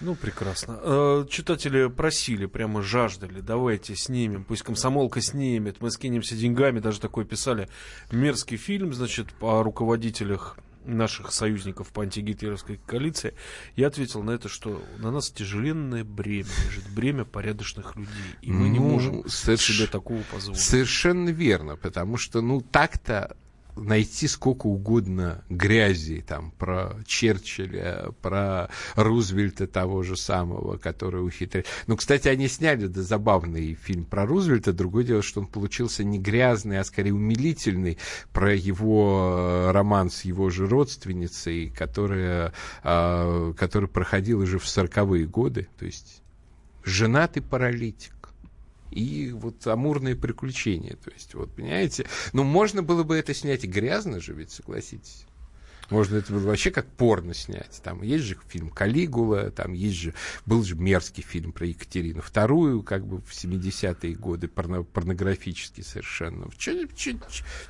Ну, 0.00 0.14
прекрасно. 0.14 0.78
Э, 0.82 1.26
читатели 1.28 1.88
просили, 1.88 2.46
прямо 2.46 2.82
жаждали, 2.82 3.40
давайте 3.40 3.96
снимем, 3.96 4.44
пусть 4.44 4.62
комсомолка 4.62 5.20
снимет, 5.20 5.80
мы 5.80 5.90
скинемся 5.90 6.34
деньгами, 6.36 6.80
даже 6.80 7.00
такое 7.00 7.24
писали. 7.24 7.68
Мерзкий 8.10 8.56
фильм, 8.56 8.94
значит, 8.94 9.28
о 9.40 9.62
руководителях 9.62 10.56
наших 10.84 11.32
союзников 11.32 11.88
по 11.88 12.02
антигитлеровской 12.02 12.80
коалиции, 12.86 13.34
я 13.76 13.88
ответил 13.88 14.22
на 14.22 14.30
это, 14.30 14.48
что 14.48 14.82
на 14.98 15.10
нас 15.10 15.30
тяжеленное 15.30 16.04
бремя 16.04 16.48
лежит, 16.66 16.88
бремя 16.90 17.24
порядочных 17.24 17.96
людей, 17.96 18.36
и 18.42 18.50
мы 18.50 18.68
ну, 18.68 18.72
не 18.72 18.78
можем 18.78 19.28
соверш... 19.28 19.62
себе 19.62 19.86
такого 19.86 20.22
позволить. 20.32 20.60
Совершенно 20.60 21.28
верно, 21.28 21.76
потому 21.76 22.16
что, 22.16 22.40
ну, 22.40 22.60
так-то 22.60 23.36
найти 23.80 24.28
сколько 24.28 24.66
угодно 24.66 25.44
грязи 25.48 26.24
там 26.26 26.52
про 26.52 26.96
Черчилля, 27.06 28.10
про 28.20 28.68
Рузвельта 28.94 29.66
того 29.66 30.02
же 30.02 30.16
самого, 30.16 30.76
который 30.76 31.24
ухитрил. 31.24 31.64
Ну, 31.86 31.96
кстати, 31.96 32.28
они 32.28 32.48
сняли 32.48 32.86
да, 32.86 33.02
забавный 33.02 33.74
фильм 33.74 34.04
про 34.04 34.26
Рузвельта. 34.26 34.72
Другое 34.72 35.04
дело, 35.04 35.22
что 35.22 35.40
он 35.40 35.46
получился 35.46 36.04
не 36.04 36.18
грязный, 36.18 36.78
а 36.78 36.84
скорее 36.84 37.14
умилительный 37.14 37.98
про 38.32 38.54
его 38.54 39.66
э, 39.68 39.70
роман 39.72 40.10
с 40.10 40.22
его 40.22 40.50
же 40.50 40.66
родственницей, 40.66 41.70
которая, 41.70 42.52
э, 42.84 43.54
который 43.56 43.88
проходил 43.88 44.40
уже 44.40 44.58
в 44.58 44.68
сороковые 44.68 45.26
годы. 45.26 45.68
То 45.78 45.86
есть 45.86 46.22
женатый 46.84 47.42
паралитик 47.42 48.19
и 48.90 49.32
вот 49.32 49.66
амурные 49.66 50.16
приключения. 50.16 50.96
То 50.96 51.10
есть, 51.10 51.34
вот, 51.34 51.54
понимаете, 51.54 52.06
ну, 52.32 52.44
можно 52.44 52.82
было 52.82 53.02
бы 53.02 53.16
это 53.16 53.34
снять 53.34 53.64
грязно 53.64 54.20
же, 54.20 54.34
ведь, 54.34 54.50
согласитесь. 54.50 55.26
Можно 55.90 56.16
это 56.16 56.32
было 56.32 56.46
вообще 56.46 56.70
как 56.70 56.86
порно 56.86 57.34
снять. 57.34 57.80
Там 57.82 58.02
есть 58.02 58.24
же 58.24 58.36
фильм 58.48 58.70
«Калигула», 58.70 59.50
там 59.50 59.72
есть 59.72 59.96
же, 59.96 60.14
был 60.46 60.62
же 60.62 60.76
мерзкий 60.76 61.22
фильм 61.22 61.52
про 61.52 61.66
Екатерину 61.66 62.22
вторую, 62.22 62.82
как 62.82 63.06
бы 63.06 63.20
в 63.20 63.30
70-е 63.32 64.14
годы, 64.14 64.48
порно, 64.48 64.82
порнографический 64.82 65.82
совершенно. 65.82 66.48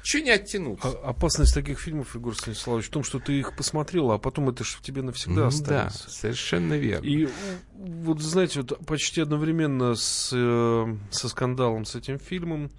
Что 0.02 0.20
не 0.20 0.30
оттянуться? 0.30 0.88
А, 0.88 1.10
опасность 1.10 1.54
таких 1.54 1.80
фильмов, 1.80 2.14
Егор 2.14 2.36
Станиславович, 2.36 2.86
в 2.86 2.90
том, 2.90 3.04
что 3.04 3.18
ты 3.18 3.38
их 3.38 3.56
посмотрел, 3.56 4.10
а 4.10 4.18
потом 4.18 4.50
это 4.50 4.64
же 4.64 4.76
в 4.76 4.82
тебе 4.82 5.02
навсегда 5.02 5.46
останется. 5.46 6.04
Да, 6.04 6.10
совершенно 6.10 6.74
верно. 6.74 7.06
И 7.06 7.28
вот, 7.72 8.20
знаете, 8.20 8.60
вот 8.60 8.84
почти 8.86 9.22
одновременно 9.22 9.94
с, 9.94 10.30
э, 10.32 10.96
со 11.10 11.28
скандалом 11.28 11.84
с 11.84 11.94
этим 11.94 12.18
фильмом 12.18 12.70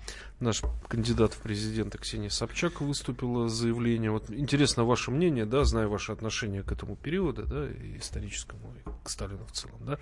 наш 0.42 0.62
кандидат 0.88 1.34
в 1.34 1.38
президенты 1.38 1.98
Ксения 1.98 2.30
Собчак 2.30 2.82
выступила 2.82 3.48
с 3.48 3.54
заявлением. 3.54 4.14
Вот 4.14 4.30
интересно 4.30 4.84
ваше 4.84 5.12
мнение, 5.12 5.46
да, 5.46 5.64
зная 5.64 5.88
ваше 5.88 6.12
отношение 6.12 6.64
к 6.64 6.72
этому 6.72 6.96
периоду, 6.96 7.46
да, 7.46 7.68
историческому, 7.98 8.76
и 8.76 8.90
к 9.04 9.10
Сталину 9.10 9.46
в 9.46 9.52
целом, 9.52 9.86
да. 9.86 10.00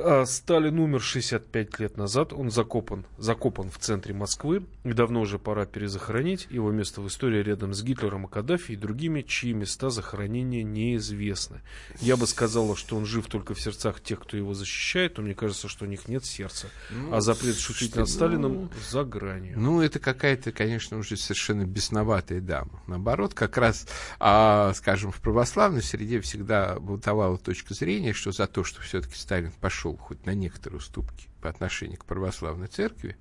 А, 0.00 0.24
Сталин 0.26 0.78
умер 0.78 1.00
65 1.00 1.80
лет 1.80 1.96
назад, 1.96 2.32
он 2.32 2.50
закопан, 2.50 3.04
закопан 3.16 3.70
в 3.70 3.78
центре 3.78 4.14
Москвы, 4.14 4.64
давно 4.84 5.22
уже 5.22 5.38
пора 5.38 5.66
перезахоронить. 5.66 6.46
Его 6.50 6.70
место 6.70 7.00
в 7.00 7.08
истории 7.08 7.42
рядом 7.42 7.74
с 7.74 7.82
Гитлером 7.82 8.26
и 8.26 8.28
Каддафи 8.30 8.72
и 8.72 8.76
другими, 8.76 9.22
чьи 9.22 9.52
места 9.52 9.90
захоронения 9.90 10.62
неизвестны. 10.62 11.60
Я 12.00 12.16
бы 12.16 12.26
сказала, 12.26 12.76
что 12.76 12.96
он 12.96 13.06
жив 13.06 13.26
только 13.26 13.54
в 13.54 13.60
сердцах 13.60 14.00
тех, 14.00 14.20
кто 14.20 14.36
его 14.36 14.54
защищает, 14.54 15.16
но 15.16 15.24
мне 15.24 15.34
кажется, 15.34 15.68
что 15.68 15.84
у 15.84 15.88
них 15.88 16.08
нет 16.08 16.24
сердца. 16.24 16.68
Ну, 16.90 17.14
а 17.14 17.20
запрет 17.20 17.56
шутить 17.56 17.96
над 17.96 18.08
Сталином 18.08 18.52
ну, 18.52 18.70
за 18.88 19.04
гранью. 19.04 19.58
Ну, 19.58 19.80
это 19.80 19.98
какая-то, 19.98 20.52
конечно, 20.52 20.98
уже 20.98 21.16
совершенно 21.16 21.64
бесноватая 21.64 22.40
дама. 22.40 22.82
Наоборот, 22.86 23.34
как 23.34 23.56
раз, 23.56 23.86
а, 24.20 24.72
скажем, 24.74 25.10
в 25.10 25.20
православной 25.20 25.82
среде 25.82 26.20
всегда 26.20 26.78
бытовала 26.78 27.38
точка 27.38 27.74
зрения, 27.74 28.12
что 28.12 28.32
за 28.32 28.46
то, 28.46 28.64
что 28.64 28.80
все-таки 28.80 29.16
Сталин 29.16 29.52
пошел 29.60 29.87
пошел 29.88 29.96
хоть 29.96 30.26
на 30.26 30.34
некоторые 30.34 30.78
уступки 30.78 31.28
по 31.40 31.48
отношению 31.48 31.98
к 31.98 32.04
православной 32.04 32.66
церкви, 32.66 33.16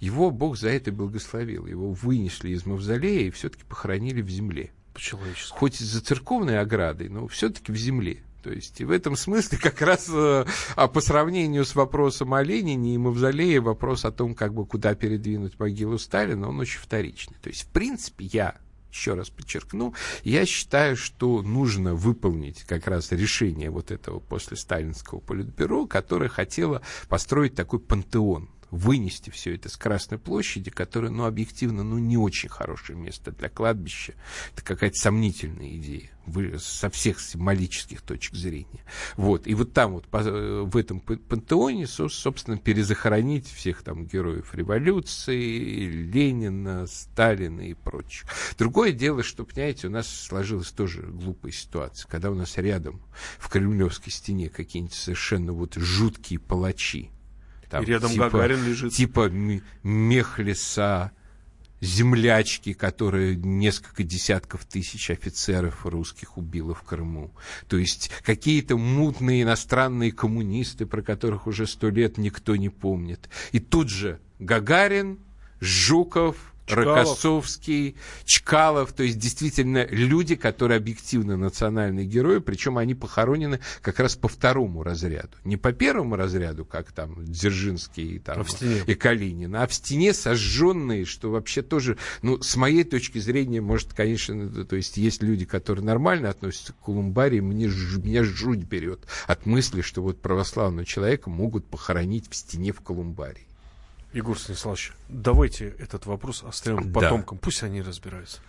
его 0.00 0.30
Бог 0.30 0.56
за 0.56 0.68
это 0.68 0.92
благословил. 0.92 1.66
Его 1.66 1.92
вынесли 1.92 2.50
из 2.50 2.64
мавзолея 2.64 3.28
и 3.28 3.30
все-таки 3.30 3.64
похоронили 3.64 4.22
в 4.22 4.30
земле. 4.30 4.70
По-человечески. 4.94 5.52
Хоть 5.56 5.78
за 5.78 6.00
церковной 6.00 6.60
оградой, 6.60 7.08
но 7.08 7.26
все-таки 7.28 7.72
в 7.72 7.76
земле. 7.76 8.22
То 8.42 8.52
есть 8.52 8.80
и 8.80 8.84
в 8.84 8.92
этом 8.92 9.16
смысле 9.16 9.58
как 9.58 9.82
раз 9.82 10.08
э, 10.08 10.44
а 10.76 10.86
по 10.86 11.00
сравнению 11.00 11.64
с 11.64 11.74
вопросом 11.74 12.32
о 12.32 12.42
Ленине 12.44 12.94
и 12.94 12.98
Мавзолее 12.98 13.60
вопрос 13.60 14.04
о 14.04 14.12
том, 14.12 14.34
как 14.34 14.54
бы 14.54 14.64
куда 14.64 14.94
передвинуть 14.94 15.58
могилу 15.58 15.98
Сталина, 15.98 16.48
он 16.48 16.60
очень 16.60 16.78
вторичный. 16.78 17.36
То 17.42 17.48
есть, 17.48 17.62
в 17.62 17.68
принципе, 17.68 18.26
я 18.26 18.56
еще 18.96 19.14
раз 19.14 19.28
подчеркну, 19.30 19.94
я 20.24 20.46
считаю, 20.46 20.96
что 20.96 21.42
нужно 21.42 21.94
выполнить 21.94 22.64
как 22.64 22.86
раз 22.86 23.12
решение 23.12 23.70
вот 23.70 23.90
этого 23.90 24.20
после 24.20 24.56
сталинского 24.56 25.20
политбюро, 25.20 25.86
которое 25.86 26.28
хотело 26.28 26.82
построить 27.08 27.54
такой 27.54 27.78
пантеон 27.78 28.48
вынести 28.76 29.30
все 29.30 29.54
это 29.54 29.68
с 29.68 29.76
Красной 29.76 30.18
площади, 30.18 30.70
которая, 30.70 31.10
ну, 31.10 31.24
объективно, 31.24 31.82
ну, 31.82 31.98
не 31.98 32.16
очень 32.16 32.48
хорошее 32.48 32.98
место 32.98 33.32
для 33.32 33.48
кладбища. 33.48 34.14
Это 34.52 34.64
какая-то 34.64 34.96
сомнительная 34.96 35.76
идея 35.76 36.10
со 36.58 36.90
всех 36.90 37.20
символических 37.20 38.02
точек 38.02 38.34
зрения. 38.34 38.84
Вот. 39.16 39.46
И 39.46 39.54
вот 39.54 39.72
там 39.72 39.92
вот 39.92 40.06
в 40.10 40.76
этом 40.76 40.98
пантеоне, 40.98 41.86
собственно, 41.86 42.58
перезахоронить 42.58 43.46
всех 43.48 43.82
там 43.82 44.06
героев 44.06 44.52
революции, 44.52 45.86
Ленина, 45.86 46.88
Сталина 46.88 47.60
и 47.60 47.74
прочих. 47.74 48.24
Другое 48.58 48.90
дело, 48.90 49.22
что, 49.22 49.44
понимаете, 49.44 49.86
у 49.86 49.90
нас 49.90 50.08
сложилась 50.08 50.72
тоже 50.72 51.02
глупая 51.02 51.52
ситуация, 51.52 52.08
когда 52.08 52.32
у 52.32 52.34
нас 52.34 52.56
рядом 52.56 53.00
в 53.38 53.48
Кремлевской 53.48 54.12
стене 54.12 54.48
какие-нибудь 54.48 54.94
совершенно 54.94 55.52
вот 55.52 55.74
жуткие 55.76 56.40
палачи. 56.40 57.12
Там, 57.76 57.84
и 57.84 57.86
рядом 57.86 58.10
типа, 58.10 58.30
Гагарин 58.30 58.64
лежит. 58.64 58.92
Типа 58.92 59.30
Мехлиса, 59.82 61.12
землячки, 61.80 62.72
которые 62.72 63.36
несколько 63.36 64.02
десятков 64.02 64.64
тысяч 64.64 65.10
офицеров 65.10 65.84
русских 65.84 66.38
убило 66.38 66.74
в 66.74 66.82
Крыму. 66.82 67.32
То 67.68 67.76
есть 67.76 68.10
какие-то 68.24 68.76
мутные 68.76 69.42
иностранные 69.42 70.12
коммунисты, 70.12 70.86
про 70.86 71.02
которых 71.02 71.46
уже 71.46 71.66
сто 71.66 71.90
лет 71.90 72.18
никто 72.18 72.56
не 72.56 72.68
помнит. 72.68 73.28
И 73.52 73.60
тут 73.60 73.88
же 73.88 74.20
Гагарин, 74.38 75.18
Жуков, 75.60 76.54
Чкалов. 76.66 76.98
Рокоссовский, 76.98 77.96
Чкалов, 78.24 78.92
то 78.92 79.04
есть 79.04 79.18
действительно 79.18 79.86
люди, 79.86 80.34
которые 80.34 80.78
объективно 80.78 81.36
национальные 81.36 82.06
герои, 82.06 82.38
причем 82.38 82.78
они 82.78 82.94
похоронены 82.94 83.60
как 83.82 84.00
раз 84.00 84.16
по 84.16 84.28
второму 84.28 84.82
разряду. 84.82 85.36
Не 85.44 85.56
по 85.56 85.72
первому 85.72 86.16
разряду, 86.16 86.64
как 86.64 86.90
там 86.92 87.24
Дзержинский 87.24 88.18
там, 88.18 88.42
а 88.42 88.66
и 88.86 88.94
Калинин, 88.94 89.54
а 89.54 89.66
в 89.66 89.74
стене 89.74 90.12
сожженные, 90.12 91.04
что 91.04 91.30
вообще 91.30 91.62
тоже, 91.62 91.98
ну, 92.22 92.42
с 92.42 92.56
моей 92.56 92.84
точки 92.84 93.18
зрения, 93.18 93.60
может, 93.60 93.92
конечно, 93.92 94.64
то 94.64 94.76
есть 94.76 94.96
есть 94.96 95.22
люди, 95.22 95.44
которые 95.44 95.84
нормально 95.84 96.30
относятся 96.30 96.72
к 96.72 96.84
Колумбарии, 96.84 97.40
мне, 97.40 97.66
меня 97.66 98.24
жуть 98.24 98.64
берет 98.64 99.00
от 99.26 99.46
мысли, 99.46 99.82
что 99.82 100.02
вот 100.02 100.20
православного 100.20 100.84
человека 100.84 101.30
могут 101.30 101.66
похоронить 101.66 102.28
в 102.28 102.34
стене 102.34 102.72
в 102.72 102.80
Колумбарии. 102.80 103.46
Егор 104.16 104.38
Станиславович, 104.38 104.92
давайте 105.10 105.68
этот 105.78 106.06
вопрос 106.06 106.42
оставим 106.42 106.90
потомкам, 106.90 107.36
да. 107.36 107.42
пусть 107.42 107.62
они 107.62 107.82
разбираются. 107.82 108.40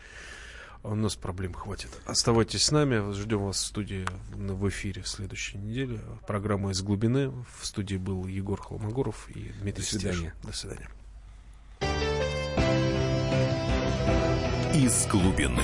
А 0.82 0.92
у 0.92 0.96
нас 0.96 1.18
проблем 1.18 1.54
хватит. 1.54 1.90
Оставайтесь 2.06 2.64
с 2.64 2.72
нами, 2.72 3.12
ждем 3.12 3.40
вас 3.40 3.58
в 3.58 3.66
студии 3.66 4.06
в 4.32 4.70
эфире 4.70 5.02
в 5.02 5.10
следующей 5.10 5.58
неделе. 5.58 6.00
Программа 6.26 6.72
«Из 6.72 6.82
глубины». 6.82 7.34
В 7.60 7.66
студии 7.66 7.98
был 7.98 8.28
Егор 8.28 8.62
Холмогоров 8.62 9.28
и 9.30 9.52
Дмитрий 9.60 9.84
До 9.84 9.90
свидания. 9.90 10.34
До 10.42 10.54
свидания. 10.54 10.90
«Из 14.74 15.06
глубины». 15.08 15.64